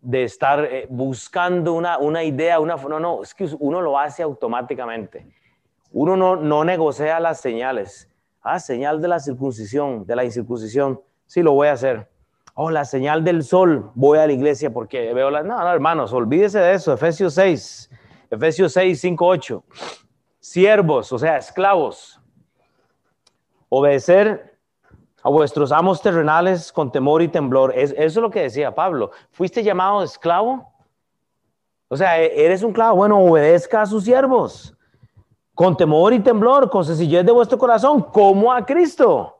de, 0.00 0.22
estar 0.22 0.64
eh, 0.66 0.86
buscando 0.88 1.72
una, 1.72 1.98
una, 1.98 2.22
idea, 2.22 2.60
una... 2.60 2.76
No, 2.76 3.00
no, 3.00 3.24
es 3.24 3.34
que 3.34 3.48
uno 3.58 3.80
lo 3.80 3.98
hace 3.98 4.22
automáticamente. 4.22 5.26
Uno 5.90 6.16
no, 6.16 6.36
no 6.36 6.64
negocia 6.64 7.18
las 7.18 7.40
señales. 7.40 8.08
Ah, 8.40 8.60
señal 8.60 9.02
de 9.02 9.08
la 9.08 9.18
circuncisión, 9.18 10.06
de 10.06 10.14
la 10.14 10.24
incircuncisión. 10.24 11.00
Sí, 11.26 11.42
lo 11.42 11.54
voy 11.54 11.66
a 11.66 11.72
hacer. 11.72 12.08
Oh, 12.62 12.70
la 12.70 12.84
señal 12.84 13.24
del 13.24 13.42
sol, 13.42 13.90
voy 13.94 14.18
a 14.18 14.26
la 14.26 14.34
iglesia 14.34 14.70
porque 14.70 15.14
veo 15.14 15.30
la... 15.30 15.42
No, 15.42 15.58
no, 15.58 15.72
hermanos, 15.72 16.12
olvídese 16.12 16.58
de 16.58 16.74
eso. 16.74 16.92
Efesios 16.92 17.32
6, 17.32 17.90
Efesios 18.28 18.74
6, 18.74 19.00
5, 19.00 19.26
8. 19.26 19.64
Siervos, 20.40 21.10
o 21.10 21.18
sea, 21.18 21.38
esclavos. 21.38 22.20
Obedecer 23.70 24.58
a 25.22 25.30
vuestros 25.30 25.72
amos 25.72 26.02
terrenales 26.02 26.70
con 26.70 26.92
temor 26.92 27.22
y 27.22 27.28
temblor. 27.28 27.72
eso 27.74 27.94
es 27.96 28.14
lo 28.16 28.28
que 28.28 28.42
decía 28.42 28.74
Pablo. 28.74 29.10
¿Fuiste 29.30 29.62
llamado 29.62 30.02
esclavo? 30.02 30.70
O 31.88 31.96
sea, 31.96 32.20
e, 32.20 32.44
eres 32.44 32.62
un 32.62 32.72
esclavo. 32.72 32.96
Bueno, 32.96 33.20
obedezca 33.20 33.80
a 33.80 33.86
sus 33.86 34.04
siervos 34.04 34.76
con 35.54 35.78
temor 35.78 36.12
y 36.12 36.20
temblor, 36.20 36.68
con 36.68 36.84
sencillez 36.84 37.24
de 37.24 37.32
vuestro 37.32 37.56
corazón, 37.56 38.02
como 38.02 38.52
a 38.52 38.66
Cristo, 38.66 39.38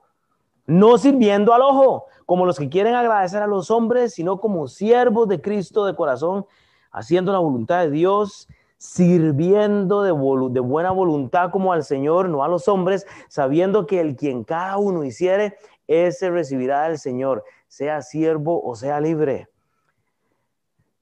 no 0.64 0.96
sirviendo 0.96 1.52
al 1.52 1.60
ojo 1.60 2.06
como 2.30 2.46
los 2.46 2.60
que 2.60 2.68
quieren 2.68 2.94
agradecer 2.94 3.42
a 3.42 3.48
los 3.48 3.72
hombres, 3.72 4.14
sino 4.14 4.38
como 4.38 4.68
siervos 4.68 5.26
de 5.26 5.40
Cristo 5.40 5.84
de 5.84 5.96
corazón, 5.96 6.46
haciendo 6.92 7.32
la 7.32 7.40
voluntad 7.40 7.80
de 7.80 7.90
Dios, 7.90 8.46
sirviendo 8.76 10.04
de, 10.04 10.12
buena 10.12 10.92
voluntad 10.92 11.50
como 11.50 11.72
al 11.72 11.82
Señor, 11.82 12.28
no 12.28 12.44
a 12.44 12.48
los 12.48 12.68
hombres, 12.68 13.04
sabiendo 13.28 13.84
que 13.84 14.00
el 14.00 14.14
quien 14.14 14.44
cada 14.44 14.76
uno 14.76 15.02
hiciere, 15.02 15.56
ese 15.88 16.30
recibirá 16.30 16.84
del 16.84 17.00
Señor, 17.00 17.42
sea 17.66 18.00
siervo 18.00 18.62
o 18.62 18.76
sea 18.76 19.00
libre. 19.00 19.48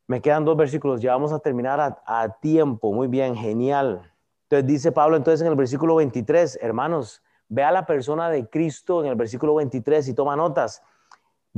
Me 0.07 0.23
quedan 0.23 0.47
dos 0.47 0.57
versículos, 0.57 1.03
ya 1.03 1.13
vamos 1.13 1.35
a 1.35 1.41
terminar 1.41 1.79
a, 1.79 2.03
a 2.07 2.39
tiempo, 2.41 2.91
muy 2.91 3.07
bien, 3.07 3.37
genial. 3.37 4.11
Entonces 4.45 4.67
dice 4.67 4.93
Pablo 4.93 5.19
entonces 5.19 5.43
en 5.43 5.49
el 5.49 5.57
versículo 5.57 5.97
23, 5.97 6.59
hermanos, 6.63 7.23
ve 7.51 7.65
a 7.65 7.71
la 7.71 7.85
persona 7.85 8.31
de 8.31 8.49
Cristo 8.49 9.05
en 9.05 9.11
el 9.11 9.15
versículo 9.15 9.57
23 9.57 10.09
y 10.09 10.15
toma 10.15 10.35
notas. 10.35 10.83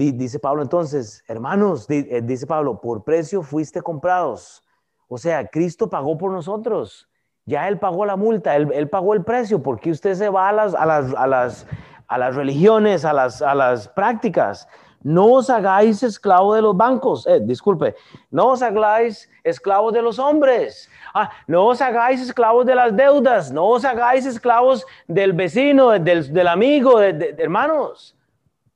Dice 0.00 0.38
Pablo 0.38 0.62
entonces, 0.62 1.22
hermanos, 1.28 1.84
eh, 1.90 2.22
dice 2.24 2.46
Pablo, 2.46 2.80
por 2.80 3.04
precio 3.04 3.42
fuiste 3.42 3.82
comprados. 3.82 4.62
O 5.08 5.18
sea, 5.18 5.46
Cristo 5.46 5.90
pagó 5.90 6.16
por 6.16 6.32
nosotros. 6.32 7.06
Ya 7.44 7.68
Él 7.68 7.78
pagó 7.78 8.06
la 8.06 8.16
multa, 8.16 8.56
Él, 8.56 8.88
pagó 8.88 9.12
el 9.12 9.24
precio. 9.24 9.62
porque 9.62 9.90
usted 9.90 10.14
se 10.14 10.30
va 10.30 10.48
a 10.48 10.52
las, 10.52 10.74
a 10.74 10.86
las, 10.86 11.14
a 11.14 11.26
las, 11.26 11.66
a 12.08 12.16
las 12.16 12.34
religiones, 12.34 13.04
a 13.04 13.12
las, 13.12 13.42
a 13.42 13.54
las 13.54 13.88
prácticas. 13.88 14.66
No 15.02 15.26
os 15.26 15.50
hagáis 15.50 16.02
esclavos 16.02 16.56
de 16.56 16.62
los 16.62 16.76
bancos, 16.76 17.26
eh, 17.26 17.40
disculpe, 17.42 17.94
no 18.30 18.48
os 18.48 18.60
hagáis 18.60 19.30
esclavos 19.42 19.94
de 19.94 20.02
los 20.02 20.18
hombres, 20.18 20.90
ah, 21.14 21.30
no 21.46 21.68
os 21.68 21.80
hagáis 21.80 22.20
esclavos 22.20 22.66
de 22.66 22.74
las 22.74 22.94
deudas, 22.94 23.50
no 23.50 23.66
os 23.66 23.86
hagáis 23.86 24.26
esclavos 24.26 24.84
del 25.08 25.32
vecino, 25.32 25.90
del, 25.98 26.30
del 26.30 26.48
amigo, 26.48 26.98
de, 26.98 27.34
hermanos. 27.38 28.14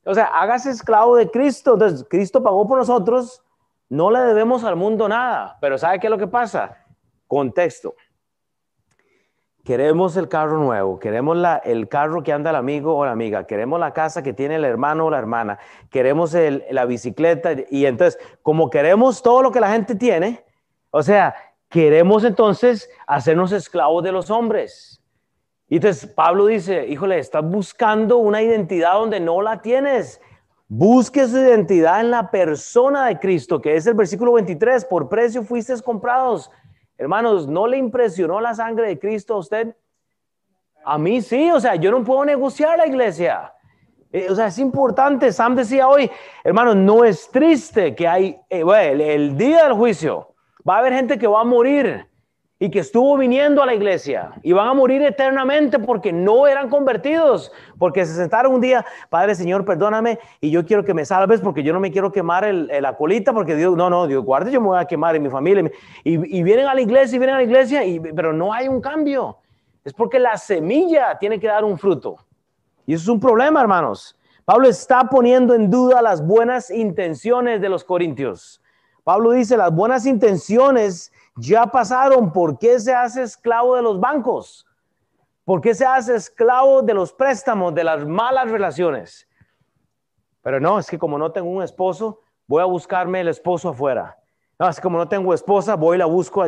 O 0.05 0.15
sea, 0.15 0.27
hágase 0.27 0.71
esclavo 0.71 1.17
de 1.17 1.31
Cristo. 1.31 1.75
Entonces, 1.75 2.07
Cristo 2.09 2.43
pagó 2.43 2.67
por 2.67 2.79
nosotros, 2.79 3.43
no 3.89 4.11
le 4.11 4.21
debemos 4.21 4.65
al 4.65 4.77
mundo 4.77 5.09
nada. 5.09 5.57
Pero 5.61 5.79
¿sabe 5.79 5.99
qué 5.99 6.07
es 6.07 6.11
lo 6.11 6.19
que 6.19 6.27
pasa? 6.27 6.85
Contexto. 7.27 7.95
Queremos 9.65 10.15
el 10.19 10.29
carro 10.29 10.59
nuevo, 10.59 10.99
queremos 10.99 11.39
la, 11.39 11.57
el 11.57 11.89
carro 11.89 12.23
que 12.23 12.35
anda 12.35 12.51
el 12.51 12.57
amigo 12.57 12.95
o 12.95 13.07
la 13.07 13.13
amiga, 13.13 13.47
queremos 13.47 13.81
la 13.81 13.95
casa 13.95 14.23
que 14.23 14.35
tiene 14.35 14.57
el 14.57 14.65
hermano 14.67 15.07
o 15.07 15.11
la 15.11 15.19
hermana, 15.19 15.59
queremos 15.89 16.37
la 16.71 16.85
bicicleta 16.85 17.55
y 17.71 17.87
entonces, 17.87 18.21
como 18.43 18.69
queremos 18.69 19.23
todo 19.23 19.41
lo 19.41 19.51
que 19.51 19.61
la 19.61 19.71
gente 19.71 19.95
tiene, 19.95 20.45
o 20.91 21.03
sea, 21.03 21.35
queremos 21.71 22.25
entonces 22.25 22.91
hacernos 23.07 23.53
esclavos 23.53 24.05
de 24.05 24.13
los 24.13 24.31
hombres. 24.31 25.03
Y 25.75 25.79
entonces 25.79 26.07
Pablo 26.07 26.47
dice, 26.47 26.87
híjole, 26.87 27.19
estás 27.19 27.43
buscando 27.45 28.19
una 28.19 28.41
identidad 28.41 28.93
donde 28.93 29.19
no 29.19 29.43
la 29.43 29.61
tienes. 29.61 30.21
Busque 30.69 31.27
su 31.27 31.37
identidad 31.37 32.01
en 32.01 32.13
la 32.13 32.31
persona 32.31 33.07
de 33.07 33.19
Cristo, 33.19 33.61
que 33.61 33.75
es 33.75 33.85
el 33.89 33.95
versículo 33.95 34.35
23, 34.35 34.85
por 34.85 35.09
precio 35.09 35.43
fuisteis 35.43 35.83
comprados. 35.83 36.49
Hermanos, 36.97 37.49
¿no 37.49 37.67
le 37.67 37.77
impresionó 37.77 38.41
la 38.41 38.55
sangre 38.55 38.87
de 38.87 39.01
Cristo 39.01 39.35
a 39.35 39.39
usted? 39.39 39.75
A 40.85 40.97
mí 40.97 41.21
sí, 41.21 41.51
o 41.51 41.59
sea, 41.59 41.75
yo 41.75 41.91
no 41.91 42.05
puedo 42.05 42.25
negociar 42.25 42.79
la 42.79 42.87
iglesia. 42.87 43.53
Eh, 44.13 44.29
o 44.31 44.35
sea, 44.37 44.47
es 44.47 44.61
importante. 44.61 45.33
Sam 45.33 45.57
decía 45.57 45.89
hoy, 45.89 46.09
hermanos, 46.45 46.77
no 46.77 47.05
es 47.05 47.29
triste 47.33 47.97
que 47.97 48.07
hay, 48.07 48.39
eh, 48.49 48.63
el 49.17 49.37
día 49.37 49.65
del 49.65 49.73
juicio, 49.73 50.37
va 50.61 50.77
a 50.77 50.79
haber 50.79 50.93
gente 50.93 51.19
que 51.19 51.27
va 51.27 51.41
a 51.41 51.45
morir 51.45 52.14
y 52.65 52.71
que 52.71 52.79
estuvo 52.79 53.19
viniendo 53.19 53.63
a 53.63 53.67
la 53.67 53.75
iglesia 53.75 54.33
y 54.43 54.55
van 54.55 54.69
a 54.69 54.73
morir 54.73 55.03
eternamente 55.03 55.79
porque 55.79 56.15
no 56.15 56.47
eran 56.47 56.71
convertidos, 56.71 57.53
porque 57.79 58.07
se 58.07 58.15
sentaron 58.15 58.55
un 58.55 58.63
día, 58.63 58.87
Padre 59.11 59.35
Señor, 59.35 59.67
perdóname 59.67 60.19
y 60.41 60.51
yo 60.51 60.65
quiero 60.65 60.83
que 60.83 60.95
me 60.95 61.05
salves 61.05 61.43
porque 61.43 61.63
yo 61.63 61.75
no 61.75 61.81
me 61.81 61.93
quiero 61.93 62.11
quemar 62.11 62.43
el, 62.45 62.69
la 62.81 62.97
colita 62.97 63.35
porque 63.35 63.55
Dios, 63.55 63.77
no, 63.77 63.91
no, 63.91 64.07
Dios 64.07 64.25
guarde, 64.25 64.51
yo 64.51 64.63
me 64.63 64.69
voy 64.69 64.79
a 64.79 64.87
quemar 64.87 65.15
en 65.15 65.25
mi 65.25 65.29
familia 65.29 65.71
y, 66.05 66.43
vienen 66.43 66.67
a 66.67 66.73
la 66.73 66.81
iglesia 66.81 67.17
y 67.17 67.19
vienen 67.19 67.35
a 67.35 67.39
la 67.41 67.45
iglesia, 67.45 67.85
y, 67.85 68.01
pero 68.01 68.33
no 68.33 68.51
hay 68.51 68.67
un 68.67 68.81
cambio. 68.81 69.37
Es 69.85 69.93
porque 69.93 70.19
la 70.19 70.39
semilla 70.39 71.19
tiene 71.19 71.39
que 71.39 71.49
dar 71.49 71.65
un 71.65 71.77
fruto. 71.77 72.17
Y 72.87 72.95
eso 72.95 73.03
es 73.03 73.09
un 73.11 73.21
problema, 73.21 73.61
hermanos. 73.61 74.17
Pablo 74.47 74.69
está 74.69 75.05
poniendo 75.11 75.53
en 75.53 75.69
duda 75.69 76.01
las 76.01 76.27
buenas 76.27 76.71
intenciones 76.71 77.61
de 77.61 77.69
los 77.69 77.85
corintios. 77.85 78.63
Pablo 79.05 79.33
dice, 79.33 79.57
las 79.57 79.73
buenas 79.73 80.07
intenciones 80.07 81.13
ya 81.37 81.67
pasaron. 81.67 82.33
¿Por 82.33 82.59
qué 82.59 82.81
se 82.81 82.95
hace 82.95 83.23
esclavo 83.23 83.77
de 83.77 83.83
los 83.83 84.01
bancos? 84.01 84.67
¿Por 85.45 85.61
qué 85.61 85.75
se 85.75 85.85
hace 85.85 86.15
esclavo 86.15 86.81
de 86.81 86.95
los 86.95 87.13
préstamos, 87.13 87.75
de 87.75 87.85
las 87.85 88.07
malas 88.07 88.51
relaciones? 88.51 89.29
Pero 90.41 90.59
no, 90.59 90.79
es 90.79 90.89
que 90.89 90.99
como 90.99 91.19
no 91.19 91.33
tengo 91.33 91.51
un 91.51 91.63
esposo, 91.63 92.21
voy 92.47 92.63
a 92.63 92.67
buscarme 92.67 93.21
el 93.21 93.29
esposo 93.29 93.69
afuera. 93.69 94.19
No, 94.59 94.69
es 94.69 94.81
como 94.81 94.97
no 94.97 95.07
tengo 95.07 95.35
esposa, 95.35 95.77
voy 95.77 95.97
y 95.97 95.99
la 95.99 96.07
busco. 96.07 96.45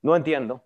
No 0.00 0.14
entiendo. 0.14 0.62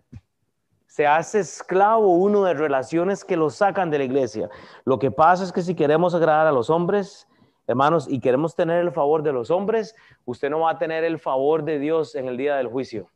Se 0.85 1.07
hace 1.07 1.39
esclavo 1.39 2.15
uno 2.15 2.43
de 2.43 2.53
relaciones 2.53 3.23
que 3.23 3.37
lo 3.37 3.49
sacan 3.49 3.89
de 3.89 3.99
la 3.99 4.03
iglesia. 4.03 4.49
Lo 4.85 4.99
que 4.99 5.09
pasa 5.09 5.43
es 5.43 5.51
que 5.51 5.61
si 5.61 5.73
queremos 5.73 6.13
agradar 6.13 6.47
a 6.47 6.51
los 6.51 6.69
hombres, 6.69 7.27
hermanos, 7.69 8.07
y 8.09 8.19
queremos 8.19 8.55
tener 8.55 8.79
el 8.79 8.91
favor 8.91 9.21
de 9.21 9.31
los 9.31 9.51
hombres, 9.51 9.95
usted 10.25 10.49
no 10.49 10.61
va 10.61 10.71
a 10.71 10.77
tener 10.79 11.03
el 11.03 11.19
favor 11.19 11.63
de 11.63 11.77
Dios 11.77 12.15
en 12.15 12.27
el 12.27 12.35
día 12.35 12.55
del 12.55 12.67
juicio. 12.67 13.11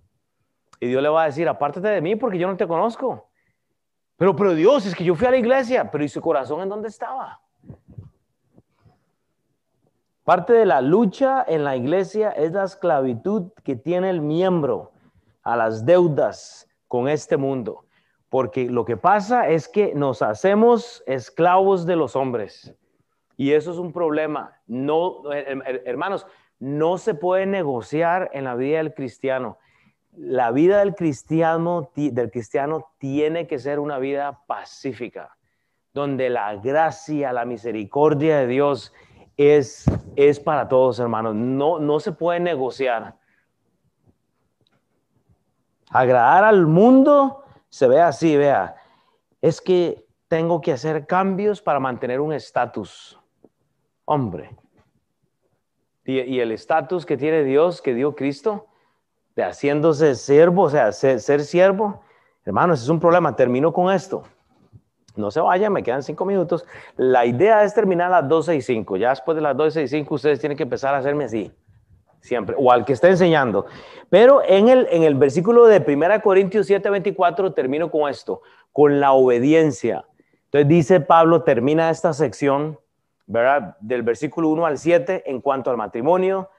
Y 0.79 0.87
Dios 0.87 1.01
le 1.01 1.09
va 1.09 1.23
a 1.23 1.25
decir, 1.25 1.49
apártate 1.49 1.87
de 1.87 2.01
mí 2.01 2.15
porque 2.15 2.37
yo 2.37 2.47
no 2.47 2.55
te 2.55 2.67
conozco. 2.67 3.29
Pero, 4.15 4.35
pero 4.35 4.53
Dios, 4.53 4.85
es 4.85 4.93
que 4.93 5.03
yo 5.03 5.15
fui 5.15 5.25
a 5.25 5.31
la 5.31 5.37
iglesia, 5.37 5.89
pero 5.89 6.03
¿y 6.03 6.07
su 6.07 6.21
corazón 6.21 6.61
en 6.61 6.69
dónde 6.69 6.87
estaba? 6.87 7.41
Parte 10.23 10.53
de 10.53 10.67
la 10.67 10.81
lucha 10.81 11.43
en 11.47 11.63
la 11.63 11.75
iglesia 11.75 12.29
es 12.29 12.51
la 12.51 12.65
esclavitud 12.65 13.51
que 13.63 13.75
tiene 13.75 14.11
el 14.11 14.21
miembro 14.21 14.91
a 15.41 15.55
las 15.57 15.83
deudas 15.83 16.69
con 16.87 17.09
este 17.09 17.37
mundo. 17.37 17.85
Porque 18.29 18.69
lo 18.69 18.85
que 18.85 18.97
pasa 18.97 19.49
es 19.49 19.67
que 19.67 19.95
nos 19.95 20.21
hacemos 20.21 21.03
esclavos 21.07 21.87
de 21.87 21.95
los 21.95 22.15
hombres. 22.15 22.75
Y 23.43 23.51
eso 23.51 23.71
es 23.71 23.77
un 23.77 23.91
problema. 23.91 24.61
No, 24.67 25.23
hermanos, 25.31 26.25
no 26.59 26.97
se 26.97 27.13
puede 27.13 27.45
negociar 27.45 28.29
en 28.33 28.45
la 28.45 28.55
vida 28.55 28.77
del 28.77 28.93
cristiano 28.93 29.57
la 30.15 30.51
vida 30.51 30.79
del 30.79 30.95
cristiano, 30.95 31.91
del 31.95 32.31
cristiano 32.31 32.91
tiene 32.97 33.47
que 33.47 33.59
ser 33.59 33.79
una 33.79 33.97
vida 33.97 34.41
pacífica, 34.45 35.35
donde 35.93 36.29
la 36.29 36.55
gracia, 36.55 37.33
la 37.33 37.45
misericordia 37.45 38.39
de 38.39 38.47
Dios 38.47 38.93
es, 39.37 39.85
es 40.15 40.39
para 40.39 40.67
todos, 40.67 40.99
hermanos. 40.99 41.35
No, 41.35 41.79
no 41.79 41.99
se 41.99 42.11
puede 42.11 42.39
negociar. 42.39 43.15
Agradar 45.89 46.43
al 46.43 46.67
mundo 46.67 47.43
se 47.69 47.87
ve 47.87 48.01
así, 48.01 48.37
vea. 48.37 48.75
Es 49.41 49.61
que 49.61 50.05
tengo 50.27 50.61
que 50.61 50.71
hacer 50.71 51.05
cambios 51.05 51.61
para 51.61 51.79
mantener 51.79 52.19
un 52.19 52.33
estatus. 52.33 53.19
Hombre. 54.05 54.55
Y, 56.05 56.19
y 56.19 56.39
el 56.39 56.51
estatus 56.51 57.05
que 57.05 57.17
tiene 57.17 57.43
Dios, 57.43 57.81
que 57.81 57.93
dio 57.93 58.15
Cristo, 58.15 58.67
de 59.35 59.43
haciéndose 59.43 60.15
siervo, 60.15 60.63
o 60.63 60.69
sea, 60.69 60.91
ser, 60.91 61.41
siervo. 61.41 62.01
Hermanos, 62.45 62.81
es 62.83 62.89
un 62.89 62.99
problema. 62.99 63.35
Termino 63.35 63.73
con 63.73 63.93
esto. 63.93 64.23
No 65.15 65.31
se 65.31 65.39
vayan, 65.39 65.71
me 65.71 65.83
quedan 65.83 66.03
cinco 66.03 66.25
minutos. 66.25 66.65
La 66.97 67.25
idea 67.25 67.63
es 67.63 67.73
terminar 67.73 68.07
a 68.11 68.21
las 68.21 68.29
12 68.29 68.55
y 68.55 68.61
5. 68.61 68.97
Ya 68.97 69.09
después 69.09 69.35
de 69.35 69.41
las 69.41 69.55
12 69.55 69.83
y 69.83 69.87
5 69.87 70.15
ustedes 70.15 70.39
tienen 70.39 70.57
que 70.57 70.63
empezar 70.63 70.95
a 70.95 70.97
hacerme 70.97 71.25
así. 71.25 71.51
Siempre. 72.19 72.55
O 72.57 72.71
al 72.71 72.85
que 72.85 72.93
esté 72.93 73.09
enseñando. 73.09 73.65
Pero 74.09 74.41
en 74.43 74.69
el, 74.69 74.87
en 74.89 75.03
el 75.03 75.15
versículo 75.15 75.65
de 75.67 75.83
1 75.85 76.21
Corintios 76.21 76.67
7, 76.67 76.89
24 76.89 77.53
termino 77.53 77.91
con 77.91 78.09
esto. 78.09 78.41
Con 78.71 78.99
la 78.99 79.13
obediencia. 79.13 80.05
Entonces 80.45 80.67
dice 80.67 80.99
Pablo, 80.99 81.43
termina 81.43 81.89
esta 81.89 82.13
sección, 82.13 82.79
¿verdad? 83.25 83.77
Del 83.79 84.03
versículo 84.03 84.49
1 84.49 84.65
al 84.65 84.77
7 84.77 85.23
en 85.25 85.41
cuanto 85.41 85.71
al 85.71 85.77
matrimonio 85.77 86.49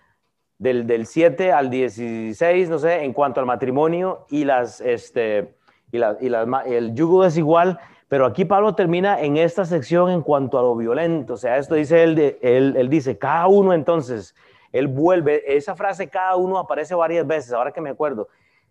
del, 0.59 0.87
del 0.87 1.07
7 1.07 1.53
al 1.53 1.71
16, 1.71 2.69
no 2.69 2.79
sé, 2.79 3.05
en 3.05 3.13
cuanto 3.13 3.41
al 3.41 3.47
matrimonio 3.47 4.27
y, 4.31 4.45
las, 4.45 4.81
este, 4.81 5.57
y, 5.91 5.99
la, 5.99 6.17
y 6.21 6.73
el 6.73 6.95
yugo 6.95 7.25
desigual, 7.25 7.79
pero 8.09 8.27
aquí 8.27 8.45
Pablo 8.45 8.75
termina 8.75 9.21
en 9.21 9.37
esta 9.37 9.65
sección 9.65 10.11
en 10.11 10.23
cuanto 10.23 10.59
a 10.59 10.63
lo 10.63 10.77
violento, 10.77 11.35
o 11.35 11.37
sea, 11.37 11.59
esto 11.59 11.75
dice 11.75 12.03
él, 12.03 12.15
de, 12.15 12.39
él, 12.43 12.75
él 12.77 12.89
dice, 12.89 13.19
cada 13.19 13.47
uno 13.47 13.73
entonces, 13.73 14.35
él 14.73 14.89
vuelve, 14.89 15.57
esa 15.57 15.75
frase 15.75 16.09
cada 16.09 16.37
uno 16.37 16.59
aparece 16.59 16.95
varias 16.95 17.27
veces, 17.27 17.53
ahora 17.53 17.73
que 17.73 17.81
me 17.81 17.91
acuerdo, 17.91 18.29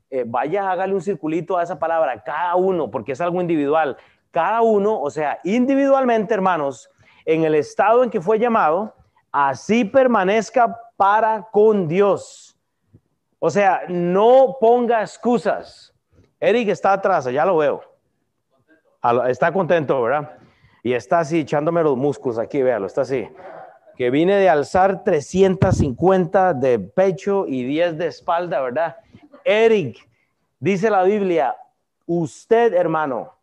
eh, 0.09 0.23
vaya, 0.25 0.71
hágale 0.71 0.93
un 0.93 1.01
circulito 1.01 1.57
a 1.57 1.63
esa 1.63 1.79
palabra, 1.79 2.23
cada 2.23 2.55
uno, 2.55 2.89
porque 2.89 3.13
es 3.13 3.21
algo 3.21 3.41
individual, 3.41 3.97
cada 4.31 4.61
uno, 4.61 4.99
o 4.99 5.09
sea, 5.09 5.39
individualmente, 5.43 6.33
hermanos, 6.33 6.89
en 7.25 7.43
el 7.43 7.55
estado 7.55 8.03
en 8.03 8.09
que 8.09 8.21
fue 8.21 8.39
llamado, 8.39 8.95
así 9.31 9.85
permanezca 9.85 10.79
para 10.97 11.47
con 11.51 11.87
Dios. 11.87 12.57
O 13.39 13.49
sea, 13.49 13.83
no 13.89 14.57
ponga 14.59 15.01
excusas. 15.01 15.93
Eric 16.39 16.69
está 16.69 16.93
atrás, 16.93 17.25
ya 17.25 17.45
lo 17.45 17.57
veo. 17.57 17.81
Está 19.27 19.51
contento, 19.51 20.01
¿verdad? 20.01 20.37
Y 20.81 20.93
está 20.93 21.19
así 21.19 21.39
echándome 21.39 21.83
los 21.83 21.97
músculos 21.97 22.37
aquí, 22.37 22.61
véalo, 22.61 22.87
está 22.87 23.01
así. 23.01 23.27
Que 23.95 24.09
vine 24.09 24.37
de 24.37 24.49
alzar 24.49 25.03
350 25.03 26.53
de 26.53 26.79
pecho 26.79 27.45
y 27.47 27.63
10 27.63 27.97
de 27.97 28.07
espalda, 28.07 28.61
¿verdad? 28.61 28.97
Eric, 29.45 30.07
dice 30.59 30.89
la 30.89 31.03
Biblia, 31.03 31.55
usted, 32.05 32.73
hermano, 32.73 33.33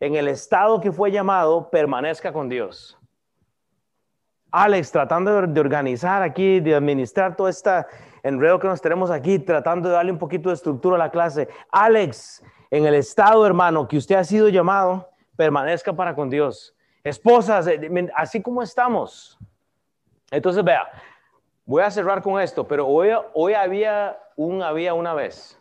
en 0.00 0.16
el 0.16 0.28
estado 0.28 0.80
que 0.80 0.92
fue 0.92 1.10
llamado, 1.10 1.70
permanezca 1.70 2.32
con 2.32 2.48
Dios. 2.48 2.98
Alex 4.50 4.92
tratando 4.92 5.46
de 5.46 5.60
organizar 5.60 6.22
aquí, 6.22 6.60
de 6.60 6.74
administrar 6.74 7.36
todo 7.36 7.48
este 7.48 7.70
enredo 8.22 8.58
que 8.58 8.68
nos 8.68 8.80
tenemos 8.80 9.10
aquí, 9.10 9.38
tratando 9.38 9.88
de 9.88 9.94
darle 9.94 10.12
un 10.12 10.18
poquito 10.18 10.48
de 10.48 10.54
estructura 10.54 10.96
a 10.96 10.98
la 10.98 11.10
clase. 11.10 11.48
Alex, 11.70 12.42
en 12.70 12.86
el 12.86 12.94
estado, 12.94 13.46
hermano, 13.46 13.86
que 13.86 13.96
usted 13.96 14.16
ha 14.16 14.24
sido 14.24 14.48
llamado, 14.48 15.10
permanezca 15.36 15.92
para 15.92 16.14
con 16.14 16.30
Dios. 16.30 16.74
Esposas, 17.04 17.66
eh, 17.68 18.10
así 18.14 18.42
como 18.42 18.62
estamos. 18.62 19.38
Entonces, 20.30 20.64
vea, 20.64 20.88
voy 21.64 21.82
a 21.82 21.90
cerrar 21.90 22.22
con 22.22 22.40
esto, 22.40 22.66
pero 22.66 22.86
hoy, 22.86 23.10
hoy 23.34 23.54
había 23.54 24.18
un 24.36 24.62
había 24.62 24.92
una 24.94 25.14
vez, 25.14 25.60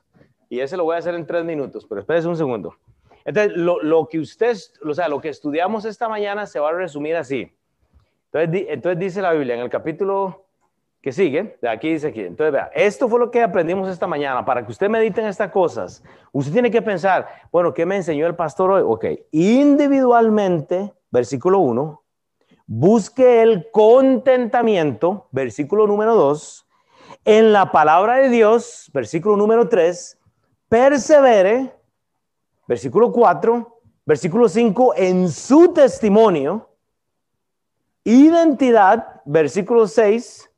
y 0.49 0.59
ese 0.59 0.77
lo 0.77 0.83
voy 0.83 0.95
a 0.95 0.99
hacer 0.99 1.15
en 1.15 1.25
tres 1.25 1.43
minutos, 1.45 1.85
pero 1.87 2.01
espérese 2.01 2.27
un 2.27 2.37
segundo. 2.37 2.75
Entonces, 3.25 3.53
lo, 3.55 4.07
que 4.07 4.19
usted, 4.19 4.55
o 4.83 4.93
sea, 4.93 5.07
lo 5.07 5.19
que 5.19 5.29
estudiamos 5.29 5.85
esta 5.85 6.07
mañana 6.07 6.45
se 6.45 6.59
va 6.59 6.69
a 6.69 6.73
resumir 6.73 7.15
así. 7.15 7.51
Entonces, 8.35 8.67
entonces 8.69 8.99
dice 8.99 9.21
la 9.21 9.31
Biblia 9.31 9.55
en 9.55 9.61
el 9.61 9.69
capítulo 9.69 10.45
que 11.01 11.13
sigue, 11.13 11.57
de 11.61 11.69
aquí 11.69 11.93
dice 11.93 12.07
aquí. 12.07 12.19
Entonces, 12.19 12.51
vea, 12.51 12.69
esto 12.73 13.07
fue 13.07 13.19
lo 13.19 13.31
que 13.31 13.41
aprendimos 13.41 13.87
esta 13.87 14.07
mañana. 14.07 14.43
Para 14.43 14.65
que 14.65 14.71
usted 14.71 14.89
medite 14.89 15.21
en 15.21 15.27
estas 15.27 15.51
cosas, 15.51 16.03
usted 16.33 16.51
tiene 16.51 16.69
que 16.69 16.81
pensar, 16.81 17.27
bueno, 17.51 17.73
¿qué 17.73 17.85
me 17.85 17.95
enseñó 17.95 18.27
el 18.27 18.35
pastor 18.35 18.71
hoy? 18.71 18.83
Ok, 18.85 19.05
individualmente, 19.31 20.93
versículo 21.11 21.59
1, 21.59 22.03
busque 22.65 23.41
el 23.41 23.69
contentamiento, 23.71 25.27
versículo 25.31 25.87
número 25.87 26.15
2, 26.15 26.67
en 27.23 27.53
la 27.53 27.71
palabra 27.71 28.15
de 28.15 28.29
Dios, 28.29 28.89
versículo 28.93 29.37
número 29.37 29.69
3, 29.69 30.19
persevere, 30.67 31.73
versículo 32.67 33.13
4, 33.13 33.79
versículo 34.05 34.49
5, 34.49 34.93
en 34.97 35.29
su 35.29 35.71
testimonio, 35.71 36.74
identidad, 38.05 39.21
versículo 39.25 39.87
6, 39.87 40.49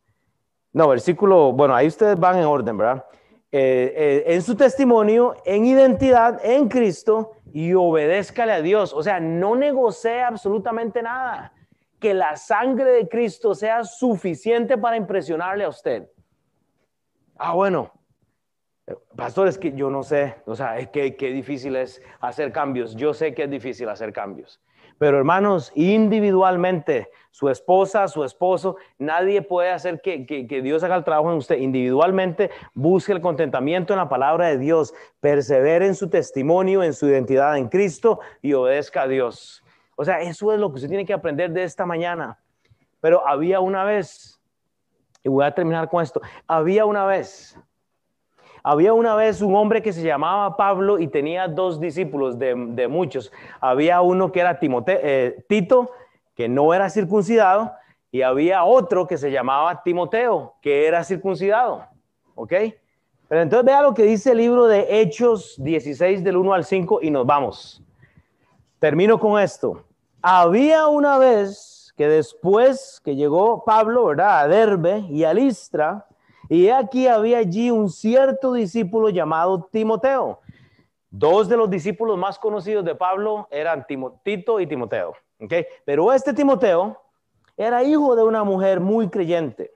no, 0.73 0.87
versículo, 0.89 1.53
bueno, 1.53 1.73
ahí 1.73 1.87
ustedes 1.87 2.19
van 2.19 2.37
en 2.37 2.45
orden, 2.45 2.77
¿verdad? 2.77 3.03
Eh, 3.51 3.93
eh, 3.95 4.23
en 4.27 4.41
su 4.43 4.55
testimonio, 4.55 5.35
en 5.45 5.65
identidad, 5.65 6.39
en 6.43 6.67
Cristo, 6.67 7.31
y 7.51 7.73
obedézcale 7.73 8.51
a 8.51 8.61
Dios. 8.61 8.93
O 8.93 9.01
sea, 9.01 9.19
no 9.19 9.55
negocie 9.55 10.21
absolutamente 10.21 11.01
nada. 11.01 11.53
Que 11.99 12.13
la 12.13 12.35
sangre 12.35 12.91
de 12.91 13.07
Cristo 13.07 13.55
sea 13.55 13.83
suficiente 13.83 14.77
para 14.77 14.97
impresionarle 14.97 15.63
a 15.63 15.69
usted. 15.69 16.07
Ah, 17.37 17.53
bueno, 17.53 17.91
Pastor, 19.15 19.47
es 19.47 19.57
que 19.57 19.73
yo 19.73 19.89
no 19.89 20.03
sé, 20.03 20.35
o 20.45 20.55
sea, 20.55 20.77
es 20.77 20.89
que 20.89 21.15
qué 21.15 21.31
difícil 21.31 21.75
es 21.75 22.01
hacer 22.19 22.51
cambios. 22.51 22.95
Yo 22.95 23.13
sé 23.13 23.33
que 23.33 23.43
es 23.43 23.49
difícil 23.49 23.89
hacer 23.89 24.13
cambios. 24.13 24.61
Pero 24.97 25.17
hermanos, 25.17 25.71
individualmente, 25.75 27.09
su 27.31 27.49
esposa, 27.49 28.07
su 28.07 28.23
esposo, 28.23 28.77
nadie 28.97 29.43
puede 29.43 29.69
hacer 29.69 30.01
que, 30.01 30.25
que, 30.25 30.61
Dios 30.61 30.83
haga 30.83 30.95
el 30.95 31.03
trabajo 31.03 31.31
en 31.31 31.37
usted. 31.37 31.57
Individualmente, 31.57 32.49
busque 32.73 33.11
el 33.11 33.21
contentamiento 33.21 33.93
en 33.93 33.99
la 33.99 34.09
palabra 34.09 34.47
de 34.47 34.57
Dios, 34.57 34.95
persevere 35.19 35.85
en 35.85 35.93
su 35.93 36.09
testimonio, 36.09 36.81
en 36.81 36.93
su 36.93 37.05
identidad 37.07 37.57
en 37.57 37.69
Cristo 37.69 38.19
y 38.41 38.53
obedezca 38.53 39.03
a 39.03 39.07
Dios. 39.07 39.63
O 39.95 40.03
sea, 40.03 40.21
eso 40.21 40.51
es 40.51 40.59
lo 40.59 40.69
que 40.69 40.75
usted 40.75 40.89
tiene 40.89 41.05
que 41.05 41.13
aprender 41.13 41.51
de 41.51 41.63
esta 41.63 41.85
mañana. 41.85 42.39
Pero 42.99 43.27
había 43.27 43.59
una 43.59 43.83
vez, 43.83 44.41
y 45.23 45.29
voy 45.29 45.45
a 45.45 45.53
terminar 45.53 45.89
con 45.89 46.01
esto, 46.01 46.21
había 46.47 46.85
una 46.85 47.05
vez 47.05 47.55
había 48.69 48.91
una 48.93 49.15
vez 49.15 49.41
un 49.41 49.55
hombre 49.55 49.81
que 49.81 49.93
se 49.93 50.03
llamaba 50.03 50.57
Pablo 50.57 50.99
y 50.99 51.07
tenía 51.07 51.47
dos 51.47 51.79
discípulos 51.79 52.37
de, 52.37 52.87
muchos. 52.89 53.31
Había 53.61 54.01
uno 54.01 54.29
que 54.29 54.41
era 54.41 54.59
eh, 54.61 55.45
Tito, 55.47 55.91
que 56.35 56.49
no 56.49 56.73
era 56.73 56.89
circuncidado, 56.89 57.71
y 58.11 58.23
había 58.23 58.65
otro 58.65 59.07
que 59.07 59.17
se 59.17 59.31
llamaba 59.31 59.83
Timoteo, 59.83 60.55
que 60.61 60.85
era 60.85 61.05
circuncidado. 61.05 61.85
¿Ok? 62.35 62.51
Pero 63.29 63.41
entonces 63.41 63.65
vea 63.65 63.81
lo 63.81 63.93
que 63.93 64.03
dice 64.03 64.31
el 64.31 64.39
libro 64.39 64.67
de 64.67 64.99
Hechos 64.99 65.55
16 65.59 66.21
del 66.21 66.35
1 66.35 66.53
al 66.53 66.65
5 66.65 66.99
y 67.03 67.09
nos 67.09 67.25
vamos. 67.25 67.81
Termino 68.79 69.17
con 69.17 69.41
esto. 69.41 69.85
Había 70.21 70.87
una 70.87 71.17
vez 71.17 71.93
que 71.95 72.09
después 72.09 72.99
que 73.01 73.15
llegó 73.15 73.63
Pablo, 73.63 74.07
¿verdad? 74.07 74.41
A 74.41 74.47
Derbe 74.49 75.05
y 75.09 75.23
a 75.23 75.33
Listra, 75.33 76.05
y 76.49 76.69
aquí 76.69 77.07
había 77.07 77.39
allí 77.39 77.71
un 77.71 77.89
cierto 77.89 78.53
discípulo 78.53 79.09
llamado 79.09 79.67
Timoteo. 79.71 80.39
Dos 81.09 81.49
de 81.49 81.57
los 81.57 81.69
discípulos 81.69 82.17
más 82.17 82.37
conocidos 82.37 82.85
de 82.85 82.95
Pablo 82.95 83.47
eran 83.51 83.85
Tito 84.23 84.59
y 84.59 84.67
Timoteo. 84.67 85.13
¿okay? 85.39 85.65
Pero 85.85 86.11
este 86.13 86.33
Timoteo 86.33 87.01
era 87.55 87.83
hijo 87.83 88.15
de 88.15 88.23
una 88.23 88.43
mujer 88.43 88.79
muy 88.79 89.09
creyente, 89.09 89.73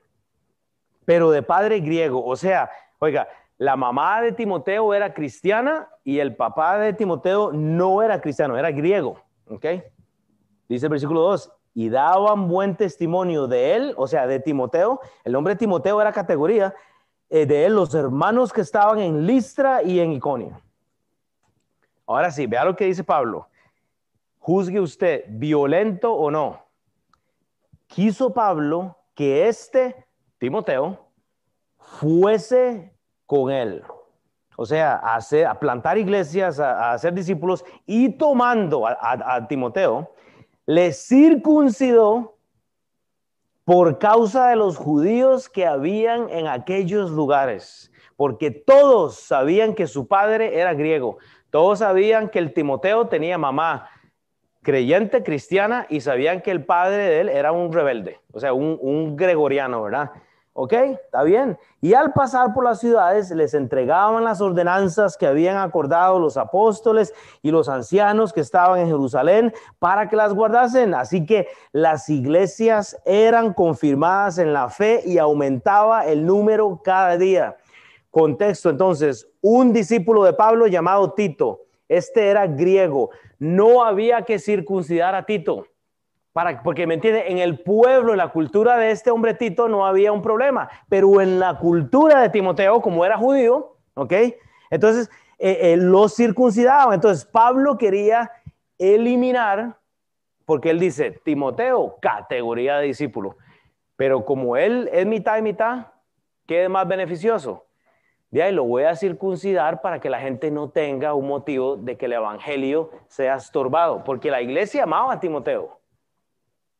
pero 1.04 1.30
de 1.30 1.42
padre 1.42 1.80
griego. 1.80 2.24
O 2.24 2.36
sea, 2.36 2.70
oiga, 2.98 3.28
la 3.58 3.76
mamá 3.76 4.22
de 4.22 4.32
Timoteo 4.32 4.94
era 4.94 5.12
cristiana 5.12 5.88
y 6.04 6.18
el 6.18 6.36
papá 6.36 6.78
de 6.78 6.92
Timoteo 6.92 7.52
no 7.52 8.02
era 8.02 8.20
cristiano, 8.20 8.56
era 8.56 8.70
griego. 8.70 9.20
¿okay? 9.48 9.82
Dice 10.68 10.86
el 10.86 10.90
versículo 10.90 11.20
2, 11.20 11.52
y 11.74 11.88
daban 11.88 12.48
buen 12.48 12.76
testimonio 12.76 13.46
de 13.46 13.74
él, 13.74 13.94
o 13.96 14.06
sea, 14.06 14.26
de 14.26 14.40
Timoteo. 14.40 15.00
El 15.24 15.32
nombre 15.32 15.54
de 15.54 15.58
Timoteo 15.58 16.00
era 16.00 16.12
categoría 16.12 16.74
eh, 17.30 17.46
de 17.46 17.66
él, 17.66 17.74
los 17.74 17.94
hermanos 17.94 18.52
que 18.52 18.60
estaban 18.60 18.98
en 18.98 19.26
Listra 19.26 19.82
y 19.82 20.00
en 20.00 20.12
Iconio. 20.12 20.60
Ahora 22.06 22.30
sí, 22.30 22.46
vea 22.46 22.64
lo 22.64 22.76
que 22.76 22.84
dice 22.84 23.04
Pablo. 23.04 23.48
Juzgue 24.38 24.80
usted, 24.80 25.24
violento 25.28 26.12
o 26.12 26.30
no. 26.30 26.62
Quiso 27.86 28.34
Pablo 28.34 28.96
que 29.14 29.48
este 29.48 30.06
Timoteo 30.38 31.06
fuese 31.78 32.92
con 33.24 33.50
él. 33.50 33.82
O 34.56 34.66
sea, 34.66 34.96
a, 34.96 35.16
hacer, 35.16 35.46
a 35.46 35.58
plantar 35.58 35.96
iglesias, 35.96 36.60
a, 36.60 36.92
hacer 36.92 37.14
discípulos 37.14 37.64
y 37.86 38.10
tomando 38.10 38.86
a 38.86 39.46
Timoteo, 39.48 40.12
le 40.66 40.92
circuncidó 40.92 42.36
por 43.64 43.98
causa 43.98 44.48
de 44.48 44.56
los 44.56 44.76
judíos 44.76 45.48
que 45.48 45.66
habían 45.66 46.28
en 46.30 46.46
aquellos 46.46 47.10
lugares, 47.10 47.92
porque 48.16 48.50
todos 48.50 49.16
sabían 49.16 49.74
que 49.74 49.86
su 49.86 50.06
padre 50.08 50.58
era 50.58 50.74
griego, 50.74 51.18
todos 51.50 51.80
sabían 51.80 52.28
que 52.28 52.38
el 52.38 52.52
Timoteo 52.52 53.06
tenía 53.08 53.38
mamá 53.38 53.88
creyente 54.62 55.22
cristiana 55.22 55.86
y 55.88 56.00
sabían 56.00 56.40
que 56.40 56.50
el 56.50 56.64
padre 56.64 57.04
de 57.04 57.20
él 57.20 57.28
era 57.28 57.52
un 57.52 57.72
rebelde, 57.72 58.20
o 58.32 58.40
sea, 58.40 58.52
un, 58.52 58.78
un 58.80 59.16
gregoriano, 59.16 59.82
¿verdad? 59.82 60.10
¿Ok? 60.54 60.72
Está 60.72 61.22
bien. 61.22 61.58
Y 61.80 61.94
al 61.94 62.12
pasar 62.12 62.52
por 62.52 62.64
las 62.64 62.78
ciudades 62.78 63.30
les 63.30 63.54
entregaban 63.54 64.22
las 64.22 64.42
ordenanzas 64.42 65.16
que 65.16 65.26
habían 65.26 65.56
acordado 65.56 66.18
los 66.18 66.36
apóstoles 66.36 67.14
y 67.40 67.50
los 67.50 67.70
ancianos 67.70 68.34
que 68.34 68.40
estaban 68.40 68.80
en 68.80 68.86
Jerusalén 68.88 69.54
para 69.78 70.10
que 70.10 70.16
las 70.16 70.34
guardasen. 70.34 70.94
Así 70.94 71.24
que 71.24 71.48
las 71.72 72.08
iglesias 72.10 73.00
eran 73.06 73.54
confirmadas 73.54 74.36
en 74.36 74.52
la 74.52 74.68
fe 74.68 75.02
y 75.06 75.16
aumentaba 75.16 76.06
el 76.06 76.26
número 76.26 76.80
cada 76.84 77.16
día. 77.16 77.56
Contexto 78.10 78.68
entonces, 78.68 79.26
un 79.40 79.72
discípulo 79.72 80.22
de 80.24 80.34
Pablo 80.34 80.66
llamado 80.66 81.14
Tito, 81.14 81.62
este 81.88 82.28
era 82.28 82.46
griego, 82.46 83.08
no 83.38 83.82
había 83.82 84.22
que 84.22 84.38
circuncidar 84.38 85.14
a 85.14 85.24
Tito 85.24 85.64
porque 86.64 86.86
me 86.86 86.94
entiende, 86.94 87.30
en 87.30 87.38
el 87.38 87.58
pueblo, 87.58 88.12
en 88.12 88.18
la 88.18 88.28
cultura 88.28 88.78
de 88.78 88.90
este 88.90 89.10
hombre 89.10 89.34
Tito 89.34 89.68
no 89.68 89.86
había 89.86 90.12
un 90.12 90.22
problema, 90.22 90.70
pero 90.88 91.20
en 91.20 91.38
la 91.38 91.58
cultura 91.58 92.20
de 92.20 92.30
Timoteo, 92.30 92.80
como 92.80 93.04
era 93.04 93.18
judío, 93.18 93.76
¿ok? 93.94 94.12
Entonces, 94.70 95.10
eh, 95.38 95.72
eh, 95.72 95.76
lo 95.76 96.08
circuncidaban. 96.08 96.94
Entonces, 96.94 97.26
Pablo 97.26 97.76
quería 97.76 98.30
eliminar, 98.78 99.76
porque 100.46 100.70
él 100.70 100.80
dice, 100.80 101.10
Timoteo, 101.22 101.98
categoría 102.00 102.78
de 102.78 102.86
discípulo, 102.86 103.36
pero 103.96 104.24
como 104.24 104.56
él 104.56 104.88
es 104.90 105.06
mitad 105.06 105.36
y 105.36 105.42
mitad, 105.42 105.88
¿qué 106.46 106.64
es 106.64 106.70
más 106.70 106.88
beneficioso? 106.88 107.66
De 108.30 108.42
ahí 108.42 108.52
lo 108.52 108.64
voy 108.64 108.84
a 108.84 108.96
circuncidar 108.96 109.82
para 109.82 110.00
que 110.00 110.08
la 110.08 110.18
gente 110.18 110.50
no 110.50 110.70
tenga 110.70 111.12
un 111.12 111.28
motivo 111.28 111.76
de 111.76 111.98
que 111.98 112.06
el 112.06 112.14
evangelio 112.14 112.90
sea 113.06 113.36
estorbado, 113.36 114.02
porque 114.04 114.30
la 114.30 114.40
iglesia 114.40 114.84
amaba 114.84 115.12
a 115.12 115.20
Timoteo 115.20 115.81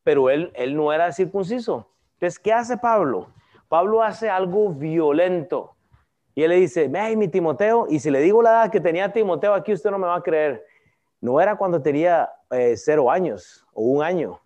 pero 0.03 0.29
él, 0.29 0.51
él 0.55 0.75
no 0.75 0.91
era 0.91 1.11
circunciso. 1.11 1.87
Entonces, 2.15 2.39
¿qué 2.39 2.53
hace 2.53 2.77
Pablo? 2.77 3.27
Pablo 3.67 4.03
hace 4.03 4.29
algo 4.29 4.69
violento. 4.69 5.75
Y 6.35 6.43
él 6.43 6.49
le 6.49 6.55
dice, 6.57 6.91
hey, 6.93 7.15
mi 7.15 7.27
Timoteo, 7.27 7.87
y 7.89 7.99
si 7.99 8.09
le 8.09 8.19
digo 8.19 8.41
la 8.41 8.51
edad 8.51 8.71
que 8.71 8.79
tenía 8.79 9.11
Timoteo 9.11 9.53
aquí, 9.53 9.73
usted 9.73 9.91
no 9.91 9.97
me 9.97 10.07
va 10.07 10.15
a 10.15 10.23
creer. 10.23 10.65
No 11.21 11.39
era 11.39 11.55
cuando 11.55 11.81
tenía 11.81 12.29
eh, 12.51 12.75
cero 12.75 13.09
años 13.09 13.65
o 13.73 13.83
un 13.83 14.03
año. 14.03 14.39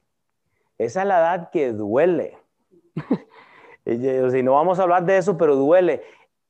Esa 0.78 1.02
es 1.02 1.08
la 1.08 1.20
edad 1.20 1.50
que 1.50 1.72
duele. 1.72 2.38
si 3.86 4.44
no 4.44 4.54
vamos 4.54 4.80
a 4.80 4.84
hablar 4.84 5.06
de 5.06 5.18
eso, 5.18 5.38
pero 5.38 5.56
duele. 5.56 6.04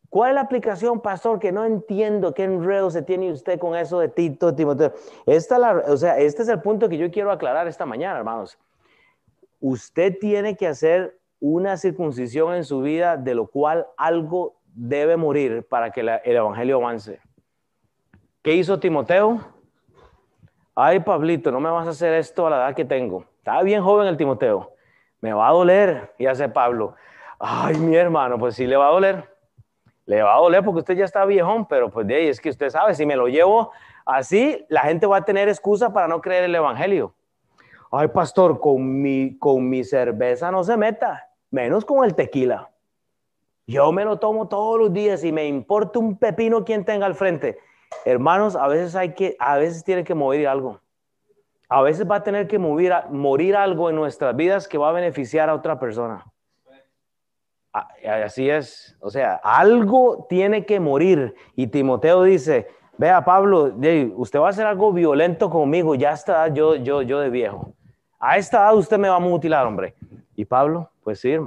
¿Cuál 0.10 0.32
es 0.32 0.36
la 0.36 0.42
aplicación, 0.42 1.02
pastor? 1.02 1.40
Que 1.40 1.52
no 1.52 1.66
entiendo 1.66 2.34
qué 2.34 2.44
enredo 2.44 2.90
se 2.90 3.02
tiene 3.02 3.32
usted 3.32 3.60
con 3.60 3.76
eso 3.76 4.00
de 4.00 4.10
Tito, 4.10 4.56
Timoteo. 4.56 4.94
Esta 5.26 5.84
o 5.88 5.98
sea, 5.98 6.18
este 6.18 6.44
es 6.44 6.50
el 6.50 6.62
punto 6.62 6.90
que 6.90 6.98
yo 6.98 7.12
quiero 7.12 7.32
aclarar 7.32 7.68
esta 7.68 7.86
mañana, 7.86 8.18
hermanos 8.18 8.58
usted 9.60 10.18
tiene 10.20 10.56
que 10.56 10.68
hacer 10.68 11.18
una 11.40 11.78
circuncisión 11.78 12.54
en 12.56 12.64
su 12.64 12.82
vida 12.82 13.18
de 13.18 13.36
lo 13.36 13.48
cual 13.48 13.88
algo 13.98 14.58
debe 14.74 15.18
morir 15.18 15.66
para 15.68 15.92
que 15.92 16.02
el 16.02 16.36
Evangelio 16.36 16.78
avance. 16.78 17.20
¿Qué 18.42 18.54
hizo 18.54 18.80
Timoteo? 18.80 19.40
Ay, 20.76 21.00
Pablito, 21.00 21.52
no 21.52 21.60
me 21.60 21.70
vas 21.70 21.88
a 21.88 21.90
hacer 21.90 22.14
esto 22.14 22.48
a 22.48 22.50
la 22.50 22.58
edad 22.58 22.76
que 22.76 22.86
tengo. 22.86 23.26
Estaba 23.40 23.64
bien 23.64 23.82
joven 23.82 24.08
el 24.08 24.16
Timoteo. 24.16 24.74
Me 25.22 25.34
va 25.34 25.48
a 25.48 25.52
doler. 25.52 26.14
Y 26.18 26.28
hace 26.28 26.48
Pablo, 26.48 26.96
ay, 27.40 27.78
mi 27.78 27.96
hermano, 27.96 28.38
pues 28.38 28.56
sí 28.56 28.68
le 28.68 28.78
va 28.78 28.88
a 28.88 28.92
doler. 28.92 29.28
Le 30.06 30.22
va 30.22 30.36
a 30.36 30.38
doler 30.38 30.64
porque 30.64 30.80
usted 30.80 30.96
ya 30.96 31.06
está 31.06 31.26
viejón, 31.26 31.66
pero 31.68 31.90
pues 31.90 32.06
de 32.08 32.16
ahí 32.16 32.28
es 32.28 32.40
que 32.40 32.50
usted 32.50 32.70
sabe, 32.70 32.94
si 32.94 33.06
me 33.06 33.16
lo 33.16 33.28
llevo 33.28 33.72
así, 34.06 34.66
la 34.70 34.82
gente 34.82 35.08
va 35.08 35.18
a 35.18 35.26
tener 35.26 35.50
excusa 35.50 35.92
para 35.92 36.08
no 36.08 36.22
creer 36.22 36.46
el 36.46 36.56
Evangelio. 36.56 37.14
Ay, 37.92 38.10
pastor, 38.10 38.60
con 38.60 39.02
mi, 39.02 39.38
con 39.38 39.70
mi 39.70 39.84
cerveza 39.84 40.52
no 40.52 40.64
se 40.64 40.76
meta, 40.78 41.30
menos 41.52 41.86
con 41.86 42.04
el 42.04 42.16
tequila. 42.16 42.70
Yo 43.66 43.92
me 43.92 44.06
lo 44.06 44.18
tomo 44.18 44.48
todos 44.48 44.80
los 44.80 44.94
días 44.94 45.24
y 45.24 45.32
me 45.32 45.46
importa 45.46 46.00
un 46.00 46.18
pepino 46.18 46.64
quien 46.64 46.86
tenga 46.86 47.06
al 47.06 47.16
frente. 47.16 47.60
Hermanos, 48.06 48.56
a 48.56 48.68
veces 48.68 48.96
hay 48.96 49.14
que, 49.14 49.36
a 49.40 49.58
veces 49.58 49.84
tiene 49.84 50.04
que 50.04 50.16
morir 50.16 50.48
algo. 50.48 50.80
A 51.70 51.82
veces 51.82 52.10
va 52.10 52.18
a 52.18 52.24
tener 52.24 52.48
que 52.48 52.60
morir, 52.60 52.94
morir 53.10 53.56
algo 53.58 53.90
en 53.90 53.98
nuestras 53.98 54.36
vidas 54.36 54.68
que 54.68 54.78
va 54.78 54.90
a 54.90 54.94
beneficiar 54.94 55.50
a 55.50 55.56
otra 55.56 55.80
persona. 55.80 56.26
Así 58.24 58.50
es. 58.50 58.98
O 59.02 59.10
sea, 59.10 59.36
algo 59.44 60.26
tiene 60.30 60.66
que 60.66 60.80
morir. 60.80 61.36
Y 61.56 61.68
Timoteo 61.68 62.24
dice, 62.24 62.68
vea 62.98 63.24
Pablo, 63.26 63.76
usted 64.16 64.40
va 64.40 64.48
a 64.48 64.50
hacer 64.50 64.66
algo 64.66 64.94
violento 64.94 65.50
conmigo, 65.50 65.94
ya 65.96 66.12
está 66.12 66.48
yo, 66.48 66.76
yo, 66.76 67.02
yo 67.02 67.20
de 67.20 67.30
viejo. 67.30 67.74
A 68.28 68.36
esta 68.36 68.58
edad 68.58 68.76
usted 68.76 68.98
me 68.98 69.08
va 69.08 69.16
a 69.16 69.20
mutilar, 69.20 69.66
hombre. 69.66 69.96
Y 70.36 70.44
Pablo, 70.44 70.90
pues 71.02 71.22
sí, 71.22 71.38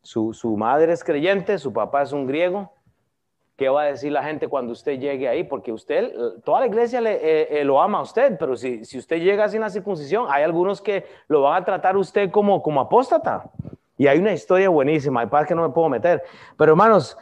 Su, 0.00 0.32
su 0.32 0.56
madre 0.56 0.94
es 0.94 1.04
creyente, 1.04 1.58
su 1.58 1.70
papá 1.70 2.00
es 2.00 2.12
un 2.12 2.26
griego. 2.26 2.72
¿Qué 3.56 3.68
va 3.68 3.82
a 3.82 3.84
decir 3.84 4.10
la 4.12 4.22
gente 4.22 4.48
cuando 4.48 4.72
usted 4.72 4.98
llegue 4.98 5.28
ahí? 5.28 5.44
Porque 5.44 5.70
usted, 5.70 6.10
toda 6.46 6.60
la 6.60 6.66
iglesia 6.66 7.02
le, 7.02 7.12
eh, 7.12 7.60
eh, 7.60 7.62
lo 7.62 7.82
ama 7.82 7.98
a 7.98 8.02
usted, 8.02 8.38
pero 8.38 8.56
si, 8.56 8.86
si, 8.86 8.96
usted 8.96 9.18
llega 9.20 9.50
sin 9.50 9.60
la 9.60 9.68
circuncisión, 9.68 10.24
hay 10.30 10.44
algunos 10.44 10.80
que 10.80 11.04
lo 11.26 11.42
van 11.42 11.60
a 11.60 11.64
tratar 11.66 11.94
usted 11.98 12.30
como, 12.30 12.62
como 12.62 12.80
apóstata. 12.80 13.50
Y 13.98 14.06
hay 14.06 14.18
una 14.18 14.32
historia 14.32 14.70
buenísima, 14.70 15.20
hay 15.20 15.26
para 15.26 15.44
que 15.44 15.54
no 15.54 15.60
me 15.60 15.74
puedo 15.74 15.90
meter. 15.90 16.22
Pero 16.56 16.72
hermanos, 16.72 17.18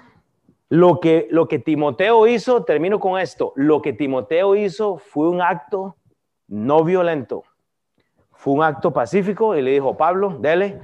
lo 0.68 1.00
que, 1.00 1.26
lo 1.32 1.48
que 1.48 1.58
Timoteo 1.58 2.28
hizo, 2.28 2.62
termino 2.62 3.00
con 3.00 3.18
esto, 3.18 3.52
lo 3.56 3.82
que 3.82 3.92
Timoteo 3.92 4.54
hizo 4.54 4.98
fue 4.98 5.28
un 5.28 5.42
acto 5.42 5.96
no 6.46 6.84
violento, 6.84 7.42
fue 8.36 8.54
un 8.54 8.62
acto 8.62 8.92
pacífico 8.92 9.56
y 9.56 9.62
le 9.62 9.72
dijo, 9.72 9.96
Pablo, 9.96 10.36
dele, 10.38 10.80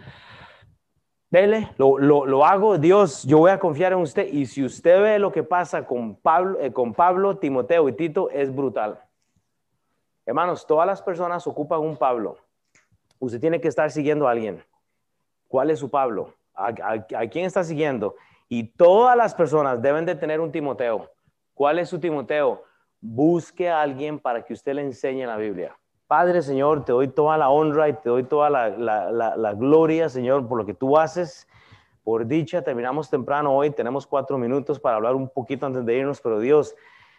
dele, 1.31 1.71
lo, 1.79 1.99
lo, 1.99 2.45
hago, 2.45 2.79
Dios, 2.79 3.23
yo 3.25 3.39
voy 3.39 3.51
a 3.51 3.59
confiar 3.59 3.93
en 3.93 3.99
usted. 3.99 4.27
Y 4.27 4.47
si 4.47 4.65
usted 4.65 5.01
ve 5.01 5.19
lo 5.19 5.33
que 5.33 5.43
pasa 5.43 5.87
con 5.87 6.17
Pablo, 6.17 6.59
eh, 6.61 6.73
con 6.73 6.93
Pablo, 6.93 7.39
Timoteo 7.39 7.89
y 7.89 7.93
Tito, 7.93 8.31
es 8.31 8.55
brutal. 8.55 9.01
Hermanos, 10.25 10.67
todas 10.67 10.87
las 10.87 11.03
personas 11.03 11.47
ocupan 11.47 11.81
un 11.81 11.97
Pablo. 11.97 12.37
Usted 13.19 13.41
tiene 13.41 13.61
que 13.61 13.69
estar 13.69 13.91
siguiendo 13.91 14.27
a 14.27 14.33
alguien. 14.33 14.63
¿Cuál 15.49 15.71
es 15.71 15.79
su 15.79 15.91
Pablo? 15.91 16.35
¿A, 16.55 16.73
quién 17.29 17.45
está 17.45 17.65
siguiendo? 17.65 18.15
Y 18.49 18.65
todas 18.65 19.17
las 19.17 19.35
personas 19.35 19.81
deben 19.81 20.05
de 20.05 20.15
tener 20.15 20.41
un 20.41 20.53
Timoteo. 20.53 21.11
¿Cuál 21.55 21.79
es 21.79 21.89
su 21.89 21.99
Timoteo? 21.99 22.63
Busque 23.01 23.69
a 23.69 23.81
alguien 23.81 24.19
para 24.19 24.45
que 24.45 24.53
usted 24.53 24.75
le 24.75 24.83
enseñe 24.83 25.27
la 25.27 25.37
Biblia. 25.37 25.77
Padre, 26.13 26.43
Señor, 26.43 26.85
te 26.85 26.93
doy 26.93 27.09
toda 27.09 27.39
la 27.39 27.49
honra 27.49 27.89
y 27.89 27.95
te 27.95 28.11
doy 28.11 28.25
toda 28.25 28.51
la, 28.51 28.69
la, 28.69 29.55
gloria, 29.55 30.11
Señor, 30.11 30.47
por 30.47 30.59
lo 30.59 30.67
que 30.67 30.75
tú 30.75 30.99
haces. 30.99 31.49
Por 32.05 32.27
dicha, 32.27 32.61
terminamos 32.61 33.09
temprano 33.09 33.57
hoy, 33.57 33.71
tenemos 33.71 34.07
cuatro 34.07 34.37
minutos 34.37 34.79
para 34.79 34.97
hablar 34.97 35.15
un 35.15 35.31
poquito 35.31 35.65
antes 35.65 35.87
de 35.87 35.97
irnos, 35.97 36.21
pero 36.21 36.39
Dios, 36.39 36.75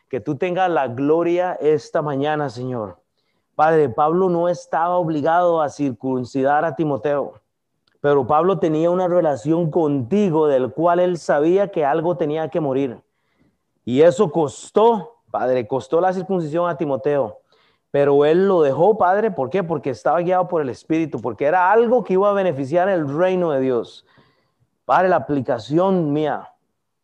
que 0.10 0.20
tú 0.20 0.36
tengas 0.36 0.70
la 0.70 0.90
gloria 0.90 1.54
esta 1.54 2.04
mañana, 2.04 2.52
Señor. 2.52 3.00
Padre, 3.56 3.90
Pablo 3.90 4.30
no 4.30 4.48
estaba 4.48 4.96
obligado 4.98 5.60
a 5.64 5.70
circuncidar 5.70 6.64
a 6.64 6.76
Timoteo. 6.76 7.34
Pero 8.00 8.28
Pablo 8.28 8.60
tenía 8.60 8.92
una 8.92 9.08
relación 9.08 9.72
contigo 9.72 10.46
del 10.46 10.72
cual 10.72 11.00
él 11.00 11.18
sabía 11.18 11.72
que 11.72 11.84
algo 11.84 12.16
tenía 12.16 12.48
que 12.50 12.60
morir. 12.60 13.02
Y 13.86 14.04
eso 14.04 14.32
costó, 14.32 15.16
Padre, 15.32 15.66
costó 15.66 16.00
la 16.00 16.14
circuncisión 16.14 16.70
a 16.70 16.78
Timoteo. 16.78 17.40
Pero 17.94 18.26
él 18.26 18.48
lo 18.48 18.64
dejó, 18.64 18.98
Padre, 18.98 19.30
¿por 19.30 19.52
qué? 19.52 19.64
Porque 19.64 19.92
estaba 19.92 20.20
guiado 20.22 20.48
por 20.48 20.64
el 20.64 20.70
Espíritu, 20.70 21.20
porque 21.20 21.46
era 21.46 21.72
algo 21.72 22.04
que 22.04 22.14
iba 22.14 22.28
a 22.28 22.34
beneficiar 22.34 22.90
el 22.90 23.08
reino 23.08 23.52
de 23.52 23.60
Dios. 23.60 24.04
Padre, 24.84 25.10
la 25.10 25.18
aplicación 25.18 26.12
mía, 26.12 26.56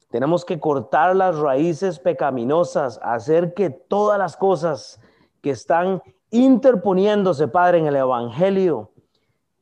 tenemos 0.09 0.43
que 0.43 0.59
cortar 0.59 1.15
las 1.15 1.37
raíces 1.37 1.99
pecaminosas, 1.99 2.99
hacer 3.03 3.53
que 3.53 3.69
todas 3.69 4.17
las 4.17 4.35
cosas 4.35 4.99
que 5.43 5.51
están 5.51 6.01
interponiéndose, 6.31 7.47
Padre, 7.47 7.77
en 7.77 7.85
el 7.85 7.95
Evangelio, 7.95 8.89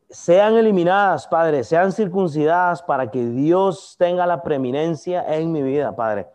sean 0.09 0.53
eliminadas, 0.53 1.27
Padre, 1.27 1.65
sean 1.65 1.91
circuncidadas 1.91 2.81
para 2.81 3.11
que 3.11 3.25
Dios 3.25 3.97
tenga 3.99 4.25
la 4.25 4.43
preeminencia 4.43 5.25
en 5.35 5.51
mi 5.51 5.61
vida, 5.61 5.93
Padre. 5.93 6.27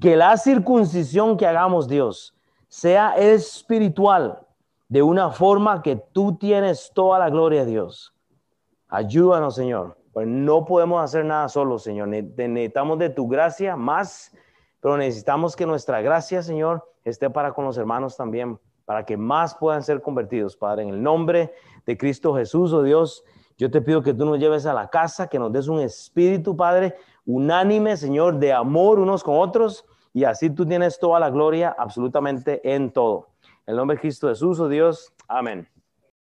Que 0.00 0.14
la 0.14 0.36
circuncisión 0.36 1.36
que 1.36 1.48
hagamos, 1.48 1.88
Dios, 1.88 2.35
sea 2.68 3.16
espiritual, 3.16 4.46
de 4.88 5.02
una 5.02 5.30
forma 5.30 5.82
que 5.82 5.96
tú 6.12 6.36
tienes 6.36 6.92
toda 6.94 7.18
la 7.18 7.30
gloria 7.30 7.64
de 7.64 7.70
Dios. 7.72 8.14
Ayúdanos, 8.88 9.54
Señor, 9.54 9.98
pues 10.12 10.26
no 10.26 10.64
podemos 10.64 11.02
hacer 11.02 11.24
nada 11.24 11.48
solo, 11.48 11.78
Señor. 11.78 12.08
Necesitamos 12.08 12.98
de 12.98 13.10
tu 13.10 13.28
gracia 13.28 13.76
más, 13.76 14.32
pero 14.80 14.96
necesitamos 14.96 15.56
que 15.56 15.66
nuestra 15.66 16.00
gracia, 16.00 16.42
Señor, 16.42 16.88
esté 17.04 17.28
para 17.28 17.52
con 17.52 17.64
los 17.64 17.76
hermanos 17.76 18.16
también, 18.16 18.58
para 18.84 19.04
que 19.04 19.16
más 19.16 19.56
puedan 19.56 19.82
ser 19.82 20.00
convertidos, 20.00 20.56
Padre, 20.56 20.84
en 20.84 20.90
el 20.90 21.02
nombre 21.02 21.52
de 21.84 21.98
Cristo 21.98 22.34
Jesús, 22.34 22.72
oh 22.72 22.82
Dios. 22.82 23.24
Yo 23.58 23.70
te 23.70 23.80
pido 23.80 24.02
que 24.02 24.14
tú 24.14 24.24
nos 24.24 24.38
lleves 24.38 24.66
a 24.66 24.74
la 24.74 24.88
casa, 24.88 25.28
que 25.28 25.38
nos 25.38 25.52
des 25.52 25.66
un 25.66 25.80
espíritu, 25.80 26.56
Padre, 26.56 26.94
unánime, 27.24 27.96
Señor, 27.96 28.38
de 28.38 28.52
amor 28.52 28.98
unos 28.98 29.24
con 29.24 29.38
otros, 29.38 29.84
y 30.16 30.24
así 30.24 30.48
tú 30.48 30.64
tienes 30.64 30.98
toda 30.98 31.20
la 31.20 31.28
gloria 31.28 31.76
absolutamente 31.78 32.74
en 32.74 32.90
todo. 32.90 33.28
En 33.66 33.72
el 33.72 33.76
nombre 33.76 33.96
de 33.96 34.00
Cristo 34.00 34.30
Jesús, 34.30 34.58
oh 34.60 34.66
Dios. 34.66 35.12
Amén. 35.28 35.68